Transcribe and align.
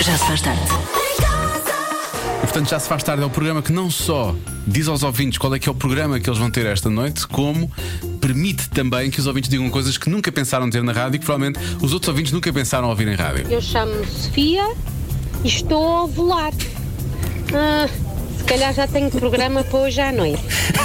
Já 0.00 0.16
se 0.16 0.24
faz 0.24 0.40
tarde. 0.40 0.60
E, 2.36 2.40
portanto, 2.42 2.68
já 2.68 2.78
se 2.78 2.88
faz 2.88 3.02
tarde. 3.02 3.22
É 3.22 3.26
o 3.26 3.30
programa 3.30 3.62
que 3.62 3.72
não 3.72 3.90
só 3.90 4.34
diz 4.66 4.88
aos 4.88 5.02
ouvintes 5.02 5.38
qual 5.38 5.54
é 5.54 5.58
que 5.58 5.68
é 5.68 5.72
o 5.72 5.74
programa 5.74 6.20
que 6.20 6.28
eles 6.28 6.38
vão 6.38 6.50
ter 6.50 6.66
esta 6.66 6.88
noite, 6.90 7.26
como 7.26 7.70
permite 8.20 8.68
também 8.70 9.10
que 9.10 9.20
os 9.20 9.26
ouvintes 9.26 9.48
digam 9.48 9.68
coisas 9.70 9.96
que 9.96 10.08
nunca 10.10 10.30
pensaram 10.30 10.68
ter 10.70 10.82
na 10.82 10.92
rádio 10.92 11.16
e 11.16 11.18
que 11.18 11.24
provavelmente 11.24 11.58
os 11.82 11.92
outros 11.92 12.08
ouvintes 12.08 12.32
nunca 12.32 12.52
pensaram 12.52 12.88
ouvir 12.88 13.08
em 13.08 13.14
rádio. 13.14 13.46
Eu 13.50 13.60
chamo-me 13.60 14.06
Sofia 14.06 14.74
e 15.44 15.48
estou 15.48 15.84
a 15.84 16.04
ovular. 16.04 16.52
Ah, 17.54 17.88
se 17.88 18.05
calhar 18.46 18.72
já 18.72 18.86
tenho 18.86 19.10
programa 19.10 19.64
para 19.64 19.78
hoje 19.78 20.00
à 20.00 20.12
noite. 20.12 20.42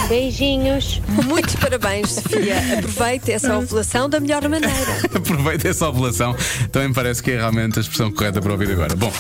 Beijinhos. 0.09 1.01
Muitos 1.25 1.55
parabéns, 1.55 2.09
Sofia. 2.09 2.55
Aproveite 2.79 3.31
essa 3.31 3.57
ovulação 3.57 4.09
da 4.09 4.19
melhor 4.19 4.41
maneira. 4.49 4.75
Aproveita 5.13 5.69
essa 5.69 5.87
ovulação. 5.87 6.35
Também 6.71 6.89
me 6.89 6.95
parece 6.95 7.21
que 7.21 7.31
é 7.31 7.35
realmente 7.37 7.77
a 7.77 7.81
expressão 7.81 8.11
correta 8.11 8.41
para 8.41 8.51
ouvir 8.51 8.71
agora. 8.71 8.95
Bom. 8.95 9.11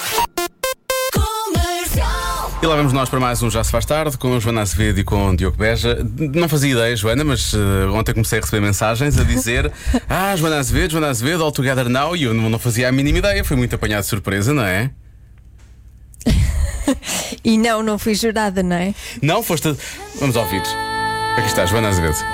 E 2.63 2.67
lá 2.67 2.75
vamos 2.75 2.93
nós 2.93 3.09
para 3.09 3.19
mais 3.19 3.41
um 3.41 3.49
Já 3.49 3.63
Se 3.63 3.71
Faz 3.71 3.85
Tarde 3.85 4.15
com 4.19 4.39
Joana 4.39 4.61
Azevedo 4.61 4.99
e 4.99 5.03
com 5.03 5.35
Diogo 5.35 5.57
Beja. 5.57 5.97
Não 6.35 6.47
fazia 6.47 6.71
ideia, 6.71 6.95
Joana, 6.95 7.23
mas 7.23 7.53
uh, 7.53 7.91
ontem 7.93 8.13
comecei 8.13 8.37
a 8.37 8.41
receber 8.41 8.61
mensagens 8.61 9.17
a 9.17 9.23
dizer: 9.23 9.71
Ah, 10.07 10.35
Joana 10.35 10.59
Azevedo, 10.59 10.91
Joana 10.91 11.09
Azevedo, 11.09 11.43
all 11.43 11.51
together 11.51 11.89
now. 11.89 12.15
E 12.15 12.23
eu 12.23 12.35
não, 12.35 12.51
não 12.51 12.59
fazia 12.59 12.87
a 12.87 12.91
mínima 12.91 13.17
ideia. 13.17 13.43
Foi 13.43 13.57
muito 13.57 13.73
apanhado 13.73 14.03
de 14.03 14.09
surpresa, 14.09 14.53
não 14.53 14.63
é? 14.63 14.91
E 17.43 17.57
não, 17.57 17.81
não 17.81 17.97
fui 17.97 18.13
jurada, 18.15 18.61
não 18.61 18.75
é? 18.75 18.93
Não, 19.21 19.41
foste. 19.41 19.75
Vamos 20.19 20.35
ouvir. 20.35 20.61
Aqui 21.37 21.47
está, 21.47 21.65
Joana 21.65 21.87
Azevedo. 21.89 22.15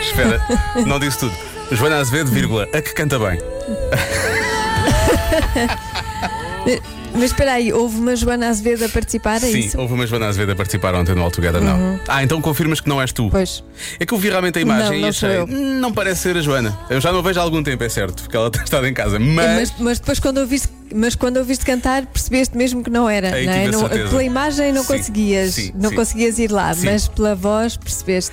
Espera, 0.00 0.40
não 0.86 0.98
disse 0.98 1.18
tudo. 1.18 1.34
Joana 1.72 1.98
Azevedo, 1.98 2.30
vírgula, 2.30 2.68
a 2.72 2.82
que 2.82 2.92
canta 2.92 3.18
bem. 3.18 3.38
Mas 7.14 7.24
espera 7.30 7.52
aí, 7.52 7.72
houve 7.72 7.96
uma 7.96 8.16
Joana 8.16 8.48
Azevedo 8.48 8.84
a 8.84 8.88
participar, 8.88 9.36
é 9.36 9.40
Sim, 9.40 9.58
isso? 9.60 9.78
houve 9.80 9.94
uma 9.94 10.04
Joana 10.06 10.26
Azevedo 10.26 10.50
a 10.52 10.56
participar 10.56 10.94
ontem 10.96 11.14
no 11.14 11.22
All 11.22 11.30
Together 11.30 11.60
Now. 11.62 12.00
Ah, 12.08 12.24
então 12.24 12.40
confirmas 12.42 12.80
que 12.80 12.88
não 12.88 13.00
és 13.00 13.12
tu. 13.12 13.28
Pois. 13.30 13.62
É 14.00 14.04
que 14.04 14.12
eu 14.12 14.18
vi 14.18 14.30
realmente 14.30 14.58
a 14.58 14.62
imagem 14.62 14.90
Não, 14.90 14.94
e 14.96 15.00
não 15.02 15.12
sou 15.12 15.28
achei. 15.28 15.40
eu. 15.40 15.44
"Hum, 15.46 15.80
Não 15.80 15.92
parece 15.92 16.22
ser 16.22 16.36
a 16.36 16.40
Joana. 16.40 16.76
Eu 16.90 17.00
já 17.00 17.12
não 17.12 17.22
vejo 17.22 17.38
há 17.38 17.42
algum 17.42 17.62
tempo, 17.62 17.84
é 17.84 17.88
certo, 17.88 18.22
porque 18.24 18.36
ela 18.36 18.50
tem 18.52 18.62
estado 18.64 18.86
em 18.86 18.92
casa. 18.94 19.18
Mas. 19.18 19.70
Mas, 19.70 19.74
mas 19.78 19.98
depois 20.00 20.18
quando 20.18 20.38
ouviste, 20.38 20.68
mas 20.92 21.14
quando 21.14 21.36
ouviste 21.36 21.64
cantar 21.64 22.04
percebeste 22.06 22.56
mesmo 22.56 22.82
que 22.82 22.90
não 22.90 23.08
era, 23.08 23.32
Aí 23.34 23.46
não 23.46 23.52
é? 23.52 23.66
a 23.66 23.70
Não- 23.70 23.88
pela 23.88 24.24
imagem 24.24 24.72
não 24.72 24.82
Sim, 24.82 24.88
conseguias, 24.88 25.54
sim, 25.54 25.72
não 25.74 25.90
sim. 25.90 25.96
conseguias 25.96 26.38
ir 26.40 26.50
lá, 26.50 26.72
mas 26.82 27.06
pela 27.08 27.34
voz 27.36 27.76
percebeste. 27.76 28.32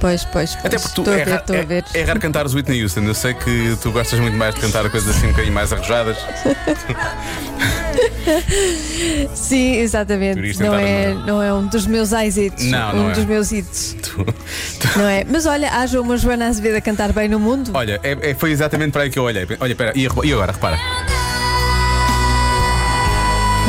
Pois, 0.00 0.24
pois, 0.24 0.56
pois. 0.56 0.66
Até 0.66 0.78
porque 0.78 0.94
tu 0.96 1.00
estou 1.02 1.14
é, 1.14 1.22
a 1.22 1.24
ver, 1.24 1.34
estou 1.36 1.54
a 1.56 1.58
é- 1.60 1.64
ver. 1.64 1.84
é 1.94 2.02
raro 2.02 2.18
cantar 2.18 2.44
os 2.46 2.54
Whitney 2.54 2.82
Houston. 2.82 3.02
Eu 3.02 3.14
sei 3.14 3.34
que 3.34 3.76
tu 3.82 3.92
gostas 3.92 4.18
muito 4.18 4.36
mais 4.36 4.52
de 4.54 4.60
cantar 4.60 4.88
coisas 4.90 5.14
assim 5.16 5.26
um 5.26 5.30
bocadinho 5.30 5.54
mais 5.54 5.72
arrojadas. 5.72 6.16
Sim, 9.34 9.76
exatamente. 9.76 10.58
Não 10.60 10.74
é, 10.74 11.12
uma- 11.12 11.26
não 11.26 11.42
é 11.42 11.52
um 11.54 11.66
dos 11.66 11.86
meus 11.86 12.10
hits, 12.12 12.64
Não, 12.66 12.90
um 12.92 12.96
não 12.96 13.10
é. 13.10 13.12
dos 13.14 13.24
meus 13.24 13.52
hits. 13.52 13.96
Tu- 14.02 14.24
tu- 14.24 14.98
Não 14.98 15.08
é? 15.08 15.24
Mas 15.28 15.46
olha, 15.46 15.70
haja 15.72 16.00
uma 16.00 16.16
Joana 16.16 16.46
Azevedo 16.48 16.76
a 16.76 16.80
cantar 16.80 17.12
bem 17.12 17.28
no 17.28 17.38
mundo. 17.40 17.70
Olha, 17.74 17.98
é- 18.02 18.30
é- 18.30 18.34
foi 18.34 18.50
exatamente 18.50 18.92
para 18.92 19.02
aí 19.02 19.10
que 19.10 19.18
eu 19.18 19.22
olhei. 19.24 19.46
Olha, 19.60 19.72
espera, 19.72 19.92
e, 19.96 20.02
e 20.02 20.32
agora, 20.32 20.52
repara. 20.52 20.78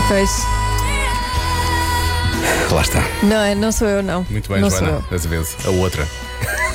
Pois. 0.08 0.30
Lá 2.72 2.82
está. 2.82 3.04
Não, 3.24 3.38
é, 3.44 3.56
não 3.56 3.72
sou 3.72 3.88
eu, 3.88 4.02
não. 4.04 4.26
Muito 4.30 4.52
bem, 4.52 4.60
não 4.62 4.70
Joana, 4.70 5.04
às 5.12 5.26
vezes. 5.26 5.56
A 5.66 5.70
outra. 5.70 6.08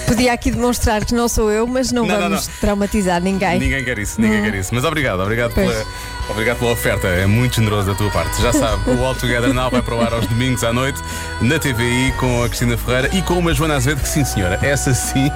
Podia 0.06 0.33
aqui 0.33 0.50
demonstrar 0.50 1.05
que 1.05 1.12
não 1.14 1.28
sou 1.28 1.50
eu, 1.50 1.66
mas 1.66 1.92
não, 1.92 2.06
Não, 2.06 2.14
não, 2.14 2.22
vamos 2.30 2.46
não. 2.48 2.55
traumatizar 2.61 3.20
ninguém. 3.20 3.58
Ninguém 3.58 3.84
quer 3.84 3.98
isso, 3.98 4.19
ninguém 4.20 4.42
quer 4.42 4.55
isso. 4.55 4.74
Mas 4.74 4.84
obrigado, 4.84 5.20
obrigado 5.20 5.52
Pois. 5.55 5.69
pela, 5.69 5.84
obrigado 6.28 6.58
pela 6.58 6.72
oferta. 6.72 7.06
É 7.08 7.26
muito 7.26 7.56
generoso 7.56 7.86
da 7.88 7.94
tua 7.94 8.10
parte. 8.10 8.40
Já 8.40 8.52
sabe, 8.52 8.90
o 8.90 9.04
All 9.04 9.14
Together 9.14 9.52
Now 9.52 9.70
vai 9.70 9.82
para 9.82 9.94
o 9.94 10.00
ar 10.00 10.12
aos 10.12 10.26
domingos 10.26 10.62
à 10.64 10.72
noite 10.72 11.00
na 11.40 11.58
TVI 11.58 12.12
com 12.18 12.42
a 12.42 12.48
Cristina 12.48 12.77
Ferreira 12.77 13.11
e 13.14 13.22
com 13.22 13.34
uma 13.34 13.52
Joana 13.55 13.77
Azevedo 13.77 14.02
que, 14.02 14.08
sim 14.08 14.24
senhora, 14.24 14.58
essa 14.62 14.92
sim 14.94 15.30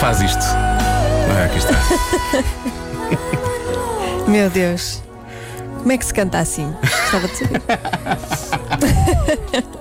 faz 0.00 0.20
isto. 0.20 0.42
Ah, 0.42 1.44
aqui 1.44 1.58
está. 1.58 1.74
Meu 4.28 4.50
Deus. 4.50 5.02
Como 5.78 5.92
é 5.92 5.98
que 5.98 6.04
se 6.04 6.12
canta 6.12 6.38
assim? 6.38 6.74
Gostava 6.82 7.28
de 7.28 7.36
saber. 7.36 7.62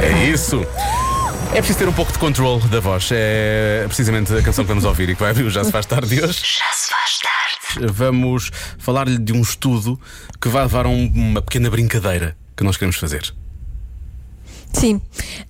É 0.00 0.24
isso. 0.30 0.64
É 1.58 1.60
preciso 1.60 1.80
ter 1.80 1.88
um 1.88 1.92
pouco 1.92 2.12
de 2.12 2.18
controle 2.20 2.62
da 2.68 2.78
voz. 2.78 3.08
É 3.12 3.82
precisamente 3.88 4.32
a 4.32 4.40
canção 4.40 4.64
que 4.64 4.68
vamos 4.68 4.84
ouvir 4.84 5.08
e 5.10 5.14
que 5.16 5.20
vai 5.20 5.30
abrir 5.32 5.42
o 5.42 5.50
Já 5.50 5.64
Se 5.64 5.72
Faz 5.72 5.86
Tarde 5.86 6.08
de 6.08 6.22
hoje. 6.22 6.38
Já 6.40 6.72
se 6.72 6.88
faz 6.88 7.18
tarde. 7.18 7.92
Vamos 7.92 8.52
falar-lhe 8.78 9.18
de 9.18 9.32
um 9.32 9.40
estudo 9.42 10.00
que 10.40 10.48
vai 10.48 10.62
levar 10.62 10.86
a 10.86 10.88
um- 10.88 11.06
uma 11.12 11.42
pequena 11.42 11.68
brincadeira 11.68 12.36
que 12.56 12.62
nós 12.62 12.76
queremos 12.76 12.96
fazer. 12.96 13.34
Sim, 14.72 15.00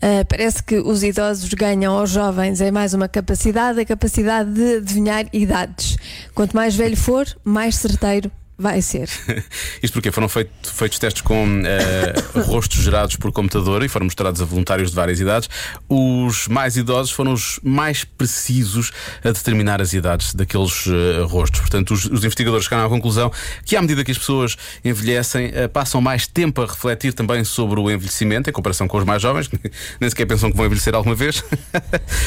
ah, 0.00 0.24
parece 0.26 0.62
que 0.62 0.78
os 0.78 1.02
idosos 1.02 1.52
ganham 1.52 1.94
aos 1.98 2.08
jovens 2.08 2.62
é 2.62 2.70
mais 2.70 2.94
uma 2.94 3.06
capacidade, 3.08 3.78
a 3.80 3.84
capacidade 3.84 4.50
de 4.50 4.76
adivinhar 4.76 5.26
idades. 5.30 5.98
Quanto 6.34 6.56
mais 6.56 6.74
velho 6.74 6.96
for, 6.96 7.26
mais 7.44 7.74
certeiro 7.76 8.30
vai 8.58 8.82
ser. 8.82 9.08
Isto 9.82 9.92
porque 9.92 10.10
foram 10.10 10.28
feito- 10.28 10.50
feitos 10.72 10.98
testes 10.98 11.22
com 11.22 11.62
eh, 11.64 12.14
rostos 12.42 12.82
gerados 12.82 13.14
por 13.16 13.30
computador 13.30 13.84
e 13.84 13.88
foram 13.88 14.04
mostrados 14.04 14.42
a 14.42 14.44
voluntários 14.44 14.90
de 14.90 14.96
várias 14.96 15.20
idades. 15.20 15.48
Os 15.88 16.48
mais 16.48 16.76
idosos 16.76 17.12
foram 17.12 17.32
os 17.32 17.60
mais 17.62 18.02
precisos 18.04 18.90
a 19.24 19.30
determinar 19.30 19.80
as 19.80 19.92
idades 19.92 20.34
daqueles 20.34 20.86
eh, 20.88 21.22
rostos. 21.24 21.60
Portanto, 21.60 21.92
os, 21.94 22.04
os 22.06 22.24
investigadores 22.24 22.64
chegaram 22.64 22.86
à 22.86 22.88
conclusão 22.88 23.30
que, 23.64 23.76
à 23.76 23.80
medida 23.80 24.02
que 24.04 24.10
as 24.10 24.18
pessoas 24.18 24.56
envelhecem, 24.84 25.50
eh, 25.54 25.68
passam 25.68 26.00
mais 26.00 26.26
tempo 26.26 26.60
a 26.62 26.66
refletir 26.66 27.12
também 27.12 27.44
sobre 27.44 27.78
o 27.78 27.90
envelhecimento, 27.90 28.50
em 28.50 28.52
comparação 28.52 28.88
com 28.88 28.98
os 28.98 29.04
mais 29.04 29.22
jovens, 29.22 29.46
que 29.46 29.58
nem 30.00 30.10
sequer 30.10 30.26
pensam 30.26 30.50
que 30.50 30.56
vão 30.56 30.66
envelhecer 30.66 30.94
alguma 30.94 31.14
vez. 31.14 31.44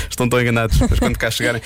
Estão 0.09 0.29
tão 0.29 0.39
enganados, 0.39 0.77
mas 0.79 0.97
quando 0.99 1.17
cá 1.17 1.29
chegarem. 1.29 1.61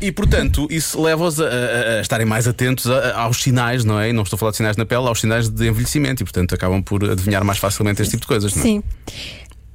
E, 0.00 0.10
portanto, 0.10 0.66
isso 0.70 1.00
leva-os 1.00 1.40
a, 1.40 1.44
a- 1.44 1.98
a 1.98 2.00
estarem 2.00 2.26
mais 2.26 2.48
atentos 2.48 2.90
a- 2.90 3.14
aos 3.20 3.42
sinais, 3.42 3.75
não 3.84 3.98
é? 4.00 4.10
E 4.10 4.12
não 4.12 4.22
estou 4.22 4.36
a 4.36 4.38
falar 4.38 4.50
de 4.52 4.56
sinais 4.58 4.76
na 4.76 4.84
pele, 4.86 5.06
aos 5.06 5.20
sinais 5.20 5.48
de 5.48 5.68
envelhecimento 5.68 6.22
e, 6.22 6.24
portanto, 6.24 6.54
acabam 6.54 6.82
por 6.82 7.04
adivinhar 7.10 7.44
mais 7.44 7.58
facilmente 7.58 8.00
este 8.02 8.12
tipo 8.12 8.22
de 8.22 8.28
coisas, 8.28 8.54
não 8.54 8.62
é? 8.62 8.64
Sim. 8.64 8.82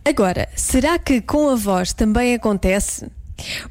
Agora, 0.03 0.47
será 0.56 0.97
que 0.97 1.22
com 1.22 1.50
a 1.50 1.56
voz 1.56 1.94
também 1.94 2.34
acontece? 2.34 3.07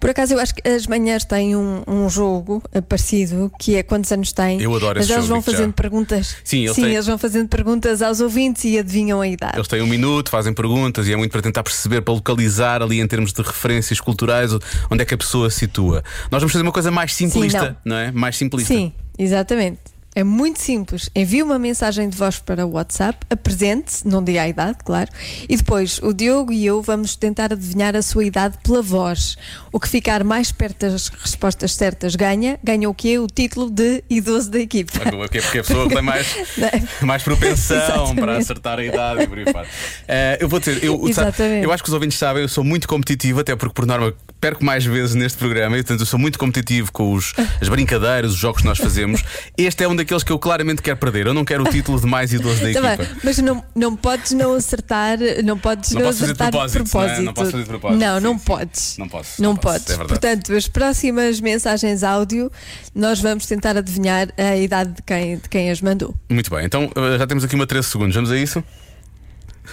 Por 0.01 0.11
acaso, 0.11 0.35
eu 0.35 0.41
acho 0.41 0.53
que 0.53 0.69
as 0.69 0.85
manhãs 0.89 1.25
têm 1.25 1.55
um, 1.55 1.85
um 1.87 2.09
jogo 2.11 2.61
eh, 2.73 2.81
parecido, 2.81 3.53
que 3.57 3.77
é 3.77 3.85
quantos 3.85 4.11
anos 4.11 4.33
têm. 4.33 4.61
Eu 4.61 4.75
adoro 4.75 4.99
Mas 4.99 5.05
esse 5.05 5.13
eles 5.13 5.27
jogo, 5.27 5.29
vão 5.29 5.39
digo-te 5.39 5.51
já. 5.53 5.57
fazendo 5.59 5.73
perguntas. 5.75 6.37
Sim, 6.43 6.65
eles 6.65 6.75
Sim 6.75 6.83
têm- 6.83 6.95
eles 6.95 7.07
vão 7.07 7.17
fazendo 7.19 7.49
perguntas 7.49 8.03
aos 8.03 8.21
ouvintes 8.21 8.65
e 8.65 8.77
adivinham 8.81 9.21
a 9.21 9.29
idade. 9.29 9.57
Eles 9.57 9.69
têm 9.69 9.81
um 9.81 9.87
minuto, 9.87 10.29
fazem 10.29 10.53
perguntas 10.53 11.07
e 11.07 11.13
é 11.13 11.17
muito 11.17 11.31
para 11.31 11.41
tentar 11.43 11.63
perceber, 11.63 12.01
para 12.01 12.13
localizar 12.15 12.83
ali 12.83 12.99
em 13.01 13.07
termos 13.07 13.33
de 13.33 13.43
referências 13.43 14.01
culturais 14.01 14.51
onde 14.91 15.03
é 15.03 15.05
que 15.05 15.15
a 15.15 15.19
pessoa 15.19 15.49
se 15.51 15.61
situa. 15.61 16.03
Nós 16.33 16.43
vamos 16.43 16.53
fazer 16.53 16.63
uma 16.65 16.73
coisa 16.73 16.91
mais 16.91 17.15
simplista, 17.15 17.77
não. 17.85 17.95
não 17.95 17.97
é? 17.97 18.11
Mais 18.11 18.37
simplista. 18.37 18.75
Sim, 18.75 18.93
exatamente. 19.17 19.79
É 20.15 20.25
muito 20.25 20.61
simples. 20.61 21.09
Envie 21.15 21.43
uma 21.43 21.59
mensagem 21.59 22.09
de 22.09 22.17
voz 22.17 22.41
para 22.41 22.67
o 22.67 22.73
WhatsApp, 22.73 23.19
apresente-se, 23.31 24.07
não 24.09 24.25
diga 24.25 24.43
a 24.43 24.49
idade, 24.49 24.79
claro, 24.85 25.09
e 25.49 25.57
depois 25.57 26.01
o 26.03 26.13
Diogo 26.13 26.53
e 26.53 26.67
eu 26.67 26.83
vamos 26.83 27.15
tentar 27.15 27.53
adivinhar 27.53 27.95
a 27.95 28.03
sua 28.03 28.25
idade 28.25 28.59
pela 28.63 28.83
voz. 28.83 29.37
O 29.73 29.79
que 29.79 29.89
ficar 29.89 30.25
mais 30.25 30.51
perto 30.51 30.81
das 30.81 31.09
respostas 31.09 31.75
certas 31.75 32.17
ganha. 32.17 32.59
Ganha 32.63 32.91
o 32.91 32.95
quê? 32.95 33.19
O 33.19 33.29
título 33.29 33.71
de 33.71 34.03
idoso 34.11 34.51
da 34.51 34.59
equipa. 34.59 34.99
Porque 34.99 35.41
porque 35.41 35.59
a 35.59 35.63
pessoa 35.63 35.89
que 35.89 35.95
tem 35.95 36.03
mais, 36.03 36.37
é? 36.59 37.05
mais 37.05 37.23
propensão 37.23 38.15
para 38.17 38.37
acertar 38.37 38.81
a 38.81 38.85
idade 38.85 39.23
e 39.23 39.27
por 39.29 39.39
aí 39.39 39.45
fora. 39.45 39.69
Eh, 40.09 40.39
eu 40.41 40.49
vou 40.49 40.59
dizer, 40.59 40.83
eu, 40.83 41.13
sabe, 41.13 41.63
eu 41.63 41.73
acho 41.73 41.83
que 41.83 41.89
os 41.89 41.95
ouvintes 41.95 42.19
sabem, 42.19 42.43
eu 42.43 42.49
sou 42.49 42.65
muito 42.65 42.89
competitivo, 42.89 43.41
até 43.41 43.55
porque 43.55 43.75
por 43.75 43.87
norma 43.87 44.13
perco 44.41 44.65
mais 44.65 44.85
vezes 44.85 45.15
neste 45.15 45.37
programa, 45.39 45.77
e 45.77 45.83
portanto 45.83 46.01
eu 46.01 46.07
sou 46.07 46.19
muito 46.19 46.39
competitivo 46.39 46.91
com 46.93 47.13
os, 47.13 47.35
as 47.61 47.69
brincadeiras, 47.69 48.33
os 48.33 48.39
jogos 48.39 48.63
que 48.63 48.67
nós 48.67 48.79
fazemos. 48.79 49.23
Este 49.57 49.85
é 49.85 49.89
um 49.89 49.95
daqueles 49.95 50.23
que 50.23 50.33
eu 50.33 50.39
claramente 50.39 50.81
quero 50.81 50.97
perder. 50.97 51.27
Eu 51.27 51.35
não 51.35 51.45
quero 51.45 51.63
o 51.65 51.71
título 51.71 52.01
de 52.01 52.07
mais 52.07 52.33
idoso 52.33 52.61
da 52.63 52.73
Tá 52.73 52.81
bem, 52.81 52.93
equipa. 53.07 53.21
mas 53.23 53.39
não, 53.39 53.65
não 53.75 53.95
podes 53.97 54.33
não 54.33 54.55
acertar, 54.55 55.19
não 55.45 55.59
podes 55.59 55.91
Não 55.93 56.01
não, 56.01 56.07
posso 56.07 56.21
fazer 56.21 56.35
de 56.35 56.43
acertar 56.43 56.51
propósito, 56.71 56.95
não 56.95 57.03
é? 57.03 57.21
Não 57.21 57.33
posso 57.35 57.51
fazer 57.51 57.63
de 57.65 57.69
propósito. 57.69 57.99
Não, 58.01 58.21
não 58.21 58.33
Sim, 58.33 58.39
sim. 58.39 58.45
podes. 58.45 58.97
Não 58.99 59.09
posso, 59.09 59.43
Não 59.43 59.51
não 59.51 59.57
posso, 59.57 59.73
podes. 59.79 59.87
é 59.95 59.97
verdade. 59.99 60.09
Portanto, 60.21 60.53
as 60.55 60.69
próximas 60.69 61.41
mensagens 61.41 62.03
áudio, 62.03 62.51
nós 62.95 63.21
vamos 63.21 63.47
tentar 63.47 63.77
adivinhar 63.77 64.29
a 64.39 64.57
idade 64.57 64.93
de 64.95 65.03
quem, 65.03 65.37
de 65.37 65.49
quem 65.49 65.71
as 65.71 65.81
mandou. 65.83 66.15
Muito 66.31 66.51
bem, 66.51 66.65
então 66.65 66.91
eh, 66.97 67.19
já 67.19 67.27
temos 67.27 67.45
aqui 67.45 67.55
uma 67.55 67.67
13 67.67 67.89
segundos. 67.89 68.15
Vamos 68.15 68.31
a 68.31 68.37
isso? 68.39 68.65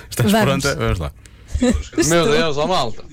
Estás 0.09 0.31
Vamos. 0.31 0.45
pronta? 0.63 0.75
Vamos 0.75 0.99
lá. 0.99 1.11
Meu 2.07 2.25
Deus, 2.29 2.57
ó 2.57 2.67
malta. 2.67 3.03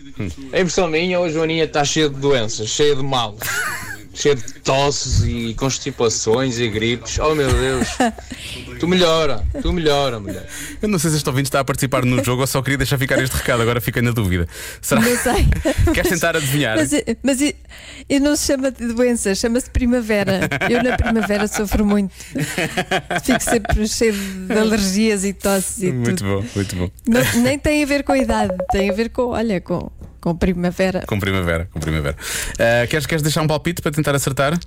A 0.52 0.58
impressão 0.60 0.88
minha, 0.88 1.18
hoje 1.18 1.34
a 1.34 1.38
Joaninha 1.38 1.64
está 1.64 1.84
cheia 1.84 2.08
de 2.08 2.16
doenças, 2.16 2.68
cheia 2.68 2.94
de 2.94 3.02
mal. 3.02 3.36
cheio 4.14 4.36
de 4.36 4.42
tosses 4.60 5.24
e 5.24 5.54
constipações 5.54 6.58
e 6.60 6.68
gripes. 6.68 7.18
Oh 7.18 7.34
meu 7.34 7.52
Deus. 7.52 7.88
Tu 8.78 8.88
melhora, 8.88 9.42
tu 9.62 9.72
melhora, 9.72 10.18
mulher. 10.18 10.46
Eu 10.82 10.88
não 10.88 10.98
sei 10.98 11.10
se 11.10 11.16
este 11.18 11.28
ouvinte 11.28 11.46
está 11.46 11.60
a 11.60 11.64
participar 11.64 12.04
no 12.04 12.22
jogo 12.22 12.40
ou 12.42 12.46
só 12.46 12.60
queria 12.60 12.76
deixar 12.76 12.98
ficar 12.98 13.22
este 13.22 13.34
recado, 13.34 13.62
agora 13.62 13.80
fiquei 13.80 14.02
na 14.02 14.10
dúvida. 14.10 14.46
Será 14.82 15.00
Não 15.00 15.16
sei. 15.16 15.46
Queres 15.94 16.10
tentar 16.10 16.36
adivinhar? 16.36 16.76
Mas, 16.76 16.90
mas 17.22 18.20
não 18.20 18.36
se 18.36 18.46
chama 18.46 18.70
de 18.72 18.88
doença, 18.88 19.34
chama-se 19.34 19.70
primavera. 19.70 20.40
Eu 20.68 20.82
na 20.82 20.96
primavera 20.96 21.46
sofro 21.46 21.86
muito. 21.86 22.12
Fico 23.24 23.40
sempre 23.40 23.86
cheio 23.88 24.12
de 24.12 24.52
alergias 24.52 25.24
e 25.24 25.32
tosses 25.32 25.82
e 25.84 25.92
Muito 25.92 26.18
tudo. 26.24 26.42
bom, 26.42 26.46
muito 26.54 26.76
bom. 26.76 26.90
Não- 27.08 27.42
nem 27.42 27.58
tem 27.58 27.82
a 27.82 27.86
ver 27.86 28.02
com 28.02 28.12
a 28.12 28.18
idade, 28.18 28.54
tem 28.72 28.90
a 28.90 28.92
ver 28.92 29.08
com, 29.10 29.28
olha, 29.28 29.60
com, 29.60 29.90
com 30.24 30.34
primavera. 30.34 31.04
Com 31.06 31.20
primavera, 31.20 31.68
com 31.70 31.78
primavera. 31.78 32.16
Ah, 32.58 32.86
queres, 32.86 33.04
queres 33.04 33.20
deixar 33.20 33.42
um 33.42 33.46
palpite 33.46 33.82
para 33.82 33.92
tentar 33.92 34.14
acertar? 34.14 34.58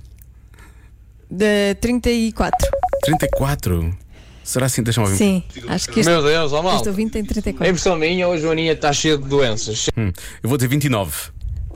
De 1.28 1.74
34. 1.80 2.70
34. 3.02 3.98
Será 4.44 4.66
assim? 4.66 4.84
Deixa-me 4.84 5.06
ouvir. 5.08 5.18
Sim, 5.18 5.42
acho 5.66 5.88
que 5.88 5.98
este, 5.98 6.08
Meu 6.08 6.22
Deus, 6.22 6.52
ó 6.52 6.62
mal. 6.62 6.76
este 6.76 6.88
ouvinte 6.88 7.10
tem 7.10 7.22
A 7.22 7.26
34. 7.26 7.66
impressão 7.70 7.96
minha, 7.96 8.28
hoje 8.28 8.44
a 8.44 8.46
Joaninha 8.46 8.72
está 8.72 8.92
cheia 8.92 9.18
de 9.18 9.24
doenças. 9.24 9.88
Hum, 9.96 10.12
eu 10.42 10.48
vou 10.48 10.56
dizer 10.56 10.68
29. 10.68 11.12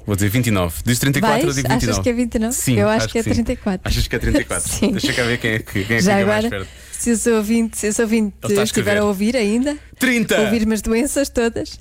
Vou 0.06 0.14
dizer 0.14 0.28
29. 0.28 0.76
Diz 0.84 0.98
34, 1.00 1.38
eu 1.40 1.44
Vais? 1.44 1.56
digo 1.56 1.68
29. 1.68 1.90
Achas 1.90 2.02
que 2.02 2.08
é 2.08 2.12
29? 2.12 2.54
Sim, 2.54 2.78
Eu 2.78 2.88
acho 2.88 3.08
que 3.08 3.18
é 3.18 3.22
sim. 3.24 3.30
34. 3.30 3.80
Achas 3.90 4.06
que 4.08 4.14
é 4.16 4.18
34? 4.20 4.70
Sim. 4.72 4.90
Deixa 4.92 5.12
cá 5.12 5.22
ver 5.24 5.38
quem 5.38 5.50
é 5.50 5.58
que, 5.58 5.84
quem 5.84 5.96
é 5.96 6.00
Já 6.00 6.12
mais 6.12 6.22
agora, 6.28 6.48
perto. 6.50 6.68
se 6.92 7.10
esse 7.10 7.30
ouvinte, 7.30 7.76
se 7.78 8.00
ouvinte 8.02 8.36
Ele 8.44 8.52
está 8.52 8.60
a 8.62 8.64
estiver 8.64 8.96
a 8.98 9.04
ouvir 9.04 9.36
ainda, 9.36 9.76
30! 9.98 10.40
ouvir-me 10.40 10.72
as 10.74 10.82
doenças 10.82 11.28
todas. 11.28 11.78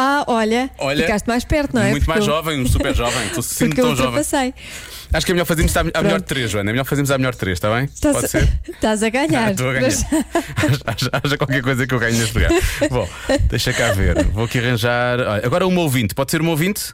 Ah, 0.00 0.24
olha, 0.28 0.70
Olha, 0.78 1.04
ficaste 1.04 1.26
mais 1.26 1.44
perto, 1.44 1.74
não 1.74 1.82
é? 1.82 1.90
Muito 1.90 2.06
mais 2.08 2.20
eu- 2.20 2.26
jovem, 2.26 2.60
um 2.60 2.66
super 2.68 2.94
jovem. 2.94 3.26
Estou 3.26 3.42
eu 3.66 3.74
tão 3.74 3.96
jovem. 3.96 4.22
Acho 5.12 5.26
que 5.26 5.32
é 5.32 5.34
melhor 5.34 5.44
fazermos 5.46 5.76
a, 5.76 5.82
melhor 6.02 6.20
de 6.20 6.26
3, 6.26 6.50
Joana. 6.50 6.70
É 6.70 6.72
melhor 6.72 6.84
fazermos 6.84 7.10
a 7.10 7.18
melhor 7.18 7.32
de 7.32 7.38
3, 7.38 7.56
está 7.56 7.74
bem? 7.74 7.84
Estás, 7.86 8.14
Pode 8.14 8.26
a, 8.26 8.28
ser? 8.28 8.48
estás 8.68 9.02
a 9.02 9.08
ganhar. 9.08 9.50
Estou 9.50 9.70
a 9.70 9.72
ganhar. 9.72 9.86
mas- 9.86 10.04
haja, 10.86 11.10
haja 11.12 11.36
qualquer 11.38 11.62
coisa 11.62 11.84
que 11.86 11.94
eu 11.94 11.98
ganhe 11.98 12.16
neste 12.16 12.34
lugar. 12.34 12.50
Bom, 12.90 13.08
deixa 13.48 13.72
cá 13.72 13.90
ver. 13.92 14.22
Vou 14.26 14.44
aqui 14.44 14.58
arranjar. 14.58 15.18
Olha, 15.18 15.44
agora 15.46 15.66
uma 15.66 15.80
ouvinte. 15.80 16.14
Pode 16.14 16.30
ser 16.30 16.40
uma 16.40 16.50
ouvinte? 16.50 16.92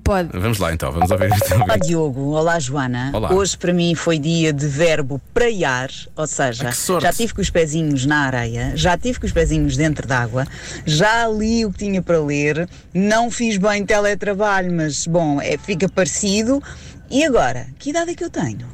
Pode. 0.00 0.30
Vamos 0.32 0.58
lá 0.58 0.72
então, 0.72 0.90
vamos 0.90 1.10
ouvir 1.10 1.30
este 1.36 1.52
Olá. 1.54 1.76
Diogo, 1.76 2.30
olá 2.30 2.58
Joana. 2.58 3.10
Olá. 3.12 3.32
Hoje 3.34 3.58
para 3.58 3.74
mim 3.74 3.94
foi 3.94 4.18
dia 4.18 4.52
de 4.52 4.66
verbo 4.66 5.20
praiar, 5.34 5.90
ou 6.16 6.26
seja, 6.26 6.70
Ah, 6.70 7.00
já 7.00 7.12
tive 7.12 7.34
com 7.34 7.42
os 7.42 7.50
pezinhos 7.50 8.06
na 8.06 8.20
areia, 8.26 8.72
já 8.74 8.96
tive 8.96 9.20
com 9.20 9.26
os 9.26 9.32
pezinhos 9.32 9.76
dentro 9.76 10.06
d'água, 10.06 10.46
já 10.86 11.28
li 11.28 11.66
o 11.66 11.70
que 11.72 11.78
tinha 11.78 12.00
para 12.00 12.18
ler, 12.20 12.66
não 12.94 13.30
fiz 13.30 13.58
bem 13.58 13.84
teletrabalho, 13.84 14.72
mas 14.72 15.06
bom, 15.06 15.40
é, 15.40 15.58
fica 15.58 15.88
parecido. 15.88 16.62
E 17.10 17.22
agora, 17.24 17.66
que 17.78 17.90
idade 17.90 18.12
é 18.12 18.14
que 18.14 18.24
eu 18.24 18.30
tenho? 18.30 18.66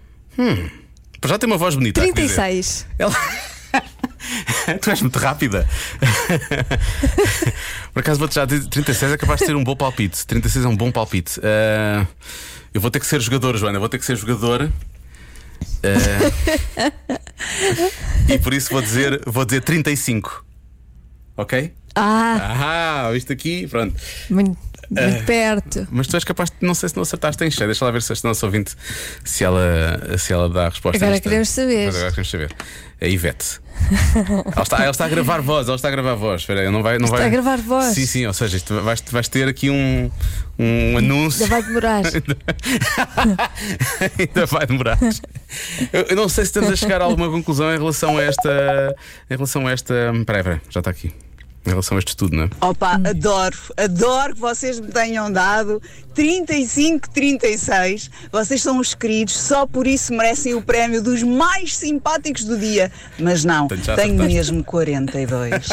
Já 1.26 1.36
tem 1.36 1.48
uma 1.48 1.56
voz 1.58 1.74
bonita. 1.74 2.00
há 2.00 2.04
que 2.04 2.12
dizer. 2.12 2.36
36. 2.36 2.86
Ela... 2.96 3.12
tu 4.80 4.90
és 4.90 5.00
muito 5.00 5.18
rápida. 5.18 5.66
Por 7.92 8.00
acaso 8.00 8.18
vou-te 8.18 8.34
já 8.34 8.44
dizer: 8.44 8.68
36 8.68 9.12
é 9.12 9.16
capaz 9.16 9.40
de 9.40 9.46
ter 9.46 9.56
um 9.56 9.64
bom 9.64 9.76
palpite. 9.76 10.26
36 10.26 10.64
é 10.64 10.68
um 10.68 10.76
bom 10.76 10.90
palpite. 10.92 11.40
Ah, 11.42 12.06
eu 12.72 12.80
vou 12.80 12.90
ter 12.90 13.00
que 13.00 13.06
ser 13.06 13.20
jogador, 13.20 13.56
Joana. 13.56 13.78
Vou 13.78 13.88
ter 13.88 13.98
que 13.98 14.04
ser 14.04 14.16
jogador. 14.16 14.70
Ah, 15.82 16.88
e 18.28 18.38
por 18.38 18.52
isso 18.54 18.70
vou 18.70 18.82
dizer, 18.82 19.20
vou 19.26 19.44
dizer 19.44 19.60
35. 19.62 20.44
Ok? 21.36 21.72
Ah, 21.94 23.08
Ah, 23.10 23.16
isto 23.16 23.32
aqui, 23.32 23.66
pronto. 23.66 23.94
muito, 24.28 24.56
muito 24.90 25.24
perto. 25.24 25.86
Mas 25.90 26.06
tu 26.06 26.16
és 26.16 26.24
capaz 26.24 26.50
de, 26.50 26.56
não 26.66 26.74
sei 26.74 26.88
se 26.88 26.96
não 26.96 27.02
acertaste 27.02 27.42
em 27.44 27.50
cheio. 27.50 27.68
Deixa 27.68 27.84
lá 27.84 27.90
ver 27.90 28.02
se 28.02 28.12
este 28.12 28.24
nosso 28.24 28.44
ouvinte 28.46 28.74
se 29.24 29.44
ela, 29.44 30.16
se 30.18 30.32
ela 30.32 30.48
dá 30.48 30.66
a 30.66 30.68
resposta. 30.68 30.96
Agora 30.98 31.14
esta. 31.16 31.22
queremos 31.28 31.48
saber. 31.48 31.86
Mas 31.86 31.96
agora 31.96 32.10
queremos 32.10 32.30
saber. 32.30 32.54
É 33.00 33.06
a 33.06 33.08
Ivete. 33.08 33.60
Ela, 34.54 34.62
está, 34.62 34.78
ela 34.78 34.90
está 34.90 35.04
a 35.04 35.08
gravar 35.08 35.40
voz, 35.40 35.66
ela 35.68 35.76
está 35.76 35.88
a 35.88 35.90
gravar 35.90 36.14
voz. 36.14 36.42
Espera 36.42 36.60
aí, 36.60 36.70
não 36.70 36.82
vai, 36.82 36.98
não 36.98 37.06
Está 37.06 37.18
vai... 37.18 37.26
a 37.26 37.30
gravar 37.30 37.58
voz. 37.58 37.94
Sim, 37.94 38.06
sim, 38.06 38.26
ou 38.26 38.32
seja, 38.32 38.56
isto 38.56 38.80
vais, 38.80 39.02
vais 39.10 39.28
ter 39.28 39.48
aqui 39.48 39.70
um, 39.70 40.10
um 40.58 40.98
anúncio. 40.98 41.46
Já 41.46 41.54
vai 41.54 41.62
demorar. 41.62 42.02
Ainda 44.18 44.46
vai 44.46 44.66
demorar. 44.66 44.98
Eu, 45.92 46.02
eu 46.02 46.16
não 46.16 46.28
sei 46.28 46.44
se 46.44 46.50
estamos 46.50 46.70
a 46.70 46.76
chegar 46.76 47.00
a 47.00 47.04
alguma 47.04 47.30
conclusão 47.30 47.72
em 47.74 47.78
relação 47.78 48.18
a 48.18 48.22
esta. 48.22 48.94
Em 49.30 49.34
relação 49.34 49.66
a 49.66 49.72
esta. 49.72 49.94
Peraí, 50.26 50.60
já 50.70 50.80
está 50.80 50.90
aqui. 50.90 51.12
Em 51.68 51.72
relação 51.72 51.96
a 51.96 51.98
este 51.98 52.08
estudo, 52.08 52.34
não 52.34 52.44
é? 52.44 52.50
Opa, 52.62 52.96
Hum. 52.96 53.02
adoro, 53.10 53.56
adoro 53.76 54.34
que 54.34 54.40
vocês 54.40 54.80
me 54.80 54.88
tenham 54.88 55.30
dado 55.30 55.82
35, 56.14 57.10
36. 57.10 58.10
Vocês 58.32 58.62
são 58.62 58.78
os 58.78 58.94
queridos, 58.94 59.34
só 59.36 59.66
por 59.66 59.86
isso 59.86 60.14
merecem 60.14 60.54
o 60.54 60.62
prémio 60.62 61.02
dos 61.02 61.22
mais 61.22 61.76
simpáticos 61.76 62.44
do 62.44 62.56
dia. 62.58 62.90
Mas 63.18 63.44
não, 63.44 63.68
tenho 63.68 64.14
mesmo 64.14 64.64
42. 64.64 65.68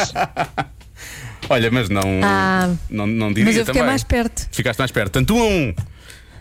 Olha, 1.48 1.70
mas 1.70 1.88
não. 1.88 2.02
Ah, 2.22 2.68
não, 2.90 3.06
não 3.06 3.28
diria 3.28 3.44
Mas 3.46 3.56
eu 3.56 3.64
fiquei 3.64 3.80
também. 3.80 3.90
mais 3.92 4.02
perto. 4.04 4.48
Ficaste 4.50 4.78
mais 4.78 4.90
perto. 4.90 5.12
Tanto 5.12 5.34
um 5.36 5.72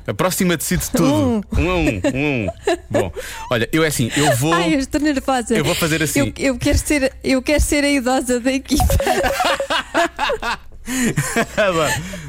a 0.07 0.11
um. 0.11 0.11
A 0.11 0.13
próxima 0.13 0.57
decide 0.57 0.89
tudo. 0.91 1.45
Um 1.53 1.69
a 1.69 1.75
um, 1.75 1.87
um 1.87 2.01
a 2.03 2.09
um. 2.15 2.47
Bom, 2.89 3.11
olha, 3.51 3.69
eu 3.71 3.83
é 3.83 3.87
assim, 3.87 4.11
eu 4.15 4.35
vou. 4.37 4.53
Ai, 4.53 4.75
eu 4.75 4.79
estou 4.79 5.01
nervosa. 5.01 5.55
Eu 5.55 5.63
vou 5.63 5.75
fazer 5.75 6.01
assim. 6.03 6.33
Eu, 6.37 6.53
eu 6.53 6.57
quero 6.57 6.77
ser, 6.77 7.13
eu 7.23 7.41
quero 7.41 7.61
ser 7.61 7.83
a 7.83 7.89
idosa 7.89 8.39
da 8.39 8.51
equipa. 8.51 8.83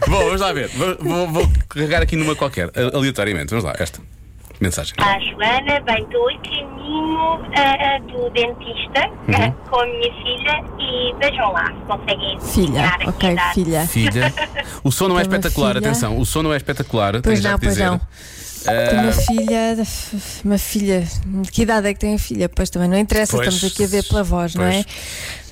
Bom, 0.08 0.24
vamos 0.24 0.40
lá 0.40 0.52
ver. 0.52 0.68
Vou, 0.68 0.96
vou, 0.98 1.28
vou 1.28 1.52
carregar 1.68 2.02
aqui 2.02 2.16
numa 2.16 2.34
qualquer, 2.34 2.70
aleatoriamente. 2.94 3.50
Vamos 3.50 3.64
lá, 3.64 3.74
esta 3.78 4.00
mensagem. 4.60 4.94
A 4.98 5.18
Joana, 5.20 5.80
bem, 5.80 6.02
estou 6.04 6.30
em 6.30 6.38
caminho 6.40 7.40
ah, 7.56 7.98
do 8.00 8.30
dentista 8.30 9.10
ah, 9.28 9.50
com 9.68 9.80
a 9.80 9.86
minha 9.86 10.12
filha 10.22 10.64
e 10.78 11.14
vejam 11.18 11.52
lá 11.52 11.66
se 11.66 11.86
conseguem 11.86 12.40
Filha, 12.40 12.98
ok, 13.06 13.36
filha. 13.54 13.86
Filha. 13.86 14.34
O 14.82 14.90
som 14.92 15.08
não 15.08 15.18
é 15.18 15.24
Tem 15.24 15.32
espetacular, 15.34 15.74
filha. 15.74 15.88
atenção. 15.90 16.18
O 16.18 16.24
som 16.26 16.42
não 16.42 16.52
é 16.52 16.56
espetacular. 16.56 17.20
Pois 17.22 17.42
não, 17.42 17.58
pois 17.58 17.72
dizer. 17.74 17.86
não. 17.86 18.00
Tenho 18.64 19.02
uma 19.02 19.12
filha, 19.12 19.76
uma 20.44 20.58
filha. 20.58 21.06
De 21.26 21.50
que 21.52 21.62
idade 21.62 21.86
é 21.88 21.94
que 21.94 22.00
tem 22.00 22.14
a 22.14 22.18
filha? 22.18 22.48
Pois 22.48 22.68
também 22.68 22.88
não 22.88 22.98
interessa, 22.98 23.36
Pois, 23.36 23.46
estamos 23.54 23.72
aqui 23.72 23.84
a 23.84 23.86
ver 23.86 24.04
pela 24.04 24.24
voz, 24.24 24.54
não 24.56 24.64
é? 24.64 24.82
pois. 24.82 24.86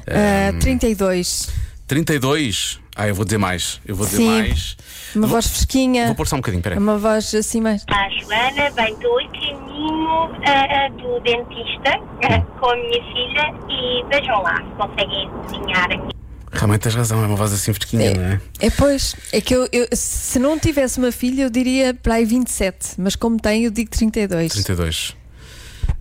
Ah, 0.08 0.52
32. 0.60 1.48
32. 1.86 2.80
Ah, 2.96 3.08
eu 3.08 3.14
vou 3.14 3.24
dizer 3.24 3.38
mais. 3.38 3.80
Eu 3.84 3.96
vou 3.96 4.06
dizer 4.06 4.18
Sim. 4.18 4.28
mais. 4.30 4.76
Uma 5.14 5.26
Vou- 5.26 5.36
voz 5.36 5.46
fresquinha. 5.48 6.06
Vou 6.06 6.14
pôr 6.14 6.26
só 6.28 6.36
um 6.36 6.38
bocadinho, 6.38 6.62
peraí. 6.62 6.78
Uma 6.78 6.96
voz 6.98 7.34
assim 7.34 7.60
mais. 7.60 7.84
A 7.88 8.08
Joana, 8.10 8.70
bem, 8.70 8.92
estou 8.94 9.20
em 9.20 9.28
caminho 9.30 10.08
ah, 10.46 10.86
ah, 10.86 10.88
do 10.90 11.20
dentista 11.20 11.90
ah, 12.24 12.40
com 12.60 12.66
a 12.70 12.76
minha 12.76 13.02
filha 13.12 13.54
e 13.68 14.04
vejam 14.08 14.42
lá 14.42 14.56
se 14.56 14.70
conseguem 14.76 15.28
adivinhar 15.44 15.90
a 15.92 15.98
que 16.08 16.14
Realmente 16.56 16.82
tens 16.82 16.94
razão, 16.94 17.20
é 17.22 17.26
uma 17.26 17.34
voz 17.34 17.52
assim 17.52 17.72
fresquinha, 17.72 18.14
não 18.14 18.22
é? 18.24 18.40
É 18.60 18.70
pois, 18.70 19.16
é 19.32 19.40
que 19.40 19.52
eu, 19.56 19.68
eu- 19.72 19.88
se 19.92 20.38
não 20.38 20.56
tivesse 20.56 20.98
uma 21.00 21.10
filha, 21.10 21.42
eu 21.42 21.50
diria 21.50 21.92
para 21.94 22.14
aí 22.14 22.24
27, 22.24 22.92
mas 22.98 23.16
como 23.16 23.40
tenho, 23.40 23.66
eu 23.66 23.70
digo 23.72 23.90
32. 23.90 24.52
32. 24.52 25.16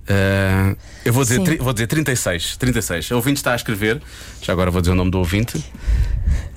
Ah, 0.07 0.75
eu 1.03 1.11
vou 1.11 1.23
dizer, 1.23 1.41
tri- 1.41 1.57
vou 1.57 1.73
dizer 1.73 1.87
36. 1.87 2.55
36. 2.57 3.09
O 3.11 3.15
ouvinte 3.15 3.37
está 3.37 3.53
a 3.53 3.55
escrever. 3.55 3.99
Já 4.43 4.53
agora 4.53 4.69
vou 4.69 4.79
dizer 4.79 4.91
o 4.91 4.95
nome 4.95 5.09
do 5.09 5.17
ouvinte. 5.17 5.63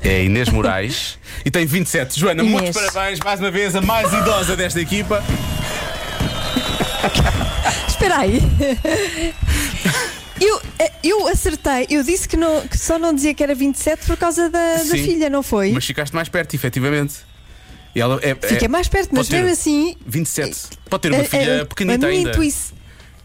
É 0.02 0.25
Inês 0.25 0.49
Moraes. 0.49 1.18
e 1.45 1.50
tem 1.50 1.66
27. 1.66 2.18
Joana, 2.18 2.42
Inês. 2.42 2.61
muitos 2.62 2.83
parabéns 2.92 3.21
mais 3.21 3.40
uma 3.40 3.50
vez, 3.50 3.76
a 3.76 3.80
mais 3.80 4.12
idosa 4.12 4.56
desta 4.56 4.80
equipa. 4.80 5.23
Espera 7.88 8.18
aí. 8.18 8.40
Eu, 10.40 10.61
eu 11.02 11.28
acertei, 11.28 11.87
eu 11.88 12.02
disse 12.02 12.28
que, 12.28 12.37
não, 12.37 12.66
que 12.68 12.76
só 12.78 12.99
não 12.99 13.14
dizia 13.14 13.33
que 13.33 13.42
era 13.42 13.54
27 13.54 14.04
por 14.06 14.16
causa 14.18 14.50
da, 14.50 14.75
da 14.75 14.78
Sim. 14.85 15.02
filha, 15.02 15.30
não 15.30 15.42
foi? 15.42 15.73
Mas 15.73 15.87
ficaste 15.87 16.12
mais 16.14 16.28
perto, 16.28 16.54
efetivamente. 16.54 17.14
E 17.95 18.00
ela 18.00 18.18
é, 18.23 18.35
Fica 18.35 18.66
é- 18.66 18.68
mais 18.68 18.87
perto, 18.88 19.11
mas 19.14 19.28
mesmo 19.30 19.49
assim. 19.49 19.97
27. 20.06 20.54
Pode 20.90 21.02
ter 21.02 21.12
uma 21.12 21.23
a- 21.23 21.25
filha 21.25 21.62
a- 21.62 21.66
pequenita 21.66 22.06
a 22.06 22.11
minha 22.11 22.18
ainda. 22.21 22.30
intuição. 22.33 22.75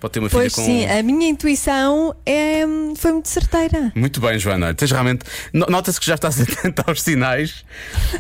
Pode 0.02 0.14
ter 0.14 0.20
uma 0.20 0.30
filha 0.30 0.42
Pois 0.42 0.54
com. 0.56 0.66
sim, 0.66 0.86
a 0.88 1.02
minha 1.04 1.30
intuição 1.30 2.14
é, 2.26 2.64
foi 2.98 3.12
muito 3.12 3.30
certeira. 3.30 3.92
Muito 3.96 4.20
bem, 4.20 4.38
Joana. 4.40 4.74
Tens 4.74 4.90
realmente. 4.92 5.24
no- 5.54 5.68
Nota-se 5.68 6.00
que 6.00 6.06
já 6.08 6.16
estás 6.16 6.42
atento 6.42 6.84
aos 6.88 7.02
sinais. 7.04 7.64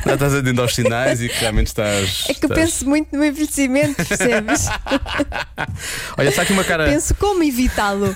Já 0.05 0.13
estás 0.13 0.33
atento 0.35 0.61
aos 0.61 0.75
sinais 0.75 1.21
e 1.23 1.27
que 1.27 1.39
realmente 1.39 1.67
estás. 1.67 2.25
É 2.29 2.33
que 2.35 2.45
eu 2.45 2.49
estás- 2.49 2.61
penso 2.71 2.87
muito 2.87 3.17
no 3.17 3.25
envelhecimento, 3.25 3.95
percebes? 4.05 4.67
Olha, 6.17 6.29
está 6.29 6.43
aqui 6.43 6.53
uma 6.53 6.63
cara. 6.63 6.85
penso 6.85 7.15
como 7.15 7.43
evitá-lo. 7.43 8.15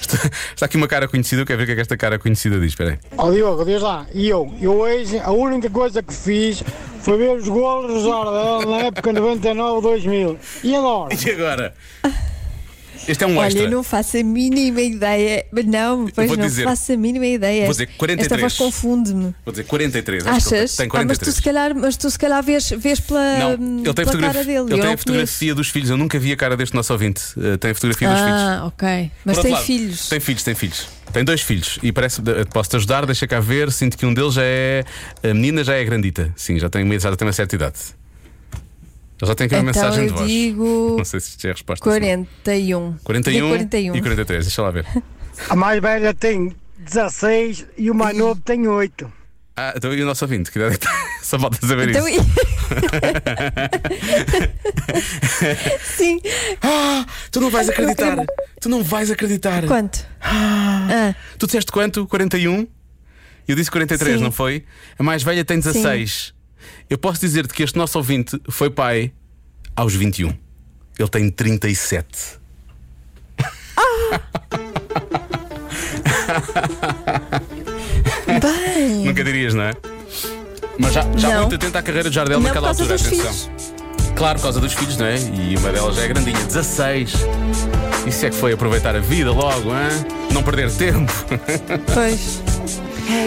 Está, 0.00 0.30
está 0.54 0.66
aqui 0.66 0.76
uma 0.76 0.88
cara 0.88 1.06
conhecida. 1.06 1.42
Eu 1.42 1.46
quero 1.46 1.58
ver 1.58 1.62
o 1.62 1.66
que 1.66 1.72
é 1.72 1.74
que 1.76 1.80
esta 1.82 1.96
cara 1.96 2.18
conhecida 2.18 2.58
diz. 2.58 2.70
Espera 2.72 2.90
aí. 2.90 2.98
Ó 3.16 3.30
Diogo, 3.30 3.64
diz 3.64 3.80
lá, 3.80 4.06
e 4.12 4.28
eu, 4.28 4.52
eu 4.60 4.72
hoje 4.72 5.18
a 5.20 5.30
única 5.30 5.70
coisa 5.70 6.02
que 6.02 6.12
fiz 6.12 6.62
foi 7.02 7.16
ver 7.16 7.30
os 7.36 7.46
golos 7.48 8.02
do 8.02 8.08
Jardel 8.08 8.68
na 8.70 8.78
época 8.86 9.12
99-2000. 9.12 10.36
E 10.64 10.74
agora? 10.74 11.14
E 11.14 11.30
agora? 11.30 11.74
Este 13.08 13.24
é 13.24 13.26
um 13.26 13.36
Olha, 13.36 13.46
extra. 13.48 13.62
eu 13.64 13.70
não 13.70 13.82
faço 13.82 14.16
a 14.18 14.22
mínima 14.22 14.80
ideia. 14.80 15.44
Não, 15.66 16.06
pois 16.14 16.28
vou 16.28 16.36
não 16.36 16.46
dizer- 16.46 16.64
faço 16.64 16.92
a 16.92 16.96
mínima 16.96 17.26
ideia. 17.26 17.64
vou 17.64 17.72
dizer 17.72 17.86
43. 17.96 18.20
Esta 18.32 18.40
voz 18.40 18.56
confunde-me. 18.56 19.34
Vou 19.44 19.52
dizer 19.52 19.64
43. 19.64 20.26
acho 20.26 20.48
que 20.48 20.54
ele 20.54 20.62
Achas? 20.64 20.76
Tem 20.76 20.86
Ah, 20.86 21.04
mas 21.04 21.18
43. 21.18 21.34
tu 21.34 21.36
se 21.36 21.42
calhar, 21.42 21.74
mas 21.74 21.96
tu 21.96 22.10
se 22.10 22.18
calhar 22.18 22.42
vês, 22.42 22.70
vês 22.70 23.00
pela, 23.00 23.38
Não, 23.38 23.52
ele 23.52 23.58
tem, 23.58 23.94
pela 23.94 24.06
fotografia, 24.06 24.32
cara 24.32 24.44
dele. 24.44 24.58
ele 24.72 24.72
eu 24.74 24.84
tem 24.84 24.92
a 24.92 24.96
fotografia 24.96 25.54
dos 25.54 25.68
filhos. 25.68 25.90
Eu 25.90 25.96
nunca 25.96 26.18
vi 26.18 26.32
a 26.32 26.36
cara 26.36 26.56
deste 26.56 26.74
nosso 26.74 26.92
ouvinte. 26.92 27.22
Uh, 27.36 27.56
tem 27.58 27.70
a 27.70 27.74
fotografia 27.74 28.08
dos 28.08 28.18
filhos. 28.20 28.40
Ah, 28.40 28.62
ok. 28.66 29.10
Mas 29.24 29.38
tem 29.38 29.50
lado, 29.52 29.64
filhos. 29.64 30.08
Tem 30.08 30.20
filhos, 30.20 30.42
tem 30.42 30.54
filhos. 30.54 30.86
Tem 31.12 31.24
dois 31.24 31.40
filhos 31.40 31.78
e 31.82 31.90
parece 31.90 32.22
posso-te 32.52 32.76
ajudar, 32.76 33.04
deixa 33.04 33.26
cá 33.26 33.40
ver. 33.40 33.72
Sinto 33.72 33.98
que 33.98 34.06
um 34.06 34.14
deles 34.14 34.34
já 34.34 34.42
é. 34.44 34.84
A 35.24 35.34
menina 35.34 35.64
já 35.64 35.74
é 35.74 35.84
grandita. 35.84 36.32
Sim, 36.36 36.58
já 36.58 36.68
tem, 36.70 36.88
já 37.00 37.16
tem 37.16 37.26
uma 37.26 37.32
certa 37.32 37.56
idade. 37.56 37.78
Ele 39.20 39.28
já 39.28 39.34
tem 39.34 39.46
aqui 39.46 39.54
uma 39.56 39.70
Então 39.70 39.82
mensagem 39.82 40.04
eu 40.06 40.12
de 40.12 40.18
voz. 40.18 40.30
digo 40.30 40.94
Não 40.98 41.04
sei 41.04 41.20
se 41.20 41.30
isto 41.30 41.46
é 41.46 41.50
a 41.50 41.52
resposta. 41.52 41.84
41. 41.84 42.96
41, 43.04 43.32
Digo 43.34 43.48
41. 43.48 43.96
e 43.96 44.00
43, 44.00 44.44
deixa 44.46 44.62
lá 44.62 44.70
ver. 44.70 44.86
A 45.48 45.56
mais 45.56 45.80
velha 45.80 46.14
tem 46.14 46.54
16 46.78 47.66
e 47.76 47.90
o 47.90 47.94
mais 47.94 48.16
novo 48.16 48.40
tem 48.40 48.66
8. 48.66 49.12
Ah, 49.56 49.74
então 49.76 49.92
e 49.92 50.02
o 50.02 50.06
nosso 50.06 50.24
ouvinte? 50.24 50.50
Que 50.50 50.58
idade 50.58 50.76
é 50.76 50.78
tem? 50.78 50.90
Só 51.22 51.38
falta 51.38 51.64
saber 51.66 51.90
Então, 51.90 52.08
isso. 52.08 52.24
Sim. 55.84 56.20
Tu 57.30 57.40
não 57.40 57.50
vais 57.50 57.68
acreditar. 57.68 58.16
Tu 58.60 58.68
não 58.68 58.82
vais 58.82 59.10
acreditar. 59.10 59.64
Quanto? 59.66 60.06
Ah, 60.20 61.14
Tu 61.38 61.46
disseste 61.46 61.70
quanto? 61.70 62.06
41? 62.06 62.66
Eu 63.46 63.56
disse 63.56 63.70
43, 63.70 64.18
Sim. 64.18 64.24
não 64.24 64.32
foi? 64.32 64.64
A 64.98 65.02
mais 65.02 65.22
velha 65.22 65.44
tem 65.44 65.58
16. 65.58 66.32
Eu 66.88 66.98
posso 66.98 67.20
dizer-te 67.20 67.52
que 67.54 67.62
este 67.62 67.76
nosso 67.78 67.98
ouvinte 67.98 68.40
foi 68.48 68.70
pai 68.70 69.12
aos 69.76 69.94
21. 69.94 70.36
Ele 70.98 71.08
tem 71.08 71.30
37. 71.30 72.40
bem. 78.40 79.04
Nunca 79.04 79.24
dirias, 79.24 79.54
não 79.54 79.64
é? 79.64 79.72
Mas 80.78 80.92
já, 80.92 81.02
já 81.16 81.28
Não. 81.28 81.40
muito 81.42 81.54
atento 81.56 81.76
à 81.76 81.82
carreira 81.82 82.08
de 82.08 82.14
Jardel 82.14 82.40
Não 82.40 82.46
naquela 82.46 82.68
altura, 82.68 82.94
atenção. 82.94 83.50
Claro, 84.16 84.38
por 84.38 84.44
causa 84.44 84.60
dos 84.60 84.72
filhos, 84.72 84.96
não 84.96 85.06
é? 85.06 85.16
E 85.16 85.56
uma 85.56 85.72
delas 85.72 85.96
já 85.96 86.02
é 86.02 86.08
grandinha, 86.08 86.38
16. 86.44 87.12
Isso 88.06 88.26
é 88.26 88.30
que 88.30 88.36
foi 88.36 88.52
aproveitar 88.52 88.96
a 88.96 89.00
vida 89.00 89.30
logo, 89.30 89.70
hein? 89.70 89.88
não 90.32 90.42
perder 90.42 90.70
tempo. 90.72 91.12
Pois. 91.92 92.42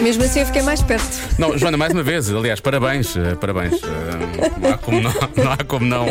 Mesmo 0.02 0.22
assim 0.24 0.40
eu 0.40 0.46
fiquei 0.46 0.62
mais 0.62 0.82
perto. 0.82 1.18
Não, 1.38 1.56
Joana, 1.58 1.76
mais 1.76 1.92
uma 1.92 2.02
vez, 2.02 2.30
aliás, 2.30 2.60
parabéns, 2.60 3.16
eh, 3.16 3.34
parabéns. 3.34 3.74
Eh, 3.82 4.50
Não 4.60 4.70
há 4.72 4.78
como 4.78 5.00
não, 5.00 5.12
não 5.36 5.52
há 5.52 5.56
como 5.66 5.86
não, 5.86 6.06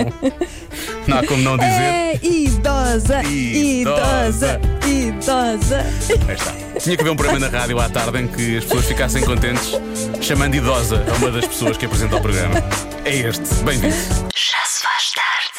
não 1.07 1.17
há 1.17 1.25
como 1.27 1.41
não 1.43 1.57
dizer. 1.57 1.69
É 1.71 2.19
idosa, 2.23 3.23
Idosa. 3.23 4.59
idosa, 4.85 4.87
idosa. 4.87 5.85
Aí 6.27 6.35
está. 6.35 6.53
Tinha 6.79 6.95
que 6.95 7.01
haver 7.01 7.11
um 7.11 7.15
programa 7.15 7.39
na 7.49 7.57
rádio 7.57 7.79
à 7.79 7.87
tarde 7.89 8.19
em 8.21 8.27
que 8.27 8.57
as 8.57 8.63
pessoas 8.65 8.85
ficassem 8.85 9.23
contentes, 9.23 9.71
chamando 10.21 10.55
idosa 10.55 11.03
a 11.11 11.15
uma 11.17 11.31
das 11.31 11.45
pessoas 11.45 11.77
que 11.77 11.85
apresenta 11.85 12.15
o 12.17 12.21
programa. 12.21 12.55
É 13.05 13.15
este, 13.15 13.53
bem-vindo. 13.63 13.95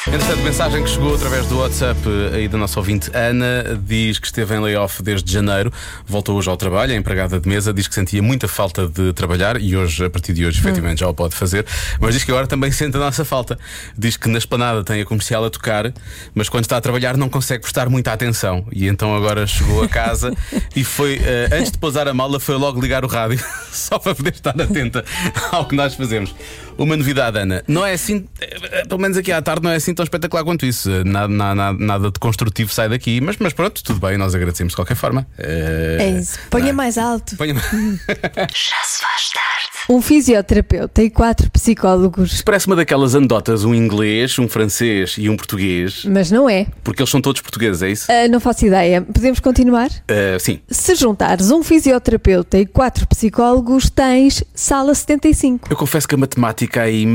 Entretanto, 0.06 0.42
mensagem 0.42 0.84
que 0.84 0.90
chegou 0.90 1.14
através 1.14 1.46
do 1.46 1.58
WhatsApp 1.58 1.98
eh, 2.06 2.36
aí 2.36 2.46
da 2.46 2.58
nossa 2.58 2.78
ouvinte 2.78 3.10
Ana 3.14 3.80
diz 3.86 4.18
que 4.18 4.26
esteve 4.26 4.54
em 4.54 4.60
layoff 4.60 5.02
desde 5.02 5.32
janeiro, 5.32 5.72
voltou 6.06 6.36
hoje 6.36 6.50
ao 6.50 6.58
trabalho, 6.58 6.92
é 6.92 6.94
empregada 6.94 7.40
de 7.40 7.48
mesa, 7.48 7.72
diz 7.72 7.88
que 7.88 7.94
sentia 7.94 8.22
muita 8.22 8.46
falta 8.46 8.86
de 8.86 9.14
trabalhar 9.14 9.58
e 9.58 9.74
hoje, 9.74 10.04
a 10.04 10.10
partir 10.10 10.34
de 10.34 10.44
hoje, 10.44 10.60
efetivamente 10.60 11.00
já 11.00 11.08
o 11.08 11.14
pode 11.14 11.34
fazer, 11.34 11.64
mas 11.98 12.12
diz 12.14 12.22
que 12.22 12.30
agora 12.30 12.46
também 12.46 12.70
sente 12.70 12.98
a 12.98 13.00
nossa 13.00 13.24
falta. 13.24 13.58
Diz 13.96 14.18
que 14.18 14.28
na 14.28 14.36
esplanada 14.36 14.84
tem 14.84 15.00
a 15.00 15.06
comercial 15.06 15.42
a 15.42 15.48
tocar, 15.48 15.90
mas 16.34 16.50
quando 16.50 16.64
está 16.64 16.76
a 16.76 16.80
trabalhar 16.82 17.16
não 17.16 17.30
consegue 17.30 17.62
prestar 17.62 17.88
muita 17.88 18.12
atenção 18.12 18.66
e 18.70 18.86
então 18.86 19.16
agora 19.16 19.46
chegou 19.46 19.82
a 19.82 19.88
casa 19.88 20.34
e 20.76 20.84
foi, 20.84 21.18
eh, 21.24 21.48
antes 21.50 21.72
de 21.72 21.78
pousar 21.78 22.06
a 22.06 22.12
mala, 22.12 22.38
foi 22.38 22.56
logo 22.56 22.78
ligar 22.78 23.06
o 23.06 23.08
rádio 23.08 23.42
só 23.72 23.98
para 23.98 24.14
poder 24.14 24.34
estar 24.34 24.60
atenta 24.60 25.02
ao 25.50 25.66
que 25.66 25.74
nós 25.74 25.94
fazemos. 25.94 26.34
Uma 26.76 26.96
novidade, 26.96 27.38
Ana, 27.38 27.62
não 27.68 27.84
é 27.84 27.92
assim, 27.92 28.24
eh, 28.40 28.84
pelo 28.88 29.00
menos 29.00 29.16
aqui 29.16 29.30
à 29.32 29.40
tarde, 29.40 29.62
não 29.62 29.70
é 29.70 29.76
assim 29.76 29.94
tão 29.94 30.02
espetacular 30.02 30.44
quanto 30.44 30.66
isso. 30.66 30.90
Nada, 31.04 31.28
nada, 31.28 31.72
nada 31.78 32.10
de 32.10 32.18
construtivo 32.18 32.72
sai 32.72 32.88
daqui, 32.88 33.20
mas, 33.20 33.36
mas 33.38 33.52
pronto, 33.52 33.82
tudo 33.82 34.00
bem, 34.00 34.16
nós 34.18 34.34
agradecemos 34.34 34.72
de 34.72 34.76
qualquer 34.76 34.96
forma. 34.96 35.26
Eh, 35.38 35.96
É 36.00 36.10
isso. 36.18 36.38
Ponha 36.50 36.64
não 36.64 36.70
é? 36.70 36.72
mais 36.72 36.98
alto. 36.98 37.36
Ponha- 37.36 37.54
Já 37.54 38.82
se 38.84 39.00
faz 39.00 39.30
tarde. 39.32 39.64
Um 39.88 40.00
fisioterapeuta 40.00 41.02
e 41.02 41.10
quatro 41.10 41.50
psicólogos. 41.50 42.40
Parece 42.42 42.66
uma 42.66 42.74
daquelas 42.76 43.14
anedotas, 43.14 43.64
um 43.64 43.74
inglês, 43.74 44.38
um 44.38 44.48
francês 44.48 45.16
e 45.18 45.28
um 45.28 45.36
português, 45.36 46.04
Mas 46.06 46.30
não 46.30 46.48
é. 46.48 46.66
porque 46.82 47.02
eles 47.02 47.10
são 47.10 47.20
todos 47.20 47.42
portugueses, 47.42 47.82
é 47.82 47.90
isso? 47.90 48.10
Ah, 48.10 48.26
não 48.28 48.40
faço 48.40 48.64
ideia. 48.66 49.02
Podemos 49.02 49.40
continuar? 49.40 49.90
Eh, 50.08 50.38
sim. 50.40 50.60
Se 50.70 50.94
juntares 50.94 51.50
um 51.50 51.62
fisioterapeuta 51.62 52.58
e 52.58 52.64
quatro 52.66 53.06
psicólogos, 53.06 53.90
tens 53.90 54.42
sala 54.54 54.94
75. 54.94 55.68
Eu 55.70 55.76
confesso 55.76 56.08
que 56.08 56.14
a 56.14 56.18
matemática 56.18 56.63
aí. 56.82 57.06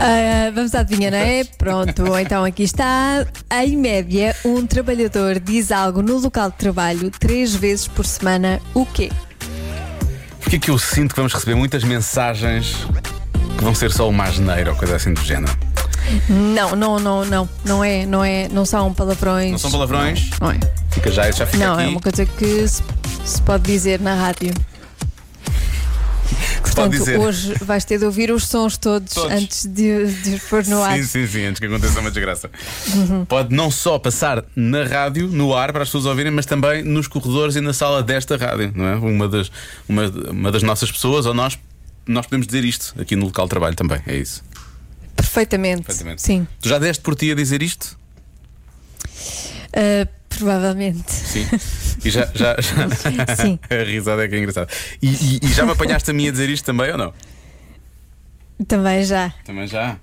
Ah, 0.00 0.50
vamos 0.54 0.74
à 0.74 0.80
adivinha, 0.80 1.10
não 1.10 1.18
é? 1.18 1.44
Pronto, 1.44 2.02
então 2.18 2.44
aqui 2.44 2.62
está. 2.64 3.26
Em 3.64 3.76
média, 3.76 4.34
um 4.44 4.66
trabalhador 4.66 5.38
diz 5.40 5.70
algo 5.72 6.02
no 6.02 6.18
local 6.18 6.50
de 6.50 6.56
trabalho 6.56 7.10
três 7.10 7.54
vezes 7.54 7.86
por 7.88 8.04
semana. 8.04 8.60
O 8.74 8.84
quê? 8.84 9.10
Porque 10.40 10.56
é 10.56 10.58
que 10.58 10.70
eu 10.70 10.78
sinto 10.78 11.10
que 11.10 11.16
vamos 11.16 11.32
receber 11.32 11.54
muitas 11.54 11.84
mensagens 11.84 12.76
que 13.56 13.64
vão 13.64 13.74
ser 13.74 13.90
só 13.92 14.08
uma 14.08 14.24
asneira 14.24 14.70
ou 14.72 14.76
coisa 14.76 14.96
assim 14.96 15.14
do 15.14 15.22
género? 15.22 15.56
Não, 16.28 16.76
não, 16.76 16.98
não, 16.98 17.24
não. 17.24 17.48
Não 17.64 17.82
é, 17.84 18.04
não 18.04 18.22
é, 18.24 18.48
não 18.48 18.64
são 18.66 18.92
palavrões. 18.92 19.52
Não 19.52 19.58
são 19.58 19.70
palavrões? 19.70 20.28
Não 20.40 20.50
é. 20.50 20.58
Fica 20.90 21.10
já, 21.10 21.28
isso 21.28 21.38
já 21.38 21.46
fica 21.46 21.64
Não, 21.64 21.74
aqui. 21.74 21.84
é 21.84 21.88
uma 21.88 22.00
coisa 22.00 22.26
que 22.26 22.68
se, 22.68 22.82
se 23.24 23.40
pode 23.42 23.62
dizer 23.64 24.00
na 24.00 24.14
rádio. 24.14 24.52
Portanto, 26.74 26.92
dizer. 26.98 27.18
hoje 27.18 27.54
vais 27.60 27.84
ter 27.84 27.98
de 27.98 28.04
ouvir 28.04 28.30
os 28.30 28.46
sons 28.46 28.76
todos, 28.76 29.14
Todos. 29.14 29.30
antes 29.32 29.66
de, 29.66 30.06
de 30.06 30.40
pôr 30.48 30.64
no 30.66 30.82
ar. 30.82 30.96
Sim, 30.96 31.04
sim, 31.04 31.26
sim, 31.26 31.44
antes 31.44 31.60
que 31.60 31.66
aconteça 31.66 32.00
uma 32.00 32.10
desgraça. 32.10 32.50
Pode 33.28 33.54
não 33.54 33.70
só 33.70 33.98
passar 33.98 34.44
na 34.56 34.84
rádio, 34.84 35.28
no 35.28 35.54
ar, 35.54 35.72
para 35.72 35.82
as 35.82 35.88
pessoas 35.88 36.06
ouvirem, 36.06 36.32
mas 36.32 36.46
também 36.46 36.82
nos 36.82 37.06
corredores 37.06 37.56
e 37.56 37.60
na 37.60 37.72
sala 37.72 38.02
desta 38.02 38.36
rádio, 38.36 38.72
não 38.74 38.86
é? 38.86 38.94
Uma 38.96 39.28
das, 39.28 39.50
uma, 39.88 40.06
uma 40.30 40.50
das 40.52 40.62
nossas 40.62 40.90
pessoas, 40.90 41.26
ou 41.26 41.34
nós, 41.34 41.58
nós 42.06 42.26
podemos 42.26 42.46
dizer 42.46 42.64
isto 42.64 42.94
aqui 43.00 43.14
no 43.16 43.26
local 43.26 43.46
de 43.46 43.50
trabalho 43.50 43.76
também, 43.76 44.00
é 44.06 44.16
isso. 44.16 44.42
Perfeitamente. 45.14 45.82
Perfeitamente. 45.82 46.22
Sim. 46.22 46.46
Tu 46.60 46.68
já 46.68 46.78
deste 46.78 47.02
por 47.02 47.14
ti 47.14 47.30
a 47.30 47.34
dizer 47.34 47.62
isto? 47.62 47.96
Ah, 49.72 50.08
provavelmente. 50.28 51.12
Sim. 51.12 51.46
E 52.04 52.10
já. 52.10 52.26
já, 52.34 52.56
já... 52.60 53.36
Sim. 53.36 53.58
a 53.70 53.82
risada 53.84 54.24
é 54.24 54.28
que 54.28 54.34
é 54.34 54.38
engraçada. 54.38 54.68
E, 55.00 55.08
e- 55.08 55.40
e 55.42 55.48
já 55.52 55.64
me 55.64 55.72
apanhaste 55.72 56.10
a 56.10 56.14
mim 56.14 56.28
a 56.28 56.30
dizer 56.30 56.48
isto 56.50 56.64
também 56.64 56.90
ou 56.92 56.98
não? 56.98 57.12
Também 58.68 59.04
já. 59.04 59.32
Também 59.44 59.66
já. 59.66 59.96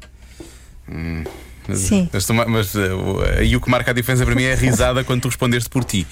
Hum, 0.90 1.24
mas, 1.68 1.80
Sim. 1.80 2.10
Mas, 2.12 2.28
mas, 2.48 2.76
o- 2.76 3.22
aí 3.38 3.56
o 3.56 3.62
que 3.62 3.70
marca 3.70 3.92
a 3.92 3.94
diferença 3.94 4.26
para 4.26 4.36
mim 4.36 4.44
é 4.44 4.54
a 4.54 4.56
risada 4.56 5.04
quando 5.04 5.22
tu 5.22 5.28
respondeste 5.30 5.70
por 5.70 5.84
ti. 5.84 6.06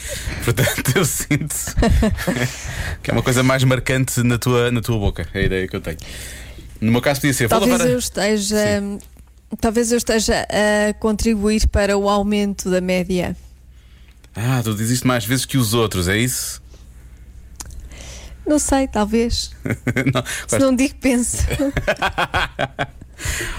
Portanto, 0.46 0.92
eu 0.96 1.04
sinto 1.06 1.56
que 3.04 3.12
é 3.12 3.14
uma 3.14 3.24
coisa 3.24 3.44
mais 3.44 3.64
marcante 3.64 4.22
na 4.24 4.38
tua, 4.38 4.72
na 4.72 4.82
tua 4.82 4.98
boca. 4.98 5.28
É 5.34 5.40
a 5.40 5.44
ideia 5.44 5.68
que 5.68 5.76
eu 5.76 5.82
tenho. 5.82 5.98
No 6.80 6.92
meu 6.92 7.02
caso, 7.02 7.20
podia 7.20 7.34
ser. 7.34 7.50
Talvez 7.50 7.72
lavar 7.72 7.88
a- 7.88 7.90
eu 7.90 8.00
esteja. 8.00 8.58
Talvez 9.60 9.92
eu 9.92 9.98
esteja 9.98 10.46
a 10.90 10.94
contribuir 10.94 11.68
para 11.68 11.98
o 11.98 12.08
aumento 12.08 12.70
da 12.70 12.80
média. 12.80 13.36
Ah, 14.36 14.62
tu 14.64 14.74
dizes 14.74 14.92
isto 14.92 15.08
mais 15.08 15.26
vezes 15.26 15.46
que 15.46 15.58
os 15.58 15.74
outros, 15.74 16.08
é 16.08 16.18
isso? 16.18 16.62
Não 18.46 18.58
sei, 18.58 18.88
talvez. 18.88 19.52
não, 20.14 20.24
Se 20.48 20.58
não 20.60 20.76
digo, 20.76 20.96
penso. 21.00 21.46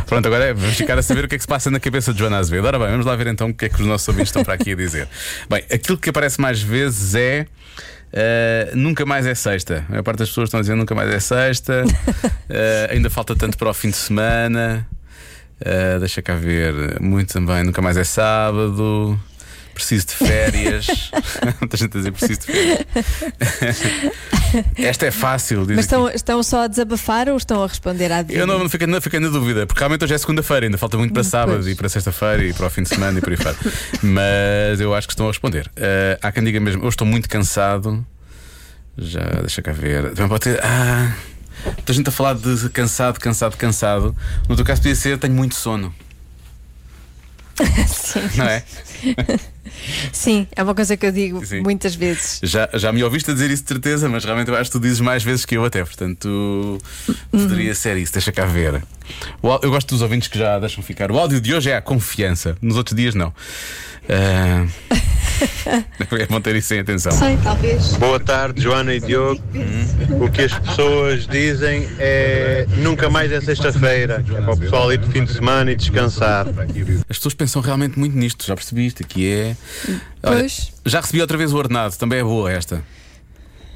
Pronto, 0.07 0.27
agora 0.27 0.47
é, 0.47 0.55
vamos 0.55 0.75
ficar 0.77 0.99
a 0.99 1.03
saber 1.03 1.25
o 1.25 1.29
que 1.29 1.35
é 1.35 1.39
que 1.39 1.43
se 1.45 1.49
passa 1.49 1.71
na 1.71 1.79
cabeça 1.79 2.13
de 2.13 2.19
Joana 2.19 2.39
Azevedo. 2.39 2.67
Ora 2.67 2.79
bem, 2.79 2.89
vamos 2.89 3.07
lá 3.07 3.15
ver 3.15 3.27
então 3.29 3.51
o 3.51 3.55
que 3.55 3.67
é 3.67 3.69
que 3.69 3.81
os 3.81 3.87
nossos 3.87 4.09
ouvintes 4.09 4.31
estão 4.31 4.43
para 4.43 4.55
aqui 4.55 4.73
a 4.73 4.75
dizer. 4.75 5.07
Bem, 5.49 5.63
aquilo 5.71 5.99
que 5.99 6.09
aparece 6.11 6.41
mais 6.41 6.61
vezes 6.63 7.15
é. 7.15 7.47
eh, 8.13 8.71
nunca 8.75 9.05
mais 9.07 9.27
é 9.27 9.35
sexta. 9.35 9.85
A 9.87 9.91
maior 9.91 10.03
parte 10.03 10.19
das 10.21 10.29
pessoas 10.31 10.49
estão 10.49 10.59
a 10.59 10.63
dizer 10.63 10.75
nunca 10.75 10.95
mais 10.95 11.11
é 11.11 11.21
sexta. 11.21 11.85
Eh, 12.53 12.89
ainda 12.91 13.09
falta 13.09 13.37
tanto 13.37 13.57
para 13.57 13.71
o 13.71 13.75
fim 13.75 13.91
de 13.91 13.97
semana. 13.97 14.85
Eh, 15.61 16.01
deixa 16.01 16.21
cá 16.21 16.35
ver. 16.35 17.01
Muito 17.01 17.33
também. 17.33 17.63
Nunca 17.63 17.81
mais 17.81 17.97
é 17.97 18.03
sábado. 18.03 19.17
Preciso 19.81 20.07
de 20.09 20.13
férias. 20.13 20.87
Muita 21.59 21.77
gente 21.79 21.97
a 21.97 21.99
dizer 21.99 22.13
preciso 22.13 22.41
de 22.41 22.47
férias. 22.47 22.87
Esta 24.77 25.07
é 25.07 25.11
fácil. 25.11 25.65
Diz 25.65 25.77
Mas 25.77 25.87
aqui. 25.87 25.95
estão, 25.95 26.11
estão 26.11 26.43
só 26.43 26.65
a 26.65 26.67
desabafar 26.67 27.31
ou 27.31 27.37
estão 27.39 27.63
a 27.63 27.67
responder 27.67 28.13
à 28.13 28.23
Eu 28.29 28.47
não, 28.47 28.59
não, 28.59 28.69
fiquei, 28.69 28.87
não 28.87 29.01
fiquei 29.01 29.19
na 29.19 29.29
dúvida, 29.29 29.67
porque 29.67 29.79
realmente 29.81 30.05
hoje 30.05 30.13
é 30.13 30.19
segunda-feira, 30.19 30.67
ainda 30.67 30.77
falta 30.77 30.99
muito 30.99 31.15
para 31.15 31.25
sábado 31.25 31.61
Pois. 31.63 31.69
e 31.69 31.75
para 31.75 31.89
sexta-feira 31.89 32.45
e 32.45 32.53
para 32.53 32.67
o 32.67 32.71
fim 32.71 32.83
de 32.83 32.91
semana 32.91 33.19
e 33.19 33.23
por 33.23 33.31
aí 33.31 33.39
fora. 33.39 33.57
Mas 34.03 34.81
eu 34.81 34.95
acho 34.95 35.09
que 35.09 35.15
estão 35.15 35.27
a 35.27 35.31
responder. 35.31 35.71
Eh, 35.77 36.19
há 36.21 36.31
quem 36.31 36.45
diga 36.45 36.61
mesmo, 36.61 36.85
eu 36.85 36.89
estou 36.89 37.07
muito 37.07 37.27
cansado. 37.27 38.05
Já, 38.99 39.23
deixa 39.41 39.63
cá 39.63 39.73
ver. 39.73 40.11
Também 40.11 40.29
pode 40.29 40.43
ter. 40.43 40.61
Ah, 40.63 41.15
muita 41.65 41.93
gente 41.95 42.09
a 42.09 42.13
falar 42.13 42.35
de 42.35 42.69
cansado, 42.69 43.19
cansado, 43.19 43.57
cansado. 43.57 44.15
No 44.47 44.57
teu 44.57 44.65
caso, 44.65 44.83
podia 44.83 44.95
ser 44.95 45.17
tenho 45.17 45.35
muito 45.35 45.55
sono. 45.55 45.95
Sim. 47.87 48.21
Não 48.37 48.45
é? 48.47 48.63
Sim, 50.13 50.47
é 50.55 50.63
uma 50.63 50.75
coisa 50.75 50.97
que 50.97 51.07
eu 51.07 51.13
digo 51.13 51.45
Sim. 51.45 51.61
muitas 51.61 51.95
vezes. 51.95 52.41
Já, 52.43 52.69
já 52.75 52.93
me 52.93 53.03
ouviste 53.03 53.31
a 53.31 53.35
dizer 53.35 53.51
isso 53.51 53.63
de 53.63 53.69
certeza, 53.69 54.09
mas 54.09 54.25
realmente 54.25 54.49
eu 54.49 54.57
acho 54.57 54.71
que 54.71 54.79
tu 54.79 54.83
dizes 54.83 55.01
mais 55.01 55.23
vezes 55.23 55.45
que 55.45 55.57
eu 55.57 55.65
até, 55.65 55.85
portanto 55.85 56.79
poderia 57.31 57.75
ser 57.75 57.97
isso, 57.97 58.13
deixa 58.13 58.33
cá 58.33 58.45
ver. 58.45 58.83
Eu 59.43 59.71
gosto 59.71 59.89
dos 59.89 60.03
ouvintes 60.03 60.29
que 60.29 60.39
já 60.39 60.59
deixam 60.59 60.83
ficar. 60.83 61.11
O 61.11 61.19
áudio 61.19 61.41
de 61.41 61.55
hoje 61.55 61.71
é 61.71 61.77
a 61.77 61.83
confiança, 61.83 62.57
nos 62.61 62.77
outros 62.77 62.97
dias 62.97 63.15
não. 63.15 63.33
Ah, 64.09 64.67
é 66.19 66.27
bom 66.27 66.41
ter 66.41 66.57
isso 66.57 66.75
em 66.75 66.81
atenção. 66.81 67.13
Boa 67.99 68.21
tarde, 68.21 68.63
Joana 68.63 68.95
e 68.95 69.01
Diogo. 69.01 69.41
O 70.21 70.31
que 70.31 70.43
as 70.43 70.53
pessoas 70.59 71.27
dizem 71.27 71.89
é 71.99 72.67
nunca 72.79 73.09
mais 73.09 73.33
é 73.33 73.41
sexta-feira. 73.41 74.25
É 74.29 74.41
para 74.41 74.53
o 74.53 74.57
pessoal 74.57 74.93
ir 74.93 74.99
de 74.99 75.11
fim 75.11 75.25
de 75.25 75.33
semana 75.33 75.73
e 75.73 75.77
descansar. 75.77 76.47
As 77.09 77.17
pessoas 77.17 77.35
pensam 77.35 77.63
realmente 77.63 77.99
muito 77.99 78.17
nisto, 78.17 78.47
já 78.47 78.55
percebi 78.55 78.87
isto 78.87 79.03
aqui 79.03 79.31
é. 79.31 79.57
Olha, 80.23 80.41
Pois. 80.41 80.73
já 80.85 81.01
recebi 81.01 81.21
outra 81.21 81.37
vez 81.39 81.53
o 81.53 81.57
ordenado, 81.57 81.97
também 81.97 82.19
é 82.19 82.23
boa 82.23 82.51
esta. 82.51 82.83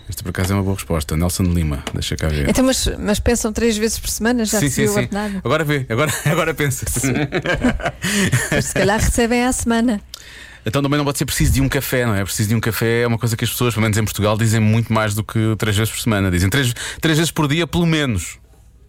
Esta 0.09 0.23
por 0.23 0.31
acaso 0.31 0.53
é 0.53 0.57
uma 0.57 0.63
boa 0.63 0.75
resposta. 0.75 1.17
Nelson 1.17 1.45
Lima, 1.45 1.83
deixa 1.95 2.15
cá 2.15 2.29
ver. 2.29 2.49
Então, 2.49 2.63
mas, 2.63 2.87
mas 2.99 3.19
pensam 3.19 3.53
três 3.53 3.77
vezes 3.77 3.99
por 3.99 4.11
semana, 4.11 4.45
já 4.45 4.61
sim, 4.61 4.69
sim, 4.69 4.83
recebi 4.83 4.89
o 4.89 4.93
sim. 4.93 5.01
ordenado. 5.01 5.41
Agora 5.43 5.65
vê, 5.65 5.87
agora, 5.89 6.13
agora 6.27 6.55
pensa. 6.55 6.85
Mas 8.51 8.67
se 8.67 8.75
calhar 8.75 9.01
recebem 9.01 9.45
à 9.45 9.53
semana. 9.53 10.01
Então 10.67 10.83
também 10.83 10.97
não 10.97 11.05
pode 11.05 11.19
ser 11.19 11.27
preciso 11.27 11.53
de 11.53 11.61
um 11.61 11.69
café, 11.69 12.07
não 12.07 12.15
é? 12.15 12.25
Preciso 12.25 12.49
de 12.49 12.55
um 12.55 12.61
café 12.61 13.03
é 13.03 13.07
uma 13.07 13.19
coisa 13.19 13.37
que 13.37 13.45
as 13.45 13.51
pessoas, 13.51 13.75
pelo 13.75 13.83
menos 13.83 13.99
em 13.99 14.05
Portugal, 14.05 14.37
dizem 14.37 14.61
muito 14.61 14.93
mais 14.93 15.15
do 15.15 15.23
que 15.23 15.55
três 15.59 15.77
vezes 15.77 15.93
por 15.93 16.01
semana. 16.01 16.31
Dizem 16.31 16.49
três, 16.49 16.73
três 17.01 17.19
vezes 17.19 17.31
por 17.31 17.47
dia, 17.49 17.67
pelo 17.67 17.87
menos. 17.87 18.39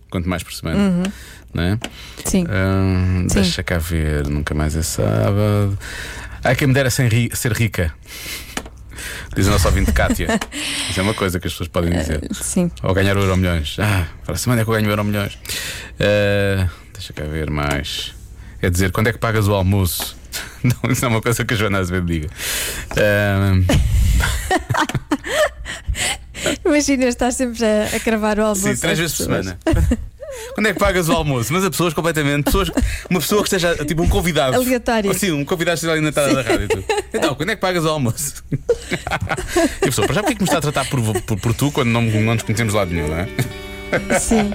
Quanto 0.09 0.29
mais 0.29 0.43
por 0.43 0.53
semana. 0.53 1.03
Não 1.53 1.63
é? 1.63 1.79
Sim. 2.23 2.45
Hum, 2.45 3.27
Sim. 3.29 3.41
deixa 3.41 3.63
cá 3.63 3.77
ver, 3.77 4.27
nunca 4.27 4.53
mais 4.53 4.75
é 4.75 4.81
sábado. 4.81 5.77
Ai, 6.43 6.55
quem 6.55 6.67
me 6.67 6.73
dera 6.73 6.89
ser 6.89 7.09
rica. 7.53 7.93
Diz 9.35 9.47
a 9.47 9.51
nossa 9.51 9.67
ouvinte 9.67 9.91
Kátia. 9.91 10.27
Isso 10.89 10.99
é 10.99 11.03
uma 11.03 11.13
coisa 11.13 11.39
que 11.39 11.47
as 11.47 11.53
pessoas 11.53 11.67
podem 11.67 11.91
dizer. 11.91 12.21
Sim. 12.31 12.71
Ou 12.81 12.93
ganhar 12.93 13.17
o 13.17 13.21
euro 13.21 13.35
milhões. 13.35 13.77
Ah, 13.79 14.05
para 14.23 14.35
a 14.35 14.37
semana 14.37 14.61
é 14.61 14.63
que 14.63 14.69
eu 14.69 14.73
ganho 14.73 14.87
o 14.87 14.91
euro 14.91 15.03
milhões. 15.03 15.37
Ah, 15.99 16.69
deixa 16.93 17.11
cá 17.13 17.23
ver 17.23 17.49
mais. 17.49 18.13
É 18.61 18.69
dizer, 18.69 18.91
quando 18.91 19.07
é 19.07 19.11
que 19.13 19.19
pagas 19.19 19.47
o 19.47 19.53
almoço? 19.53 20.15
Não, 20.63 20.91
isso 20.91 21.01
não 21.01 21.09
é 21.09 21.11
uma 21.15 21.21
coisa 21.21 21.43
que 21.45 21.53
a 21.53 21.57
Joana 21.57 21.79
Azevedo 21.79 22.05
diga. 22.07 22.27
Ah, 22.97 23.53
Imagina 26.65 27.05
estar 27.05 27.31
sempre 27.31 27.63
a, 27.65 27.95
a 27.95 27.99
cravar 27.99 28.39
o 28.39 28.43
almoço. 28.43 28.61
sim, 28.61 28.75
três 28.75 28.99
vezes 28.99 29.17
por 29.17 29.23
semana. 29.23 29.57
Quando 30.53 30.67
é 30.67 30.73
que 30.73 30.79
pagas 30.79 31.07
o 31.07 31.13
almoço? 31.13 31.53
Mas 31.53 31.63
a 31.63 31.69
pessoas 31.69 31.93
completamente. 31.93 32.45
Pessoas, 32.45 32.69
uma 33.09 33.19
pessoa 33.19 33.41
que 33.41 33.47
esteja, 33.47 33.75
tipo 33.85 34.03
um 34.03 34.09
convidado. 34.09 34.55
Aleatório. 34.57 35.13
Sim, 35.13 35.31
um 35.31 35.45
convidado 35.45 35.79
que 35.79 35.85
esteja 35.85 35.93
ali 35.93 36.01
na 36.01 36.09
entrada 36.09 36.33
da 36.33 36.41
rádio. 36.41 36.65
e 36.65 36.67
tudo. 36.67 36.83
Então, 37.13 37.35
quando 37.35 37.49
é 37.49 37.55
que 37.55 37.61
pagas 37.61 37.85
o 37.85 37.89
almoço? 37.89 38.43
E 38.51 38.57
a 39.81 39.85
pessoa, 39.85 40.05
para 40.05 40.15
já, 40.15 40.21
porque 40.21 40.33
é 40.33 40.35
que 40.35 40.41
me 40.43 40.47
está 40.47 40.57
a 40.57 40.61
tratar 40.61 40.85
por, 40.89 40.99
por, 41.21 41.39
por 41.39 41.53
tu 41.53 41.71
quando 41.71 41.89
não, 41.89 42.01
não 42.01 42.33
nos 42.33 42.43
conhecemos 42.43 42.73
de 42.73 42.77
lado 42.77 42.93
nenhum, 42.93 43.07
não 43.07 43.17
é? 43.17 43.27
Sim. 44.19 44.51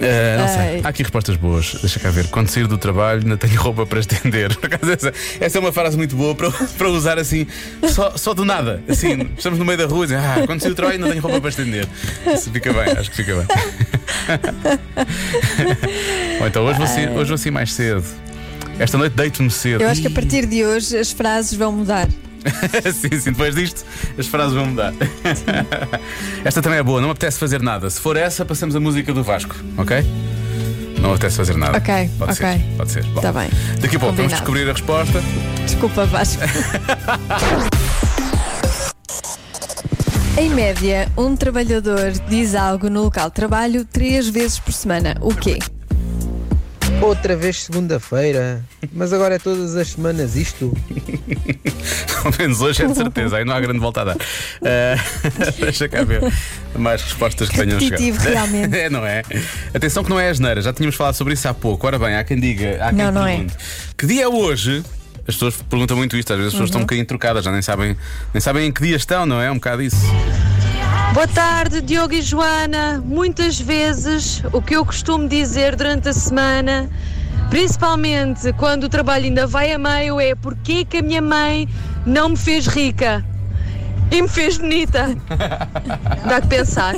Ah, 0.00 0.38
não 0.38 0.48
sei. 0.48 0.80
Há 0.84 0.88
aqui 0.88 1.02
respostas 1.02 1.36
boas. 1.36 1.74
Deixa 1.80 1.98
cá 1.98 2.10
ver. 2.10 2.28
Quando 2.28 2.48
sair 2.48 2.66
do 2.66 2.78
trabalho, 2.78 3.22
ainda 3.22 3.36
tenho 3.36 3.60
roupa 3.60 3.86
para 3.86 4.00
estender. 4.00 4.54
Por 4.56 4.66
acaso, 4.66 4.92
essa, 4.92 5.12
essa 5.40 5.58
é 5.58 5.60
uma 5.60 5.72
frase 5.72 5.96
muito 5.96 6.16
boa 6.16 6.34
para, 6.34 6.50
para 6.76 6.88
usar 6.88 7.18
assim, 7.18 7.46
só, 7.88 8.16
só 8.16 8.34
do 8.34 8.44
nada. 8.44 8.82
Assim, 8.88 9.28
estamos 9.36 9.58
no 9.58 9.64
meio 9.64 9.78
da 9.78 9.86
rua 9.86 10.04
e 10.04 10.08
dizem, 10.08 10.18
ah, 10.18 10.42
quando 10.46 10.60
sair 10.60 10.70
do 10.70 10.76
trabalho, 10.76 10.98
ainda 10.98 11.10
tenho 11.10 11.22
roupa 11.22 11.40
para 11.40 11.50
estender. 11.50 11.88
Isso 12.26 12.50
fica 12.50 12.72
bem, 12.72 12.92
acho 12.92 13.10
que 13.10 13.16
fica 13.16 13.34
bem. 13.34 13.46
Ou 16.40 16.46
então, 16.46 16.64
hoje 16.64 16.78
vou, 16.78 16.86
assim, 16.86 17.08
hoje 17.08 17.28
vou 17.28 17.34
assim 17.34 17.50
mais 17.50 17.72
cedo. 17.72 18.04
Esta 18.78 18.96
noite 18.96 19.14
deito-me 19.14 19.50
cedo. 19.50 19.82
Eu 19.82 19.88
acho 19.88 20.00
que 20.00 20.06
a 20.06 20.10
partir 20.10 20.46
de 20.46 20.64
hoje 20.64 20.96
as 20.96 21.10
frases 21.10 21.54
vão 21.54 21.72
mudar. 21.72 22.08
sim, 22.92 23.18
sim, 23.18 23.32
depois 23.32 23.54
disto 23.54 23.84
as 24.18 24.26
frases 24.26 24.54
vão 24.54 24.66
mudar. 24.66 24.92
Esta 26.44 26.62
também 26.62 26.78
é 26.78 26.82
boa, 26.82 27.00
não 27.00 27.10
apetece 27.10 27.38
fazer 27.38 27.60
nada. 27.62 27.88
Se 27.90 28.00
for 28.00 28.16
essa, 28.16 28.44
passamos 28.44 28.74
a 28.76 28.80
música 28.80 29.12
do 29.12 29.22
Vasco, 29.22 29.54
ok? 29.76 30.04
Não 31.00 31.10
apetece 31.12 31.36
fazer 31.36 31.56
nada. 31.56 31.78
Ok, 31.78 32.10
pode 32.18 32.32
ok. 32.32 32.34
ser. 32.34 32.60
Pode 32.76 32.90
ser. 32.90 33.04
Bom, 33.04 33.20
Tá 33.20 33.32
bem. 33.32 33.48
Daqui 33.80 33.96
a 33.96 34.00
pouco 34.00 34.16
vamos 34.16 34.32
Combinado. 34.32 34.34
descobrir 34.34 34.68
a 34.68 34.72
resposta. 34.72 35.22
Desculpa, 35.64 36.06
Vasco. 36.06 36.42
em 40.36 40.50
média, 40.50 41.08
um 41.16 41.36
trabalhador 41.36 42.12
diz 42.28 42.54
algo 42.54 42.88
no 42.90 43.02
local 43.04 43.28
de 43.28 43.34
trabalho 43.34 43.84
três 43.84 44.28
vezes 44.28 44.58
por 44.58 44.72
semana. 44.72 45.16
O 45.20 45.34
quê? 45.34 45.58
Outra 47.00 47.36
vez 47.36 47.62
segunda-feira. 47.62 48.62
Mas 48.92 49.12
agora 49.12 49.36
é 49.36 49.38
todas 49.38 49.76
as 49.76 49.88
semanas 49.88 50.34
isto. 50.36 50.76
Pelo 52.22 52.34
menos 52.38 52.60
hoje 52.60 52.82
é 52.82 52.86
de 52.86 52.94
certeza, 52.94 53.36
aí 53.36 53.44
não 53.44 53.54
há 53.54 53.60
grande 53.60 53.78
volta 53.78 54.00
a 54.00 54.04
dar. 54.04 54.16
Eh, 54.62 54.96
deixa 55.60 55.88
cá 55.88 56.02
ver 56.02 56.20
mais 56.76 57.00
respostas 57.02 57.48
que 57.48 57.56
tenham 57.56 57.78
chegado. 57.78 58.02
Realmente. 58.18 58.74
é, 58.76 58.90
não 58.90 59.06
é? 59.06 59.22
Atenção 59.72 60.02
que 60.02 60.10
não 60.10 60.18
é 60.18 60.28
asneira, 60.28 60.60
já 60.60 60.72
tínhamos 60.72 60.96
falado 60.96 61.14
sobre 61.14 61.34
isso 61.34 61.46
há 61.48 61.54
pouco. 61.54 61.86
Ora 61.86 61.98
bem, 61.98 62.16
há 62.16 62.24
quem 62.24 62.38
diga, 62.38 62.78
há 62.84 62.88
quem 62.88 62.98
Não, 62.98 63.12
não 63.12 63.26
é. 63.26 63.46
Que 63.96 64.06
dia 64.06 64.24
é 64.24 64.28
hoje? 64.28 64.82
As 65.26 65.34
pessoas 65.34 65.54
perguntam 65.68 65.96
muito 65.96 66.16
isto, 66.16 66.32
às 66.32 66.38
vezes 66.38 66.48
as 66.48 66.54
pessoas 66.54 66.60
Uhum. 66.60 66.64
estão 66.70 66.80
um 66.80 66.84
bocadinho 66.84 67.06
trocadas, 67.06 67.44
já 67.44 67.52
nem 67.52 67.62
sabem, 67.62 67.96
nem 68.34 68.40
sabem 68.40 68.66
em 68.66 68.72
que 68.72 68.82
dia 68.82 68.96
estão, 68.96 69.24
não 69.24 69.40
é? 69.40 69.50
Um 69.50 69.54
bocado 69.54 69.82
isso. 69.82 69.96
Boa 71.14 71.26
tarde, 71.26 71.80
Diogo 71.80 72.14
e 72.14 72.22
Joana. 72.22 73.02
Muitas 73.04 73.58
vezes 73.60 74.42
o 74.52 74.62
que 74.62 74.76
eu 74.76 74.84
costumo 74.84 75.26
dizer 75.26 75.74
durante 75.74 76.08
a 76.08 76.12
semana, 76.12 76.88
principalmente 77.50 78.52
quando 78.52 78.84
o 78.84 78.88
trabalho 78.88 79.24
ainda 79.24 79.46
vai 79.46 79.72
a 79.72 79.78
meio, 79.78 80.20
é 80.20 80.34
porque 80.34 80.84
que 80.84 80.98
a 80.98 81.02
minha 81.02 81.22
mãe 81.22 81.68
não 82.06 82.30
me 82.30 82.36
fez 82.36 82.66
rica 82.66 83.24
e 84.10 84.22
me 84.22 84.28
fez 84.28 84.58
bonita. 84.58 85.16
Dá 86.28 86.40
que 86.40 86.46
pensar. 86.46 86.94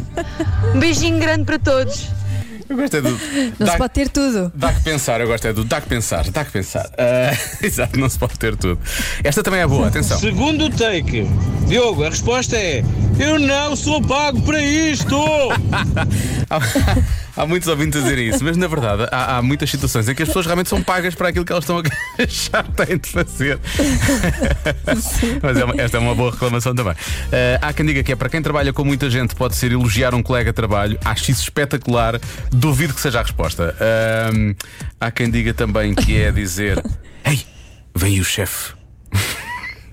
Um 0.75 0.79
beijinho 0.79 1.19
grande 1.19 1.45
para 1.45 1.59
todos. 1.59 2.20
Eu 2.71 2.77
gosto 2.77 2.97
é 2.99 3.01
do. 3.01 3.11
Não 3.11 3.67
dá, 3.67 3.73
se 3.73 3.79
pode 3.79 3.93
ter 3.93 4.09
tudo. 4.09 4.53
dá 4.55 4.73
que 4.73 4.81
pensar, 4.83 5.21
eu 5.21 5.27
gosto 5.27 5.45
é 5.45 5.53
do 5.53 5.65
dá 5.65 5.81
que 5.81 5.89
pensar, 5.89 6.31
dá 6.31 6.45
que 6.45 6.53
pensar. 6.53 6.89
Ah, 6.97 7.37
exato, 7.67 7.99
não 7.99 8.09
se 8.09 8.17
pode 8.17 8.39
ter 8.39 8.55
tudo. 8.55 8.79
Esta 9.25 9.43
também 9.43 9.61
é 9.61 9.67
boa, 9.67 9.89
atenção. 9.89 10.21
Segundo 10.21 10.71
take, 10.71 11.27
Diogo, 11.67 12.05
a 12.05 12.11
resposta 12.11 12.57
é: 12.57 12.85
Eu 13.19 13.41
não 13.41 13.75
sou 13.75 14.01
pago 14.01 14.41
para 14.43 14.63
isto! 14.63 15.17
Há, 17.43 17.47
muitos 17.47 17.69
ouvintes 17.69 17.99
a 18.01 18.03
dizer 18.03 18.19
isso, 18.19 18.45
mas 18.45 18.57
na 18.57 18.67
verdade 18.67 19.07
há, 19.11 19.37
há 19.39 19.43
muitas 19.43 19.71
situações 19.71 20.09
em 20.09 20.15
que 20.15 20.23
as 20.23 20.29
pessoas 20.29 20.47
realmente 20.47 20.69
são 20.69 20.83
pagas 20.83 21.15
para 21.15 21.29
aquilo 21.29 21.45
que 21.45 21.53
elas 21.53 21.65
estão 21.65 21.79
a 21.79 21.83
achar 22.23 22.67
têm 22.69 22.99
de 22.99 23.09
fazer. 23.09 23.59
mas 25.43 25.57
é 25.57 25.65
uma- 25.65 25.81
esta 25.81 25.97
é 25.97 26.01
uma 26.01 26.15
boa 26.15 26.31
reclamação 26.31 26.75
também. 26.75 26.95
Ah, 27.63 27.69
há 27.69 27.73
quem 27.73 27.87
diga 27.87 28.03
que 28.03 28.13
é 28.13 28.17
para 28.17 28.29
quem 28.29 28.43
trabalha 28.43 28.73
com 28.73 28.85
muita 28.85 29.09
gente, 29.11 29.35
pode 29.35 29.57
ser 29.57 29.73
elogiar 29.73 30.15
um 30.15 30.23
colega 30.23 30.51
de 30.51 30.55
trabalho. 30.57 30.99
Acho 31.05 31.31
isso 31.31 31.43
espetacular. 31.43 32.21
Duvido 32.51 32.95
que 32.95 33.01
seja 33.01 33.21
a 33.21 33.23
resposta. 33.23 33.75
Ah, 33.81 34.31
há 35.01 35.11
quem 35.11 35.31
diga 35.31 35.55
também 35.55 35.95
que 35.95 36.21
é 36.21 36.31
dizer: 36.31 36.83
Ei, 37.25 37.41
vem 37.95 38.21
o 38.21 38.25
chefe. 38.25 38.73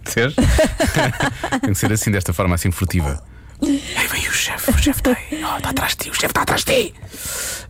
Percebes? 0.04 0.36
Tem 1.62 1.74
que 1.74 1.76
ser 1.80 1.92
assim, 1.92 2.12
desta 2.12 2.32
forma, 2.34 2.56
assim 2.56 2.72
furtiva. 2.72 3.22
Ei, 3.62 3.82
vem 4.12 4.28
o 4.28 4.32
chefe, 4.32 4.70
o 4.72 4.78
chefe 4.78 5.00
está 5.00 5.10
aí, 5.12 5.44
oh, 5.44 5.58
está 5.58 5.72
atrás 5.72 5.92
de 5.94 5.98
ti, 6.06 6.10
o 6.12 6.14
chefe 6.14 6.28
está 6.28 6.44
atrás 6.44 6.64
de 6.64 6.74
ti. 6.74 6.94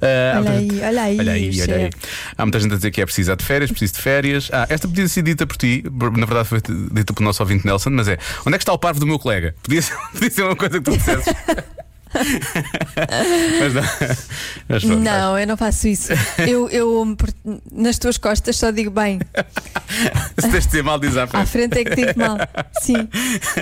Há 0.02 0.40
Olha 0.40 0.60
gente- 0.60 0.74
aí, 0.76 0.88
olha 0.88 1.02
aí, 1.04 1.20
Olha 1.20 1.32
aí, 1.34 1.62
olha 1.62 1.76
aí. 1.76 1.90
Há 2.38 2.46
muita 2.46 2.60
gente 2.60 2.74
a 2.74 2.76
dizer 2.76 2.92
que 2.92 3.02
é 3.02 3.06
preciso 3.06 3.36
de 3.36 3.44
férias, 3.44 3.70
preciso 3.72 3.94
de 3.94 4.00
férias. 4.02 4.50
Ah, 4.54 4.66
esta 4.70 4.88
podia 4.88 5.08
ser 5.08 5.22
dita 5.24 5.46
por 5.48 5.58
ti, 5.58 5.84
na 5.92 6.26
verdade 6.26 6.48
foi 6.48 6.60
dita 6.92 7.14
pelo 7.14 7.26
nosso 7.26 7.42
ouvinte 7.42 7.66
Nelson, 7.66 7.90
mas 7.92 8.08
é 8.08 8.18
onde 8.46 8.56
é 8.56 8.58
que 8.58 8.64
está 8.64 8.74
o 8.74 8.78
parvo 8.78 9.00
do 9.00 9.08
meu 9.08 9.18
colega? 9.20 9.56
Podia 9.64 9.82
ser, 9.82 9.96
podia 10.14 10.30
ser 10.30 10.44
uma 10.44 10.56
coisa 10.56 10.78
que 10.80 10.84
tu 10.84 10.96
dissesses. 10.98 11.34
mas 13.60 13.74
não. 13.74 13.84
Mas 14.68 14.84
pronto, 14.84 15.00
Não, 15.00 15.40
eu 15.40 15.48
não 15.48 15.58
faço 15.58 15.88
isso. 15.88 16.12
Eu, 16.40 16.70
eu 16.70 17.18
nas 17.72 17.98
tuas 17.98 18.18
costas 18.18 18.56
só 18.56 18.72
digo 18.72 18.92
bem. 18.92 19.20
Se 20.38 20.50
tens 20.50 20.64
de 20.64 20.68
dizer 20.68 20.84
mal, 20.84 21.00
diz 21.00 21.16
à 21.18 21.28
frente. 21.28 21.44
À 21.44 21.46
frente 21.46 21.80
é 21.80 21.84
que 21.84 21.96
digo 21.96 22.20
mal. 22.20 22.38
Sim. 22.82 23.08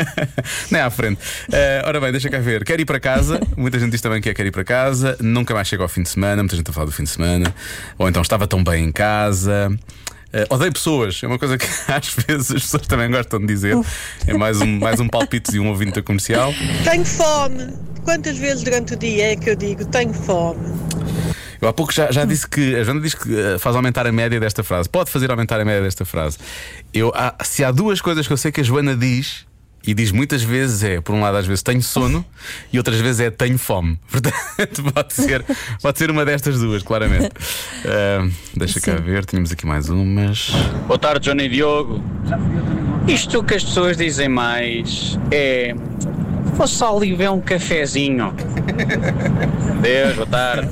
Nem 0.72 0.82
à 0.82 0.89
frente. 0.89 1.20
Eh, 1.52 1.84
ora 1.86 2.00
bem, 2.00 2.12
deixa 2.12 2.30
cá 2.30 2.39
ver. 2.39 2.63
Quer 2.63 2.80
ir 2.80 2.86
para 2.86 3.00
casa. 3.00 3.39
Muita 3.56 3.80
gente 3.80 3.91
diz 3.91 4.02
também 4.02 4.22
que 4.22 4.30
é 4.30 4.34
quer 4.34 4.46
ir 4.46 4.52
para 4.52 4.63
casa. 4.63 5.18
Nunca 5.20 5.54
mais 5.54 5.68
chega 5.68 5.84
ao 5.84 5.89
fim 5.89 6.04
de 6.04 6.10
semana. 6.10 6.41
Muita 6.41 6.56
gente 6.56 6.70
a 6.70 6.74
falar 6.74 6.86
do 6.86 6.91
fim 6.91 7.04
de 7.04 7.10
semana. 7.10 7.54
Ou 7.98 8.10
então 8.10 8.22
estava 8.22 8.48
tão 8.48 8.63
bem 8.63 8.86
em 8.86 8.91
casa. 8.91 9.72
Eh, 10.36 10.46
odeio 10.50 10.74
pessoas, 10.74 11.22
é 11.24 11.28
uma 11.28 11.39
coisa 11.39 11.58
que 11.58 11.65
às 11.88 12.13
vezes 12.13 12.52
as 12.52 12.62
pessoas 12.63 12.86
também 12.88 13.10
gostam 13.10 13.39
de 13.39 13.48
dizer. 13.48 13.74
É 14.28 14.34
mais 14.34 14.60
um, 14.60 14.80
mais 14.80 15.00
um 15.00 15.08
palpite 15.08 15.52
de 15.52 15.60
um 15.62 15.70
ouvinte 15.70 16.02
comercial. 16.02 16.54
Tenho 16.84 17.06
fome. 17.06 17.95
Quantas 18.06 18.38
vezes 18.38 18.63
durante 18.63 18.94
o 18.94 18.98
dia 18.98 19.32
é 19.34 19.36
que 19.36 19.50
eu 19.50 19.56
digo 19.56 19.84
tenho 19.86 20.13
fome? 20.13 20.60
Eu 21.60 21.68
há 21.68 21.74
pouco 21.74 21.91
já, 21.91 22.12
já 22.12 22.24
disse 22.24 22.48
que 22.48 22.76
a 22.76 22.84
Joana 22.84 23.02
diz 23.02 23.15
que 23.15 23.36
eh, 23.36 23.58
faz 23.58 23.76
aumentar 23.76 24.06
a 24.06 24.12
média 24.12 24.39
desta 24.39 24.63
frase. 24.63 24.88
Pode 24.88 25.10
fazer 25.10 25.32
aumentar 25.32 25.60
a 25.60 25.65
média 25.65 25.82
desta 25.82 26.06
frase. 26.06 26.38
Eu, 26.94 27.12
há- 27.15 27.36
se 27.44 27.63
há 27.63 27.72
duas 27.72 28.00
coisas 28.00 28.28
que 28.28 28.32
eu 28.34 28.38
sei 28.38 28.52
que 28.52 28.62
a 28.62 28.63
Joana 28.63 28.96
diz. 28.96 29.46
E 29.88 29.94
diz 29.94 30.12
muitas 30.12 30.41
vezes 30.41 30.84
é, 30.84 31.00
por 31.00 31.13
um 31.13 31.22
lado, 31.22 31.38
às 31.38 31.46
vezes 31.46 31.62
tenho 31.62 31.80
sono 31.84 32.26
e 32.74 32.78
outras 32.80 33.00
vezes 33.00 33.20
é 33.22 33.30
tenho 33.30 33.56
fome. 33.60 34.00
Portanto, 34.10 34.84
pode 34.91 35.13
ser, 35.13 35.46
pode 35.80 36.00
ser 36.00 36.10
uma 36.10 36.26
destas 36.26 36.60
duas, 36.60 36.82
claramente. 36.82 37.30
Ah, 37.86 38.28
deixa 38.56 38.82
cá 38.82 38.96
ver, 38.96 39.26
tínhamos 39.26 39.52
aqui 39.52 39.63
mais 39.68 39.88
umas. 39.89 40.50
Boa 40.88 40.98
tarde, 40.98 41.30
Johnny 41.30 41.44
e 41.46 41.50
Diogo. 41.50 42.04
Isto 43.08 43.44
que 43.44 43.54
as 43.54 43.63
pessoas 43.63 43.96
dizem 43.96 44.28
mais 44.28 45.20
é. 45.30 45.76
Vou 46.56 46.68
só 46.68 46.96
ali 46.96 47.13
ver 47.13 47.30
um 47.30 47.41
cafezinho. 47.41 48.34
Deus, 49.82 50.15
boa 50.15 50.28
tarde. 50.28 50.70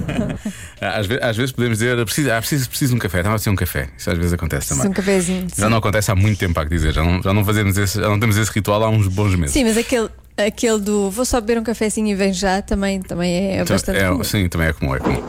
Ah, 0.82 0.98
Às, 1.00 1.06
ve- 1.06 1.20
às 1.22 1.36
vezes 1.36 1.52
podemos 1.52 1.78
dizer 1.80 2.04
preciso, 2.06 2.32
ah, 2.32 2.38
preciso, 2.40 2.70
preciso 2.70 2.92
de 2.92 2.96
um 2.96 3.00
café, 3.00 3.18
estava 3.20 3.36
a 3.36 3.40
ser 3.40 3.50
um 3.50 3.56
café. 3.56 3.90
Isso 3.98 4.10
às 4.10 4.18
vezes 4.18 4.34
acontece 4.34 4.70
também. 4.70 4.88
um 4.88 4.94
cafezinho. 4.94 5.48
Já 5.58 5.70
não 5.70 5.78
acontece 5.78 6.10
há 6.12 6.16
muito 6.16 6.40
tempo, 6.40 6.60
há 6.60 6.64
que 6.64 6.70
dizer. 6.70 6.94
Já 6.94 7.04
não, 7.04 7.22
já 7.22 7.34
não 7.34 7.44
fazemos 7.44 7.78
esse, 7.78 8.00
já 8.00 8.08
não 8.08 8.20
temos 8.20 8.38
esse 8.38 8.52
ritual 8.52 8.84
há 8.84 8.90
uns 8.90 9.08
bons 9.08 9.36
meses. 9.36 9.52
Sim, 9.54 9.66
mas 9.66 9.78
aquele, 9.78 10.10
aquele 10.38 10.80
do 10.80 11.10
vou 11.12 11.26
só 11.26 11.40
beber 11.42 11.60
um 11.60 11.64
cafezinho 11.64 12.08
e 12.08 12.16
venho 12.16 12.34
já 12.34 12.62
também, 12.62 13.02
também 13.02 13.34
é 13.36 13.62
Então, 13.62 13.76
bastante. 13.76 14.00
é, 14.00 14.08
comum. 14.08 14.24
sim, 14.24 14.48
também 14.48 14.68
é 14.70 14.74
comum, 14.74 14.96
é 14.96 15.00
comum. 15.00 15.22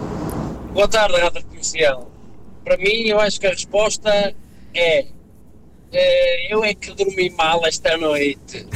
Boa 0.73 0.89
tarde, 0.89 1.17
Rádio 1.21 1.45
Comercial. 1.45 2.11
Para 2.65 2.77
mim, 2.77 3.07
eu 3.07 3.21
acho 3.21 3.41
que 3.41 3.47
a 3.47 3.51
resposta 3.51 4.33
é. 4.75 5.05
Eh, 5.95 6.53
eu 6.53 6.65
é 6.65 6.75
que 6.75 6.93
dormi 6.93 7.31
mal 7.31 7.65
esta 7.67 7.97
noite. 7.97 8.67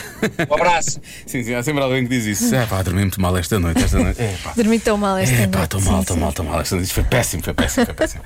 Um 0.48 0.54
abraço. 0.54 1.00
Sim, 1.26 1.42
sim, 1.42 1.54
há 1.54 1.62
sempre 1.62 1.82
alguém 1.82 2.04
que 2.04 2.08
diz 2.10 2.24
isso. 2.24 2.54
É 2.54 2.64
pá, 2.66 2.82
dormi 2.82 3.00
muito 3.00 3.20
mal 3.20 3.36
esta 3.36 3.58
noite. 3.58 3.82
Esta 3.82 3.98
noite. 3.98 4.20
É 4.22 4.32
pá. 4.42 4.52
Dormi 4.56 4.78
tão 4.78 4.96
mal 4.96 5.16
esta 5.18 5.34
É 5.34 5.38
noite. 5.40 5.50
pá, 5.52 5.64
estou 5.64 5.80
mal, 5.80 6.00
estou 6.00 6.16
mal, 6.16 6.30
estou 6.30 6.44
mal. 6.44 6.60
Esta 6.60 6.76
noite 6.76 6.92
foi 6.92 7.04
péssimo, 7.04 7.42
foi 7.42 7.54
péssimo, 7.54 7.86
foi 7.86 7.94
péssimo. 7.94 8.22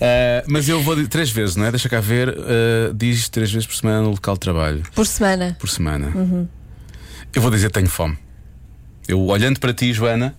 Ah, 0.00 0.44
mas 0.48 0.68
eu 0.68 0.80
vou 0.82 1.06
três 1.08 1.30
vezes, 1.30 1.56
não 1.56 1.66
é? 1.66 1.70
Deixa 1.70 1.88
cá 1.88 2.00
ver. 2.00 2.28
ah, 2.30 2.92
diz 2.94 3.28
três 3.28 3.50
vezes 3.50 3.66
por 3.66 3.74
semana 3.74 4.02
no 4.02 4.10
local 4.10 4.34
de 4.34 4.40
trabalho. 4.40 4.82
Por 4.94 5.06
semana. 5.06 5.56
Por 5.58 5.68
semana. 5.68 6.12
Uhum. 6.14 6.48
Eu 7.34 7.42
vou 7.42 7.50
dizer 7.50 7.70
tenho 7.70 7.88
fome. 7.88 8.16
Eu 9.08 9.20
olhando 9.26 9.60
para 9.60 9.72
ti, 9.74 9.92
Joana. 9.92 10.34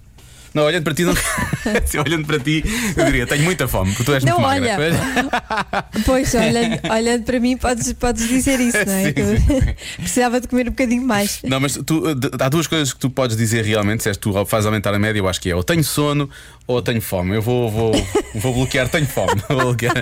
Não, 0.54 0.64
olhando 0.64 0.84
para 0.84 0.94
ti, 0.94 1.04
não. 1.04 1.14
Sim, 1.86 2.00
olhando 2.00 2.26
para 2.26 2.40
ti, 2.40 2.64
eu 2.96 3.06
diria: 3.06 3.28
tenho 3.28 3.44
muita 3.44 3.68
fome, 3.68 3.92
porque 3.92 4.04
tu 4.04 4.14
és 4.14 4.24
Não, 4.24 4.40
muito 4.40 4.48
magra. 4.48 4.78
olha. 4.78 5.86
Pois, 6.06 6.34
olhando, 6.36 6.80
olhando 6.92 7.24
para 7.24 7.40
mim, 7.40 7.58
podes, 7.58 7.94
podes 7.94 8.28
dizer 8.28 8.60
isso, 8.60 8.78
não 8.86 8.94
é? 8.94 9.06
Sim, 9.06 9.14
Que 9.14 9.76
Precisava 10.02 10.40
de 10.42 10.48
comer 10.48 10.68
um 10.68 10.72
bocadinho 10.72 11.04
mais. 11.06 11.40
Não, 11.44 11.60
mas 11.60 11.78
tu, 11.86 12.16
de- 12.16 12.30
há 12.40 12.50
duas 12.50 12.68
coisas 12.68 12.94
que 12.94 13.00
tu 13.00 13.10
podes 13.10 13.36
dizer 13.38 13.64
realmente. 13.66 14.04
Se 14.04 14.10
és 14.10 14.18
tu 14.18 14.34
faz 14.46 14.66
aumentar 14.66 14.94
a 14.94 15.00
média, 15.00 15.20
eu 15.20 15.28
acho 15.28 15.40
que 15.42 15.50
é 15.50 15.56
ou 15.56 15.64
tenho 15.64 15.84
sono 15.84 16.30
ou 16.66 16.82
tenho 16.82 17.02
fome. 17.02 17.36
Eu 17.36 17.42
vou, 17.42 17.70
vou, 17.70 17.92
vou 18.36 18.54
bloquear, 18.54 18.88
tenho 18.90 19.06
fome. 19.08 19.42
Vou 19.50 19.58
bloquear. 19.60 19.94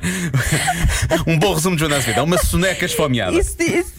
Um 1.28 1.38
bom 1.38 1.54
resumo 1.54 1.76
de 1.76 1.82
Joana 1.82 1.98
Azevedo. 1.98 2.20
É 2.20 2.24
uma 2.24 2.38
soneca 2.38 2.86
esfomeada. 2.86 3.38
Isso, 3.38 3.56
isso, 3.62 3.94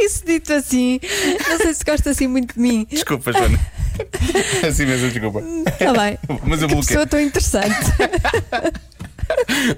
isso 0.00 0.24
dito 0.26 0.52
assim, 0.52 1.00
não 1.48 1.56
sei 1.58 1.74
se 1.74 1.84
gosta 1.84 2.10
assim 2.10 2.26
muito 2.26 2.54
de 2.54 2.60
mim. 2.60 2.86
Desculpa, 2.90 3.32
Joana. 3.32 3.58
Assim 4.66 4.86
mesmo, 4.86 5.10
desculpa. 5.10 5.42
Está 5.66 5.92
bem. 5.92 6.18
Mas 6.44 6.62
eu 6.62 6.68
Que 6.68 6.76
pessoa 6.76 7.06
tão 7.06 7.20
interessante. 7.20 7.76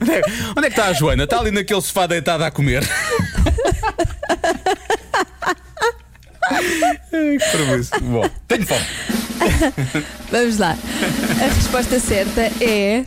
Onde 0.01 0.13
é, 0.13 0.23
onde 0.57 0.67
é 0.67 0.71
que 0.71 0.79
está 0.81 0.87
a 0.87 0.93
Joana? 0.93 1.25
Está 1.25 1.41
ali 1.41 1.51
naquele 1.51 1.81
sofá 1.81 2.07
deitada 2.07 2.47
a 2.47 2.51
comer. 2.51 2.89
Ai, 7.13 7.39
que 7.39 7.57
parvoíce. 7.57 7.91
Bom, 8.01 8.29
tenho 8.47 8.67
fome. 8.67 8.87
Vamos 10.31 10.59
lá. 10.59 10.77
A 11.41 11.55
resposta 11.55 11.99
certa 11.99 12.43
é. 12.63 13.05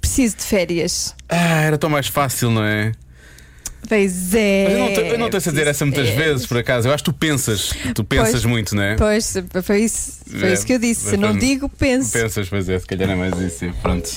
Preciso 0.00 0.36
de 0.38 0.44
férias. 0.44 1.14
Ah, 1.28 1.62
era 1.62 1.78
tão 1.78 1.90
mais 1.90 2.06
fácil, 2.08 2.50
não 2.50 2.64
é? 2.64 2.92
Pois 3.88 4.34
é. 4.34 4.64
Mas 4.64 4.72
eu 4.72 4.78
não, 4.78 4.92
te- 4.94 5.00
eu 5.00 5.18
não 5.18 5.30
tenho 5.30 5.42
a 5.42 5.50
dizer 5.50 5.66
essa 5.66 5.84
muitas 5.84 6.06
de 6.08 6.12
vezes, 6.14 6.46
por 6.46 6.56
acaso. 6.58 6.86
Eu 6.88 6.92
acho 6.94 7.02
que 7.02 7.10
tu 7.10 7.16
pensas. 7.16 7.70
Tu 7.94 8.04
pensas 8.04 8.30
Pois. 8.32 8.44
muito, 8.44 8.74
não 8.76 8.82
é? 8.82 8.94
Pois, 8.96 9.34
foi 9.62 9.80
isso, 9.80 10.19
foi 10.38 10.48
É, 10.50 10.52
isso 10.52 10.66
que 10.66 10.72
eu 10.74 10.78
disse. 10.78 11.10
Se 11.10 11.16
não 11.16 11.36
digo, 11.36 11.68
penso. 11.68 12.12
Pensas, 12.12 12.48
pois 12.48 12.68
é, 12.68 12.78
se 12.78 12.86
calhar 12.86 13.10
é 13.10 13.14
mais 13.14 13.38
isso. 13.38 13.70
Pronto. 13.82 14.08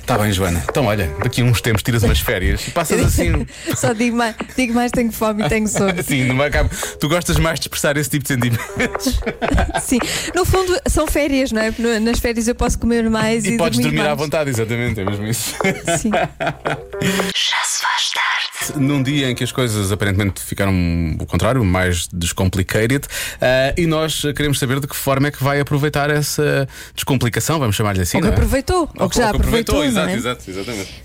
Está 0.00 0.18
bem, 0.18 0.30
Joana. 0.32 0.62
Então, 0.68 0.84
olha, 0.86 1.10
daqui 1.22 1.40
a 1.40 1.44
uns 1.44 1.60
tempos 1.60 1.82
tiras 1.82 2.02
umas 2.02 2.20
férias 2.20 2.66
e 2.68 2.70
passas 2.72 3.00
assim. 3.04 3.46
Só 3.74 3.92
digo 3.92 4.16
mais, 4.16 4.34
digo 4.56 4.74
mais 4.74 4.90
tenho 4.92 5.10
fome 5.12 5.44
e 5.44 5.48
tenho 5.48 5.66
sono. 5.66 5.98
Assim, 5.98 6.24
não 6.24 6.36
vai 6.36 6.48
acabar. 6.48 6.70
Tu 6.98 7.08
gostas 7.08 7.38
mais 7.38 7.58
de 7.58 7.64
expressar 7.64 7.96
esse 7.96 8.10
tipo 8.10 8.22
de 8.24 8.28
sentimentos 8.28 9.20
Sim, 9.82 9.98
no 10.34 10.44
fundo 10.44 10.78
são 10.88 11.06
férias, 11.06 11.52
não 11.52 11.62
é? 11.62 11.72
Nas 12.00 12.18
férias 12.18 12.46
eu 12.48 12.54
posso 12.54 12.78
comer 12.78 13.08
mais 13.08 13.44
e, 13.44 13.54
e 13.54 13.56
podes 13.56 13.78
dormir 13.78 13.98
mais. 13.98 14.10
à 14.10 14.14
vontade, 14.14 14.50
exatamente, 14.50 15.00
é 15.00 15.04
mesmo 15.04 15.26
isso. 15.26 15.54
Sim. 15.98 16.10
Já 17.34 17.64
se 17.64 17.82
faz 17.82 18.10
tarde. 18.12 18.80
Num 18.80 19.02
dia 19.02 19.28
em 19.30 19.34
que 19.34 19.44
as 19.44 19.52
coisas 19.52 19.92
aparentemente 19.92 20.40
ficaram 20.42 20.72
o 21.20 21.26
contrário, 21.26 21.62
mais 21.64 22.08
descomplicated, 22.12 23.06
ah, 23.40 23.74
e 23.76 23.86
nós 23.86 24.22
queremos 24.34 24.58
saber 24.58 24.80
de 24.80 24.86
que 24.86 24.96
forma 24.96 25.28
é 25.28 25.30
que 25.30 25.42
vai 25.44 25.60
aproveitar 25.60 26.10
essa 26.10 26.66
descomplicação, 26.94 27.58
vamos 27.58 27.76
chamar-lhe 27.76 28.00
assim. 28.02 28.16
Ou 28.16 28.22
que 28.22 28.28
é? 28.28 28.32
aproveitou, 28.32 28.90
ou 28.98 29.08
que 29.08 29.16
já 29.16 29.30
que 29.30 29.36
aproveitou, 29.36 29.84
exato, 29.84 30.06
não 30.06 30.12
é? 30.12 30.16
exato, 30.16 30.50
exatamente. 30.50 31.04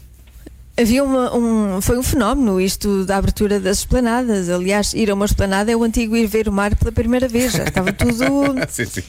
Havia 0.79 1.03
uma, 1.03 1.35
um, 1.35 1.81
foi 1.81 1.97
um 1.97 2.03
fenómeno 2.03 2.59
isto 2.61 3.03
da 3.03 3.17
abertura 3.17 3.59
das 3.59 3.79
esplanadas. 3.79 4.49
Aliás, 4.49 4.93
ir 4.93 5.11
a 5.11 5.13
uma 5.13 5.25
esplanada 5.25 5.69
é 5.69 5.75
o 5.75 5.83
antigo 5.83 6.15
ir 6.15 6.25
ver 6.25 6.47
o 6.47 6.53
mar 6.53 6.73
pela 6.73 6.89
primeira 6.89 7.27
vez. 7.27 7.51
Já 7.51 7.65
estava 7.65 7.91
tudo 7.91 8.55
sim, 8.69 8.85
sim. 8.85 9.03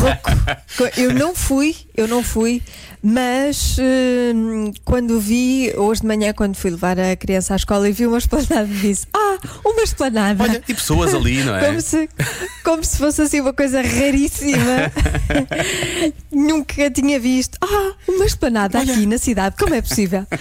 louco. 0.00 0.90
Eu 0.96 1.14
não 1.14 1.32
fui, 1.32 1.76
eu 1.96 2.08
não 2.08 2.24
fui, 2.24 2.60
mas 3.08 3.76
hum, 4.34 4.72
quando 4.84 5.20
vi, 5.20 5.72
hoje 5.76 6.00
de 6.00 6.08
manhã, 6.08 6.32
quando 6.32 6.56
fui 6.56 6.72
levar 6.72 6.98
a 6.98 7.14
criança 7.14 7.52
à 7.52 7.56
escola 7.56 7.88
e 7.88 7.92
vi 7.92 8.04
uma 8.04 8.18
esplanada, 8.18 8.66
disse: 8.82 9.06
Ah, 9.14 9.38
uma 9.64 9.82
esplanada. 9.84 10.42
Olha, 10.42 10.60
e 10.66 10.74
pessoas 10.74 11.14
ali, 11.14 11.44
não 11.44 11.54
é? 11.54 11.66
Como 11.66 11.80
se, 11.80 12.08
como 12.64 12.84
se 12.84 12.98
fosse 12.98 13.22
assim 13.22 13.40
uma 13.40 13.52
coisa 13.52 13.80
raríssima. 13.80 14.90
Nunca 16.32 16.90
tinha 16.90 17.20
visto. 17.20 17.56
Ah, 17.62 17.92
uma 18.08 18.26
esplanada 18.26 18.80
aqui 18.80 19.06
na 19.06 19.18
cidade. 19.18 19.54
Como 19.56 19.72
é 19.72 19.80
possível? 19.80 20.26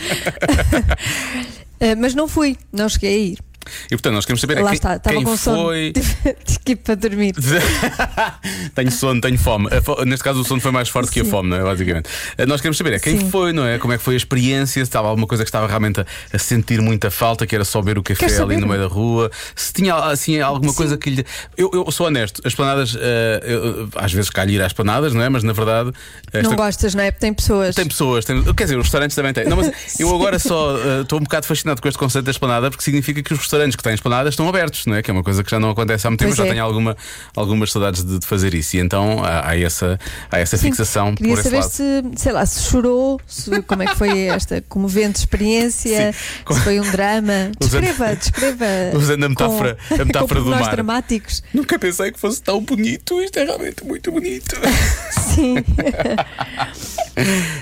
Eh, 1.77 1.93
Mas 1.93 2.15
não 2.15 2.25
fui, 2.25 2.55
não 2.71 2.87
cheguei 2.87 3.13
a 3.13 3.17
ir. 3.17 3.39
E 3.85 3.89
portanto, 3.95 4.13
nós 4.13 4.25
queremos 4.25 4.41
saber 4.41 4.57
é 4.57 4.61
Lá 4.61 4.69
quem, 4.69 4.75
está, 4.77 4.95
estava 4.95 5.15
quem 5.15 5.23
com 5.25 5.37
sono. 5.37 5.63
foi. 5.63 5.93
Tive 6.45 6.59
que 6.63 6.71
ir 6.73 6.75
para 6.77 6.95
dormir. 6.95 7.33
tenho 8.73 8.91
sono, 8.91 9.21
tenho 9.21 9.37
fome. 9.37 9.69
Fo- 9.81 10.03
Neste 10.05 10.23
caso, 10.23 10.41
o 10.41 10.43
sono 10.45 10.61
foi 10.61 10.71
mais 10.71 10.89
forte 10.89 11.11
que 11.11 11.21
a 11.21 11.23
Sim. 11.25 11.29
fome, 11.31 11.49
não 11.49 11.57
é? 11.57 11.63
Basicamente. 11.63 12.09
Eh, 12.37 12.45
Nós 12.45 12.61
queremos 12.61 12.77
saber 12.77 12.93
é 12.93 12.99
quem 12.99 13.19
Sim. 13.19 13.29
foi, 13.29 13.53
não 13.53 13.65
é? 13.65 13.77
Como 13.77 13.93
é 13.93 13.97
que 13.97 14.03
foi 14.03 14.13
a 14.15 14.17
experiência? 14.17 14.65
Se 14.83 14.89
estava 14.89 15.07
alguma 15.07 15.27
coisa 15.27 15.43
que 15.43 15.47
estava 15.49 15.67
realmente 15.67 16.01
a, 16.01 16.05
a 16.33 16.37
sentir 16.37 16.81
muita 16.81 17.09
falta, 17.11 17.45
que 17.45 17.55
era 17.55 17.63
só 17.65 17.81
beber 17.81 17.97
o 17.99 18.03
café 18.03 18.27
Quero 18.27 18.31
ali 18.43 18.55
saber. 18.55 18.61
no 18.61 18.67
meio 18.67 18.81
da 18.81 18.87
rua. 18.87 19.31
Se 19.55 19.73
tinha 19.73 19.95
assim 19.95 20.39
alguma 20.39 20.73
coisa 20.73 20.97
que 20.97 21.09
lhe. 21.09 21.25
Eu, 21.57 21.69
eu 21.73 21.91
sou 21.91 22.07
honesto, 22.07 22.41
as 22.45 22.53
planadas, 22.53 22.95
eh, 22.99 23.41
eu- 23.45 23.89
às 23.95 24.11
vezes 24.11 24.29
calho 24.29 24.51
ir 24.51 24.61
às 24.61 24.73
planadas, 24.73 25.13
não 25.13 25.21
é? 25.21 25.29
Mas 25.29 25.43
na 25.43 25.53
verdade. 25.53 25.91
esta- 26.31 26.49
Não 26.49 26.55
gostas, 26.55 26.93
não 26.95 27.03
é? 27.03 27.11
Porque 27.11 27.21
tem 27.25 27.33
pessoas. 27.33 27.75
Tem 27.75 27.85
pessoas, 27.87 28.25
tem, 28.25 28.41
quer 28.53 28.63
dizer, 28.65 28.77
os 28.77 28.83
restaurantes 28.85 29.15
também 29.15 29.33
têm. 29.33 29.45
Não, 29.45 29.57
mas 29.57 29.71
eu 29.99 30.13
agora 30.13 30.39
só 30.39 30.77
eh, 30.77 31.01
estou 31.01 31.19
um 31.19 31.23
bocado 31.23 31.45
fascinado 31.45 31.81
com 31.81 31.87
este 31.87 31.97
conceito 31.97 32.25
da 32.25 32.31
esplanada 32.31 32.69
porque 32.69 32.83
significa 32.83 33.21
que 33.21 33.33
os 33.33 33.39
restaurantes 33.39 33.54
que 33.75 33.83
têm 33.83 33.93
esplanadas 33.93 34.33
estão 34.33 34.47
abertos, 34.47 34.85
não 34.85 34.95
é? 34.95 35.01
Que 35.01 35.09
é 35.09 35.13
uma 35.13 35.23
coisa 35.23 35.43
que 35.43 35.49
já 35.51 35.59
não 35.59 35.69
acontece 35.69 36.05
há 36.05 36.09
muito 36.09 36.19
tempo, 36.19 36.29
Pois 36.29 36.37
já 36.37 36.45
é. 36.45 36.49
tenho 36.49 36.63
alguma, 36.63 36.95
algumas 37.35 37.71
saudades 37.71 38.03
de, 38.03 38.19
de 38.19 38.25
fazer 38.25 38.53
isso. 38.53 38.77
E 38.77 38.79
então 38.79 39.23
há, 39.23 39.49
há 39.49 39.59
essa, 39.59 39.99
há 40.31 40.39
essa 40.39 40.57
Sim, 40.57 40.67
fixação 40.67 41.15
Queria 41.15 41.33
por 41.33 41.39
esse 41.39 41.49
saber 41.49 41.61
lado. 41.61 41.71
se, 41.71 42.03
sei 42.23 42.31
lá, 42.31 42.45
se 42.45 42.61
chorou, 42.69 43.19
se- 43.25 43.61
como 43.63 43.83
é 43.83 43.87
que 43.87 43.95
foi 43.95 44.25
esta 44.27 44.61
comovente 44.61 45.19
experiência, 45.19 46.13
Sim. 46.13 46.53
se 46.53 46.59
foi 46.61 46.79
um 46.79 46.89
drama. 46.91 47.51
Usando- 47.61 47.81
Descreva, 47.83 48.15
descreva. 48.15 48.65
Usando 48.97 49.23
a 49.23 49.29
metáfora- 49.29 49.77
com, 49.89 50.01
a 50.01 50.05
metáfora 50.05 50.41
do 50.41 50.49
mar. 50.49 50.71
dramáticos. 50.71 51.43
Nunca 51.53 51.79
pensei 51.79 52.11
que 52.11 52.19
fosse 52.19 52.41
tão 52.41 52.61
bonito. 52.61 53.21
Isto 53.21 53.39
é 53.39 53.43
realmente 53.45 53.83
muito 53.85 54.11
bonito. 54.11 54.55
Sim. 55.33 55.55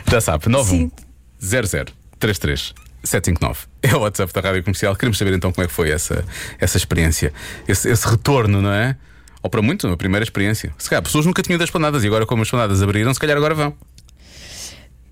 Já 0.10 0.22
sabe, 0.22 0.46
Sim. 0.46 0.52
91 0.52 0.92
00 1.42 1.94
33 2.20 2.74
759 3.04 3.68
é 3.84 3.96
o 3.96 4.00
WhatsApp 4.00 4.34
da 4.34 4.42
Rádio 4.42 4.64
Comercial. 4.64 4.96
Queremos 4.96 5.18
saber 5.18 5.34
então 5.34 5.52
como 5.52 5.66
é 5.66 5.68
que 5.68 5.74
foi 5.74 5.92
essa, 5.92 6.24
essa 6.60 6.78
experiência, 6.78 7.34
esse, 7.68 7.90
esse 7.90 8.08
retorno, 8.08 8.62
não 8.62 8.72
é? 8.72 8.96
ou 9.44 9.50
para 9.50 9.62
muito, 9.62 9.86
a 9.88 9.98
primeira 9.98 10.24
experiência. 10.24 10.74
Se 10.78 10.90
calhar, 10.90 11.04
pessoas 11.04 11.26
nunca 11.26 11.44
tinham 11.44 11.56
ido 11.56 11.64
às 11.64 11.68
esplanadas 11.68 12.04
e 12.06 12.08
agora, 12.08 12.26
como 12.26 12.42
as 12.42 12.48
esplanadas 12.48 12.82
abriram, 12.82 13.14
se 13.14 13.20
calhar 13.20 13.36
agora 13.36 13.54
vão. 13.54 13.76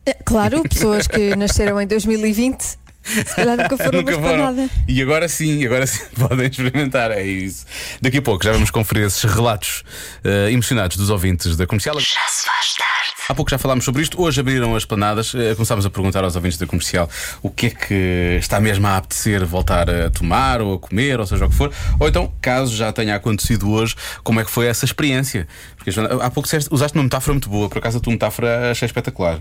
É, 0.06 0.14
Claro, 0.14 0.64
pessoas 0.64 1.06
que 1.06 1.36
nasceram 1.36 1.80
em 1.82 1.86
2020 1.86 2.80
se 3.04 3.36
calhar 3.36 3.58
nunca 3.58 3.78
foram 3.78 4.00
Nunca 4.00 4.14
foram. 4.14 4.38
nada. 4.46 4.70
E 4.88 5.02
agora 5.02 5.28
sim, 5.28 5.66
agora 5.66 5.86
sim 5.88 6.04
podem 6.18 6.48
experimentar, 6.48 7.12
é 7.12 7.24
isso. 7.24 7.66
Daqui 8.02 8.18
a 8.18 8.22
pouco 8.22 8.44
já 8.44 8.52
vamos 8.52 8.72
conferir 8.72 9.06
esses 9.06 9.24
relatos 9.24 9.84
eh, 10.24 10.52
emocionados 10.52 10.98
dos 10.98 11.10
ouvintes 11.10 11.56
da 11.56 11.66
comercial. 11.68 12.00
Já 12.00 12.06
se 12.30 12.46
faz 12.46 12.76
tarde. 12.76 12.92
Há 13.30 13.36
pouco 13.36 13.50
já 13.50 13.58
falámos 13.58 13.86
sobre 13.86 14.02
isto, 14.02 14.22
hoje 14.22 14.42
abriram 14.42 14.76
as 14.76 14.84
planadas, 14.84 15.34
eh, 15.36 15.54
começámos 15.56 15.86
a 15.86 15.90
perguntar 15.90 16.24
aos 16.24 16.36
ouvintes 16.36 16.58
da 16.58 16.66
comercial 16.68 17.10
o 17.42 17.50
que 17.50 17.68
é 17.68 17.70
que 17.70 18.38
está 18.40 18.60
mesmo 18.60 18.86
a 18.88 18.98
apetecer 18.98 19.46
voltar 19.46 19.90
a 19.90 20.10
tomar 20.10 20.60
ou 20.62 20.74
a 20.74 20.80
comer, 20.80 21.20
ou 21.20 21.26
seja 21.26 21.46
o 21.46 21.50
que 21.50 21.56
for, 21.56 21.72
ou 22.00 22.08
então, 22.10 22.32
caso 22.42 22.76
já 22.76 22.92
tenha 22.92 23.16
acontecido 23.16 23.70
hoje, 23.72 23.96
como 24.24 24.42
é 24.42 24.44
que 24.44 24.52
foi 24.52 24.68
essa 24.68 24.84
experiência? 24.86 25.48
Porque 25.78 25.92
Joana, 25.92 26.24
há 26.24 26.30
pouco 26.30 26.44
disseste- 26.48 26.70
usaste 26.74 26.98
uma 26.98 27.04
metáfora 27.04 27.34
muito 27.34 27.50
boa, 27.50 27.70
por 27.70 27.78
acaso 27.78 28.00
a 28.00 28.02
tua 28.02 28.12
metáfora 28.12 28.72
achei 28.72 28.86
espetacular. 28.86 29.40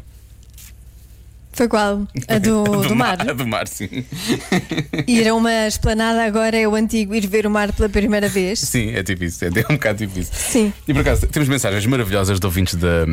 Foi 1.60 1.68
qual? 1.68 2.08
A 2.26 2.38
do, 2.38 2.64
do 2.88 2.96
mar. 2.96 3.18
do 3.18 3.46
mar, 3.46 3.68
sim. 3.68 4.02
Ir 5.06 5.28
a 5.28 5.34
uma 5.34 5.66
esplanada 5.66 6.24
agora 6.24 6.56
é 6.56 6.66
o 6.66 6.74
antigo 6.74 7.14
ir 7.14 7.26
ver 7.26 7.46
o 7.46 7.50
mar 7.50 7.70
pela 7.74 7.86
primeira 7.86 8.30
vez. 8.30 8.60
Sim, 8.60 8.92
é 8.94 9.02
difícil, 9.02 9.48
é 9.48 9.70
um 9.70 9.76
bocado 9.76 9.98
difícil. 9.98 10.32
Sim. 10.34 10.72
E 10.88 10.94
por 10.94 11.02
acaso, 11.02 11.26
temos 11.26 11.50
mensagens 11.50 11.84
maravilhosas 11.84 12.40
de 12.40 12.46
ouvintes 12.46 12.76
da, 12.76 13.04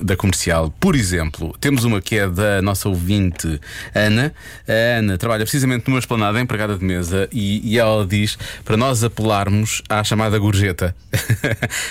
da 0.00 0.16
comercial. 0.16 0.72
Por 0.80 0.96
exemplo, 0.96 1.54
temos 1.60 1.84
uma 1.84 2.00
que 2.00 2.16
é 2.16 2.26
da 2.26 2.62
nossa 2.62 2.88
ouvinte 2.88 3.60
Ana. 3.94 4.32
A 4.66 4.98
Ana 4.98 5.18
trabalha 5.18 5.44
precisamente 5.44 5.86
numa 5.86 5.98
esplanada 5.98 6.40
empregada 6.40 6.78
de 6.78 6.82
mesa 6.82 7.28
e, 7.30 7.60
e 7.70 7.78
ela 7.78 8.06
diz 8.06 8.38
para 8.64 8.78
nós 8.78 9.04
apelarmos 9.04 9.82
à 9.90 10.02
chamada 10.02 10.38
gorjeta. 10.38 10.96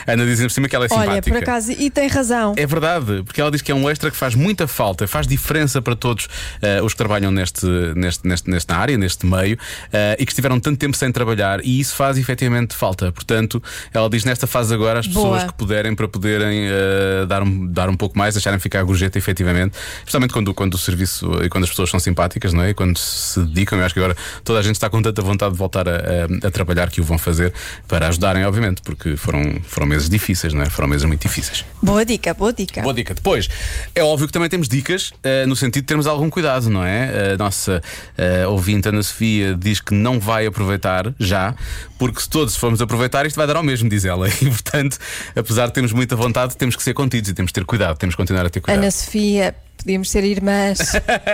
a 0.07 0.13
Ana 0.13 0.25
diz 0.25 0.41
por 0.41 0.49
cima 0.49 0.67
que 0.67 0.75
ela 0.75 0.85
é 0.85 0.89
Olha, 0.91 1.01
simpática. 1.01 1.35
por 1.35 1.43
acaso, 1.43 1.71
e 1.71 1.91
tem 1.91 2.07
razão. 2.07 2.55
É 2.57 2.65
verdade, 2.65 3.21
porque 3.23 3.39
ela 3.39 3.51
diz 3.51 3.61
que 3.61 3.71
é 3.71 3.75
um 3.75 3.87
extra 3.87 4.09
que 4.09 4.17
faz 4.17 4.33
muita 4.33 4.67
falta, 4.67 5.07
faz 5.07 5.27
diferença 5.27 5.79
para 5.83 5.98
todos 5.99 6.27
eh, 6.61 6.81
os 6.81 6.93
que 6.93 6.97
trabalham 6.97 7.31
neste, 7.31 7.65
neste, 7.95 8.27
neste, 8.27 8.49
nesta 8.49 8.75
área, 8.75 8.97
neste 8.97 9.25
meio, 9.25 9.57
eh, 9.93 10.15
e 10.19 10.25
que 10.25 10.31
estiveram 10.31 10.59
tanto 10.59 10.77
tempo 10.77 10.97
sem 10.97 11.11
trabalhar, 11.11 11.59
e 11.63 11.79
isso 11.79 11.95
faz 11.95 12.17
efetivamente 12.17 12.75
falta. 12.75 13.11
Portanto, 13.11 13.61
ela 13.93 14.09
diz 14.09 14.23
nesta 14.23 14.47
fase 14.47 14.73
agora 14.73 14.99
as 14.99 15.07
pessoas 15.07 15.41
Boa. 15.41 15.47
que 15.51 15.57
puderem 15.57 15.93
para 15.93 16.07
poderem 16.07 16.67
eh, 16.67 17.25
dar, 17.27 17.43
um, 17.43 17.67
dar 17.67 17.89
um 17.89 17.95
pouco 17.95 18.17
mais, 18.17 18.33
deixarem 18.33 18.57
ficar 18.59 18.79
a 18.79 18.83
gorjeta 18.83 19.17
efetivamente, 19.17 19.77
especialmente 19.99 20.33
quando, 20.33 20.53
quando 20.53 20.73
o 20.73 20.77
serviço 20.77 21.29
e 21.43 21.49
quando 21.49 21.65
as 21.65 21.69
pessoas 21.69 21.89
são 21.89 21.99
simpáticas, 21.99 22.53
não 22.53 22.63
é? 22.63 22.69
E 22.69 22.73
quando 22.73 22.97
se 22.97 23.39
dedicam, 23.41 23.77
eu 23.79 23.85
acho 23.85 23.93
que 23.93 23.99
agora 23.99 24.15
toda 24.43 24.59
a 24.59 24.61
gente 24.63 24.75
está 24.75 24.89
com 24.89 25.01
tanta 25.01 25.21
vontade 25.21 25.51
de 25.51 25.57
voltar 25.57 25.87
a, 25.87 25.91
a- 25.95 26.47
a 26.47 26.51
trabalhar 26.51 26.89
que 26.89 27.01
o 27.01 27.03
vão 27.03 27.17
fazer 27.17 27.53
para 27.87 28.07
ajudarem, 28.07 28.45
obviamente, 28.45 28.81
porque 28.81 29.15
foram, 29.17 29.59
foram 29.63 29.87
meses 29.87 30.09
difíceis, 30.09 30.53
não 30.53 30.61
é? 30.61 30.69
Foram 30.69 30.87
meses 30.87 31.05
muito 31.05 31.21
difíceis. 31.21 31.65
Boa 31.81 32.05
dica, 32.05 32.33
boa 32.33 32.53
dica. 32.53 32.81
Boa 32.81 32.93
dica. 32.93 33.13
Depois, 33.13 33.49
é 33.93 34.03
óbvio 34.03 34.27
que 34.27 34.33
também 34.33 34.47
temos 34.49 34.67
dicas 34.69 35.11
eh, 35.23 35.45
no 35.45 35.55
sentido 35.55 35.78
de 35.81 35.87
termos 35.87 36.07
algum 36.07 36.29
cuidado, 36.29 36.69
não 36.69 36.83
é? 36.83 37.33
A 37.33 37.37
nossa 37.37 37.81
eh, 38.17 38.45
ouvinte 38.47 38.89
Ana 38.89 39.03
Sofia 39.03 39.55
diz 39.55 39.79
que 39.79 39.93
não 39.93 40.19
vai 40.19 40.45
aproveitar 40.45 41.13
já, 41.19 41.55
porque 41.97 42.21
se 42.21 42.29
todos 42.29 42.55
formos 42.55 42.81
aproveitar, 42.81 43.25
isto 43.25 43.35
vai 43.35 43.47
dar 43.47 43.55
ao 43.57 43.63
mesmo, 43.63 43.89
diz 43.89 44.05
ela. 44.05 44.27
E 44.41 44.45
portanto, 44.45 44.97
apesar 45.35 45.67
de 45.67 45.73
termos 45.73 45.91
muita 45.91 46.15
vontade, 46.15 46.55
temos 46.55 46.75
que 46.75 46.81
ser 46.81 46.93
contidos 46.93 47.29
e 47.29 47.33
temos 47.33 47.51
que 47.51 47.59
ter 47.59 47.65
cuidado, 47.65 47.97
temos 47.97 48.15
que 48.15 48.21
continuar 48.21 48.45
a 48.45 48.49
ter 48.49 48.61
cuidado. 48.61 48.79
Ana 48.79 48.91
Sofia, 48.91 49.53
podíamos 49.79 50.09
ser 50.09 50.23
irmãs. 50.23 50.93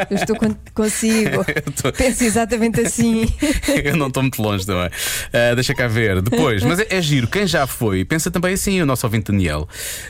Eu 0.09 0.17
estou 0.17 0.35
con- 0.35 0.55
consigo. 0.73 1.43
tô- 1.81 1.91
Penso 1.91 2.23
exatamente 2.23 2.79
assim. 2.81 3.25
Eu 3.83 3.97
não 3.97 4.07
estou 4.07 4.23
muito 4.23 4.41
longe 4.41 4.65
também. 4.65 4.89
Ah, 5.33 5.53
deixa 5.55 5.73
cá 5.73 5.87
ver. 5.87 6.21
Depois, 6.21 6.63
mas 6.63 6.79
é, 6.79 6.87
é 6.89 7.01
giro. 7.01 7.27
Quem 7.27 7.45
já 7.47 7.65
foi, 7.67 8.05
pensa 8.05 8.29
também 8.31 8.53
assim. 8.53 8.81
O 8.81 8.85
nosso 8.85 9.05
ouvinte 9.05 9.31
Daniel 9.31 9.67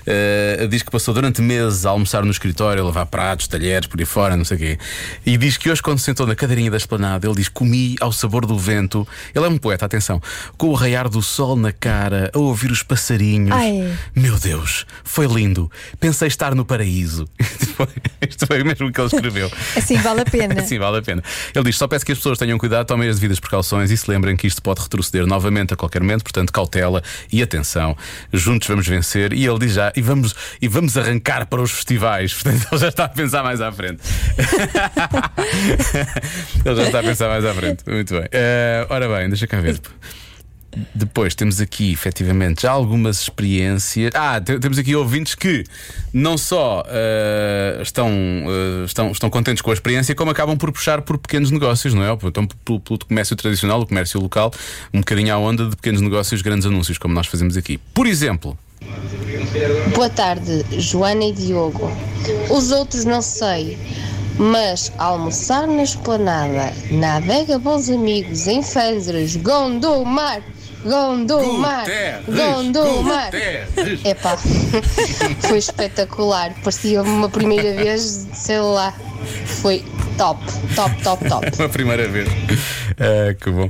ah, 0.07 0.65
diz 0.67 0.83
que 0.83 0.91
passou 0.91 1.13
durante 1.13 1.41
meses 1.41 1.85
a 1.85 1.89
almoçar 1.89 2.23
no 2.23 2.31
escritório, 2.31 2.81
a 2.83 2.85
lavar 2.85 3.05
pratos, 3.05 3.47
talheres, 3.47 3.87
por 3.87 3.99
aí 3.99 4.05
fora, 4.05 4.35
não 4.37 4.45
sei 4.45 4.57
o 4.57 4.59
quê. 4.59 4.77
E 5.25 5.37
diz 5.37 5.57
que 5.57 5.69
hoje, 5.69 5.81
quando 5.81 5.99
se 5.99 6.05
sentou 6.05 6.27
na 6.27 6.35
cadeirinha 6.35 6.69
da 6.71 6.77
esplanada, 6.77 7.25
ele 7.27 7.35
diz: 7.35 7.47
Comi 7.49 7.95
ao 7.99 8.11
sabor 8.11 8.45
do 8.45 8.57
vento. 8.57 9.07
Ele 9.33 9.45
é 9.45 9.47
um 9.47 9.57
poeta, 9.57 9.85
atenção. 9.85 10.21
Com 10.57 10.67
o 10.69 10.73
raiar 10.73 11.09
do 11.09 11.21
sol 11.21 11.55
na 11.55 11.71
cara, 11.71 12.29
a 12.33 12.39
ouvir 12.39 12.71
os 12.71 12.83
passarinhos. 12.83 13.51
Ai. 13.51 13.91
Meu 14.15 14.37
Deus, 14.37 14.85
foi 15.03 15.25
lindo. 15.27 15.71
Pensei 15.99 16.27
estar 16.27 16.53
no 16.55 16.65
paraíso. 16.65 17.27
Isto 18.29 18.47
foi, 18.47 18.63
mesmo 18.63 18.87
o 18.87 18.91
que 18.91 18.99
ele 18.99 19.07
escreveu. 19.07 19.51
Assim 19.75 19.97
vale 19.97 20.21
a 20.21 20.25
pena. 20.25 20.63
Sim, 20.63 20.79
vale 20.79 20.97
a 20.97 21.01
pena. 21.01 21.23
Ele 21.53 21.65
diz: 21.65 21.77
só 21.77 21.87
peço 21.87 22.05
que 22.05 22.11
as 22.11 22.17
pessoas 22.17 22.37
tenham 22.37 22.57
cuidado, 22.57 22.87
tomem 22.87 23.09
as 23.09 23.15
devidas 23.15 23.39
precauções 23.39 23.91
e 23.91 23.97
se 23.97 24.09
lembrem 24.09 24.35
que 24.35 24.47
isto 24.47 24.61
pode 24.61 24.81
retroceder 24.81 25.25
novamente 25.25 25.73
a 25.73 25.77
qualquer 25.77 26.01
momento, 26.01 26.23
portanto, 26.23 26.51
cautela 26.51 27.01
e 27.31 27.41
atenção. 27.41 27.95
Juntos 28.33 28.67
vamos 28.67 28.87
vencer. 28.87 29.33
E 29.33 29.45
ele 29.45 29.59
diz 29.59 29.73
já: 29.73 29.91
e 29.95 30.01
vamos, 30.01 30.35
e 30.61 30.67
vamos 30.67 30.97
arrancar 30.97 31.45
para 31.47 31.61
os 31.61 31.71
festivais. 31.71 32.33
Portanto, 32.45 32.67
ele 32.71 32.81
já 32.81 32.89
está 32.89 33.05
a 33.05 33.09
pensar 33.09 33.43
mais 33.43 33.61
à 33.61 33.71
frente. 33.71 34.01
ele 36.65 36.75
já 36.75 36.83
está 36.83 36.99
a 36.99 37.03
pensar 37.03 37.29
mais 37.29 37.45
à 37.45 37.53
frente. 37.53 37.83
Muito 37.87 38.13
bem. 38.13 38.27
Eh, 38.31 38.85
ora 38.89 39.07
bem, 39.07 39.29
deixa 39.29 39.47
cá 39.47 39.59
ver. 39.59 39.79
Depois 40.93 41.33
temos 41.35 41.61
aqui, 41.61 41.91
efetivamente, 41.93 42.63
já 42.63 42.71
algumas 42.71 43.21
experiências. 43.21 44.11
Ah, 44.13 44.41
te- 44.41 44.59
temos 44.59 44.77
aqui 44.77 44.95
ouvintes 44.95 45.33
que 45.35 45.63
não 46.13 46.37
só 46.37 46.83
eh, 46.87 47.79
estão, 47.81 48.09
eh, 48.09 48.85
estão, 48.85 49.11
estão 49.11 49.29
contentes 49.29 49.61
com 49.61 49.71
a 49.71 49.73
experiência, 49.73 50.13
como 50.15 50.31
acabam 50.31 50.57
por 50.57 50.71
puxar 50.71 51.01
por 51.01 51.17
pequenos 51.17 51.49
negócios, 51.51 51.93
não 51.93 52.03
é? 52.03 52.11
Então, 52.23 52.45
pelo, 52.65 52.79
pelo 52.79 52.99
comércio 52.99 53.35
tradicional, 53.35 53.79
o 53.81 53.87
comércio 53.87 54.19
local, 54.19 54.51
um 54.93 54.99
bocadinho 54.99 55.33
à 55.33 55.37
onda 55.37 55.69
de 55.69 55.75
pequenos 55.75 56.01
negócios, 56.01 56.41
grandes 56.41 56.65
anúncios, 56.65 56.97
como 56.97 57.13
nós 57.13 57.27
fazemos 57.27 57.55
aqui. 57.57 57.77
Por 57.93 58.05
exemplo, 58.07 58.57
Boa 59.95 60.09
tarde, 60.09 60.65
Joana 60.79 61.23
e 61.25 61.31
Diogo. 61.33 61.89
Os 62.49 62.71
outros 62.71 63.05
não 63.05 63.21
sei, 63.21 63.77
mas 64.37 64.91
almoçar 64.97 65.65
na 65.67 65.83
esplanada, 65.83 66.73
na 66.91 67.15
adega 67.15 67.57
Bons 67.57 67.89
Amigos, 67.89 68.45
em 68.47 68.61
Fanzras, 68.61 69.35
Gondomar, 69.37 70.41
Gondomar, 70.85 71.83
Gondomar. 72.27 73.31
Epá, 74.05 74.37
foi 75.41 75.57
espetacular. 75.57 76.53
Parecia 76.63 77.01
uma 77.01 77.27
primeira 77.27 77.73
vez, 77.73 78.27
sei 78.33 78.59
lá, 78.59 78.93
foi 79.45 79.83
top, 80.15 80.39
top, 80.75 81.01
top, 81.01 81.27
top. 81.27 81.51
uma 81.57 81.69
primeira 81.69 82.07
vez. 82.07 82.29
Ah, 83.05 83.33
que 83.33 83.49
bom. 83.49 83.69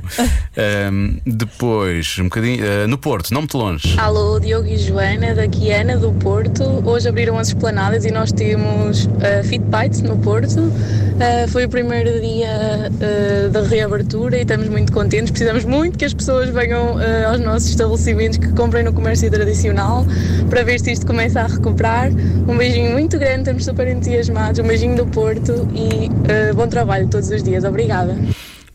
Depois, 1.26 2.16
um 2.18 2.24
bocadinho. 2.24 2.64
ah, 2.64 2.86
no 2.86 2.96
Porto, 2.96 3.32
não 3.32 3.42
muito 3.42 3.58
longe. 3.58 3.98
Alô, 3.98 4.38
Diogo 4.38 4.68
e 4.68 4.76
Joana, 4.76 5.34
daqui 5.34 5.70
Ana 5.72 5.96
do 5.96 6.12
Porto. 6.12 6.62
Hoje 6.84 7.08
abriram 7.08 7.38
as 7.38 7.48
esplanadas 7.48 8.04
e 8.04 8.10
nós 8.10 8.32
temos 8.32 9.06
uh, 9.06 9.44
Fit 9.44 9.64
Bites 9.64 10.00
no 10.02 10.16
Porto. 10.18 10.60
Uh, 10.60 11.48
foi 11.48 11.64
o 11.64 11.68
primeiro 11.68 12.20
dia 12.20 12.90
uh, 12.90 13.50
da 13.50 13.62
reabertura 13.62 14.38
e 14.38 14.42
estamos 14.42 14.68
muito 14.68 14.92
contentes. 14.92 15.30
Precisamos 15.30 15.64
muito 15.64 15.98
que 15.98 16.04
as 16.04 16.14
pessoas 16.14 16.50
venham 16.50 16.96
uh, 16.96 17.28
aos 17.28 17.40
nossos 17.40 17.70
estabelecimentos 17.70 18.38
que 18.38 18.52
comprem 18.52 18.84
no 18.84 18.92
comércio 18.92 19.30
tradicional 19.30 20.06
para 20.48 20.62
ver 20.62 20.78
se 20.80 20.92
isto 20.92 21.06
começa 21.06 21.40
a 21.40 21.46
recuperar. 21.46 22.10
Um 22.46 22.56
beijinho 22.56 22.92
muito 22.92 23.18
grande, 23.18 23.40
estamos 23.40 23.64
super 23.64 23.88
entusiasmados. 23.88 24.60
Um 24.60 24.66
beijinho 24.66 24.96
do 24.96 25.06
Porto 25.06 25.68
e 25.74 26.08
uh, 26.08 26.54
bom 26.54 26.68
trabalho 26.68 27.08
todos 27.08 27.30
os 27.30 27.42
dias. 27.42 27.64
Obrigada. 27.64 28.16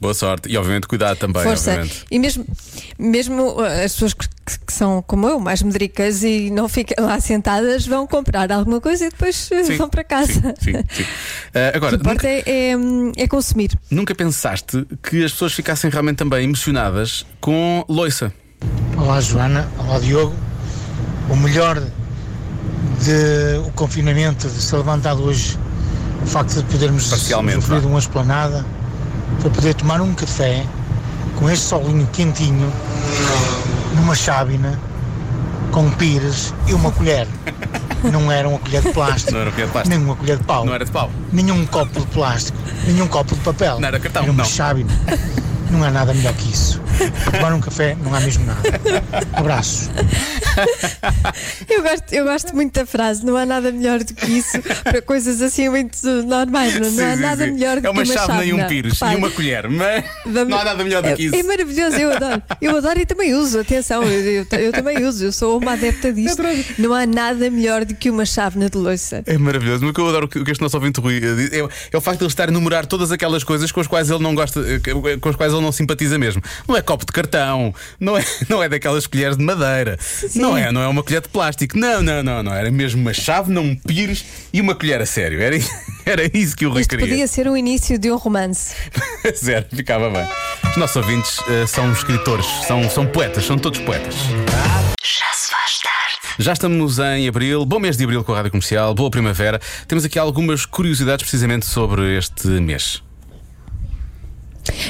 Boa 0.02 0.16
sorte 0.16 0.50
e, 0.50 0.58
obviamente, 0.58 0.88
cuidado 0.88 1.16
também. 1.16 1.44
Força. 1.44 1.70
Obviamente. 1.70 2.06
E 2.10 2.18
mesmo, 2.18 2.44
mesmo 2.98 3.52
uh, 3.52 3.62
as 3.62 3.94
pessoas 3.94 4.16
que, 4.16 4.28
que 4.66 4.74
são 4.74 5.04
como 5.04 5.28
eu, 5.28 5.40
mais 5.40 5.62
medricas 5.62 6.24
e 6.24 6.50
não 6.50 6.68
ficam 6.68 7.06
lá 7.06 7.20
sentadas, 7.20 7.86
vão 7.86 8.08
comprar 8.08 8.52
alguma 8.52 8.82
coisa 8.82 9.06
e 9.06 9.10
depois 9.12 9.48
uh, 9.52 9.64
Sim, 9.64 9.78
vão 9.78 9.88
para 9.88 10.04
casa. 10.04 10.56
Sim, 10.60 10.74
sim. 10.90 11.06
Ah, 11.54 11.72
agora, 11.76 11.96
o 11.96 12.00
que 12.00 12.04
importa 12.04 12.28
é, 12.28 12.44
é, 12.48 12.76
hum, 12.76 13.12
é 13.16 13.28
consumir. 13.28 13.78
Nunca 13.92 14.16
pensaste 14.16 14.88
que 15.04 15.24
as 15.24 15.34
pessoas 15.34 15.54
ficassem 15.54 15.92
realmente 15.92 16.18
também 16.18 16.46
emocionadas 16.46 17.24
com 17.40 17.86
loiça? 17.88 18.34
Olá 18.98 19.22
Joana, 19.22 19.70
olá 19.78 20.00
Diogo. 20.00 20.36
O 21.30 21.36
melhor 21.36 21.80
de 21.80 23.68
o 23.68 23.72
confinamento, 23.74 24.50
de 24.50 24.62
ser 24.64 24.78
levantado 24.78 25.24
hoje, 25.24 25.60
o 26.24 26.26
facto 26.26 26.56
de 26.56 26.64
podermos 26.64 27.12
usufruir 27.12 27.60
vá. 27.60 27.80
de 27.80 27.86
uma 27.86 28.00
esplanada, 28.00 28.66
para 29.40 29.50
poder 29.50 29.74
tomar 29.76 30.02
um 30.02 30.14
café 30.14 30.66
com 31.38 31.50
este 31.50 31.66
solinho 31.66 32.08
quentinho, 32.12 32.72
numa 33.96 34.16
chávena, 34.16 34.80
com 35.72 35.90
pires 35.92 36.54
e 36.68 36.74
uma 36.74 36.92
colher. 36.92 37.28
Não 38.12 38.32
era 38.32 38.48
uma 38.50 38.58
colher 38.60 38.82
de 38.82 38.92
plástico, 38.92 39.32
Não 39.34 39.40
era 39.42 39.50
uma 39.50 39.54
colher 39.54 39.68
de 39.68 39.72
plástico. 39.74 39.96
nem 39.96 40.06
uma 40.06 40.16
colher 40.16 40.38
de 40.38 40.44
pau, 40.44 40.66
Não 40.66 40.74
era 40.74 40.86
de 40.86 40.92
pau. 40.92 41.12
nenhum 41.32 41.66
copo 41.68 42.00
de 42.00 42.06
plástico, 42.08 42.58
nenhum 42.86 43.08
copo 43.08 43.36
de 43.36 43.42
papel. 43.42 43.80
Não 43.80 43.88
era 43.88 44.00
cartão, 44.00 44.24
Era 44.24 44.32
uma 44.32 44.44
não. 44.44 44.50
chávena. 44.50 44.90
Não 45.72 45.84
há 45.84 45.90
nada 45.92 46.14
melhor 46.14 46.34
que 46.34 46.50
isso. 46.52 46.80
Tomar 47.32 47.54
um 47.54 47.60
café 47.62 47.96
não 48.04 48.14
há 48.14 48.20
mesmo 48.20 48.46
nada. 48.46 48.62
Abraços. 49.34 49.90
Eu 51.70 51.82
gosto, 51.82 52.14
eu 52.14 52.26
gosto 52.26 52.56
muito 52.56 52.74
da 52.74 52.86
frase, 52.86 53.26
não 53.26 53.36
há 53.38 53.46
nada 53.46 53.72
melhor 53.72 54.04
do 54.04 54.14
que 54.14 54.26
isso 54.32 54.60
para 54.84 55.02
coisas 55.02 55.42
assim 55.42 55.70
muito 55.70 55.98
normais. 56.24 56.74
Não, 56.76 56.82
não 56.82 56.92
Sim, 56.92 57.02
há 57.04 57.16
sim, 57.16 57.22
nada 57.22 57.46
sim. 57.46 57.52
melhor 57.54 57.80
do 57.82 57.88
É 57.88 57.90
uma 57.90 58.04
que 58.04 58.10
uma 58.10 58.16
chávena 58.18 58.44
e 58.46 58.54
um 58.54 58.58
chávena. 58.58 58.68
pires 58.70 58.92
e 58.92 58.96
Repare. 58.96 59.16
uma 59.18 59.30
colher, 59.32 59.70
mas 59.70 60.04
não 60.26 60.58
há 60.60 60.64
nada 60.66 60.84
melhor 60.84 61.02
do 61.02 61.16
que 61.16 61.24
É, 61.24 61.26
isso. 61.26 61.36
é 61.36 61.44
maravilhoso, 61.44 61.96
eu 61.98 62.14
adoro. 62.14 62.44
Eu 62.62 62.78
adoro 62.78 63.00
e 63.00 63.06
também 63.06 63.34
uso, 63.34 63.60
atenção, 63.60 64.04
eu, 64.04 64.46
eu- 64.52 64.60
eu 64.60 64.72
também 64.72 65.04
uso, 65.06 65.24
eu 65.26 65.32
sou 65.32 65.58
uma 65.58 65.74
adepta 65.74 66.12
disto. 66.14 66.42
Não 66.78 66.94
há 66.94 67.06
nada 67.06 67.50
melhor 67.50 67.86
do 67.86 67.96
que 67.96 68.10
uma 68.10 68.26
chávena 68.26 68.70
de 68.70 68.78
louça. 68.78 69.24
É 69.26 69.38
maravilhoso. 69.38 69.82
Mas 69.82 69.90
o 69.92 69.94
que 69.94 70.02
eu 70.02 70.08
adoro 70.10 70.26
o 70.26 70.30
que 70.30 70.40
o 70.40 70.46
que 70.46 70.52
este 70.52 70.62
nosso 70.62 70.76
ouvinte 70.78 71.00
Rui 71.00 71.18
eh, 71.18 71.36
diz 71.36 71.54
é, 71.54 71.60
é 71.92 71.98
o 71.98 72.02
facto 72.02 72.20
de 72.20 72.26
ele 72.26 72.32
estar 72.32 72.48
a 72.50 72.52
enumerar 72.52 72.86
todas 72.86 73.12
aquelas 73.12 73.44
coisas 73.44 73.72
com 73.72 73.80
as 73.80 73.88
quais 73.88 74.10
ele 74.10 74.22
não 74.22 74.36
gosta, 74.36 74.60
eh, 74.60 74.80
com 75.20 75.30
as 75.30 75.36
quais 75.36 75.54
ele 75.54 75.61
não 75.62 75.72
simpatiza 75.72 76.18
mesmo. 76.18 76.42
Não 76.68 76.76
é 76.76 76.82
copo 76.82 77.06
de 77.06 77.12
cartão, 77.12 77.74
não 78.00 78.18
é, 78.18 78.26
não 78.50 78.64
é 78.64 78.70
daquelas 78.70 79.08
colheres 79.08 79.38
de 79.38 79.44
madeira, 79.44 79.98
não 80.36 80.58
é, 80.58 80.72
não 80.72 80.82
é 80.82 80.88
uma 80.88 81.04
colher 81.04 81.22
de 81.22 81.30
plástico. 81.30 81.78
Não, 81.78 82.02
não, 82.02 82.24
não, 82.24 82.44
não. 82.44 82.54
Era 82.54 82.72
mesmo 82.72 83.02
uma 83.02 83.14
chave, 83.14 83.52
não 83.52 83.64
um 83.64 83.76
pires 83.76 84.26
e 84.52 84.60
uma 84.60 84.76
colher 84.76 85.02
a 85.02 85.06
sério. 85.06 85.42
Era, 85.42 85.56
era 86.06 86.38
isso 86.38 86.56
que 86.56 86.66
o 86.66 86.72
Rui 86.72 86.82
Isto 86.82 86.92
queria. 86.92 87.08
podia 87.08 87.28
ser 87.28 87.48
o 87.48 87.56
início 87.56 87.98
de 87.98 88.12
um 88.12 88.18
romance. 88.18 88.76
Zero, 89.36 89.66
ficava 89.74 90.10
bem. 90.10 90.28
Os 90.70 90.78
nossos 90.78 90.96
ouvintes 90.96 91.40
eh, 91.50 91.68
são 91.68 91.92
escritores, 91.92 92.46
são, 92.68 92.90
são 92.90 93.06
poetas, 93.06 93.46
são 93.46 93.58
todos 93.58 93.80
poetas. 93.80 94.16
Já 95.04 95.34
se 95.34 95.52
faz 95.52 95.80
tarde. 95.80 96.36
Já 96.40 96.54
estamos 96.54 96.98
em 97.00 97.28
abril, 97.28 97.66
bom 97.66 97.80
mês 97.80 97.98
de 97.98 98.04
abril 98.04 98.24
com 98.24 98.32
a 98.32 98.38
Rádio 98.38 98.52
Comercial, 98.52 98.94
boa 98.94 99.12
primavera. 99.12 99.60
Temos 99.88 100.06
aqui 100.06 100.18
algumas 100.18 100.66
curiosidades 100.66 101.24
precisamente 101.24 101.66
sobre 101.66 102.18
este 102.18 102.48
mês. 102.48 103.04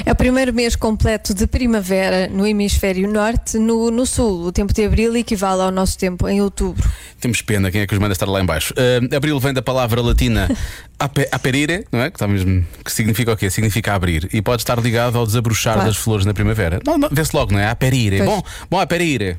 É 0.04 0.12
o 0.12 0.14
primeiro 0.16 0.52
mês 0.52 0.76
completo 0.76 1.34
de 1.34 1.46
primavera 1.46 2.28
no 2.28 2.46
hemisfério 2.46 3.10
norte, 3.10 3.58
no, 3.58 3.90
no 3.90 4.04
sul. 4.06 4.44
O 4.46 4.52
tempo 4.52 4.72
de 4.72 4.84
abril 4.84 5.16
equivale 5.16 5.62
ao 5.62 5.70
nosso 5.70 5.98
tempo 5.98 6.28
em 6.28 6.40
outubro. 6.40 6.90
Temos 7.20 7.40
pena, 7.42 7.70
quem 7.70 7.80
é 7.82 7.86
que 7.86 7.94
os 7.94 8.00
manda 8.00 8.12
estar 8.12 8.26
lá 8.26 8.40
em 8.40 8.44
baixo? 8.46 8.74
Ah, 8.76 9.16
abril 9.16 9.38
vem 9.38 9.52
da 9.52 9.62
palavra 9.62 10.00
latina 10.02 10.48
ape- 10.98 11.28
aperire, 11.30 11.86
não 11.92 12.00
é? 12.02 12.10
Que, 12.10 12.16
está 12.16 12.26
mesmo- 12.26 12.64
que 12.84 12.92
significa 12.92 13.32
o 13.32 13.36
quê? 13.36 13.48
Significa 13.50 13.94
abrir. 13.94 14.28
E 14.32 14.42
pode 14.42 14.62
estar 14.62 14.78
ligado 14.78 15.16
ao 15.18 15.26
desabrochar 15.26 15.74
Claro. 15.74 15.88
das 15.88 15.96
flores 15.96 16.26
na 16.26 16.34
primavera. 16.34 16.80
Não, 16.86 16.98
não, 16.98 17.08
vê-se 17.10 17.34
logo, 17.34 17.52
não 17.52 17.60
é? 17.60 17.68
Aperire. 17.68 18.18
Pois. 18.18 18.28
Bom, 18.30 18.42
bom 18.70 18.80
aperire. 18.80 19.38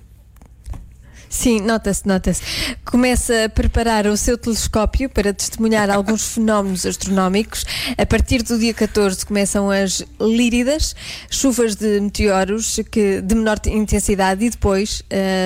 Sim, 1.34 1.62
nota-se, 1.62 2.08
nota-se. 2.08 2.44
Começa 2.86 3.46
a 3.46 3.50
preparar 3.50 4.06
o 4.06 4.16
seu 4.16 4.38
telescópio 4.38 5.10
para 5.10 5.34
testemunhar 5.34 5.90
alguns 5.90 6.36
fenómenos 6.36 6.86
astronómicos. 6.86 7.66
A 7.98 8.06
partir 8.06 8.44
do 8.44 8.60
dia 8.60 8.72
14 8.72 9.26
começam 9.26 9.72
as 9.72 10.04
líridas, 10.22 10.96
chuvas 11.32 11.76
de 11.76 12.00
meteoros 12.00 12.80
que, 12.92 13.20
de 13.20 13.34
menor 13.34 13.58
intensidade, 13.66 14.46
e 14.46 14.50
depois, 14.52 15.02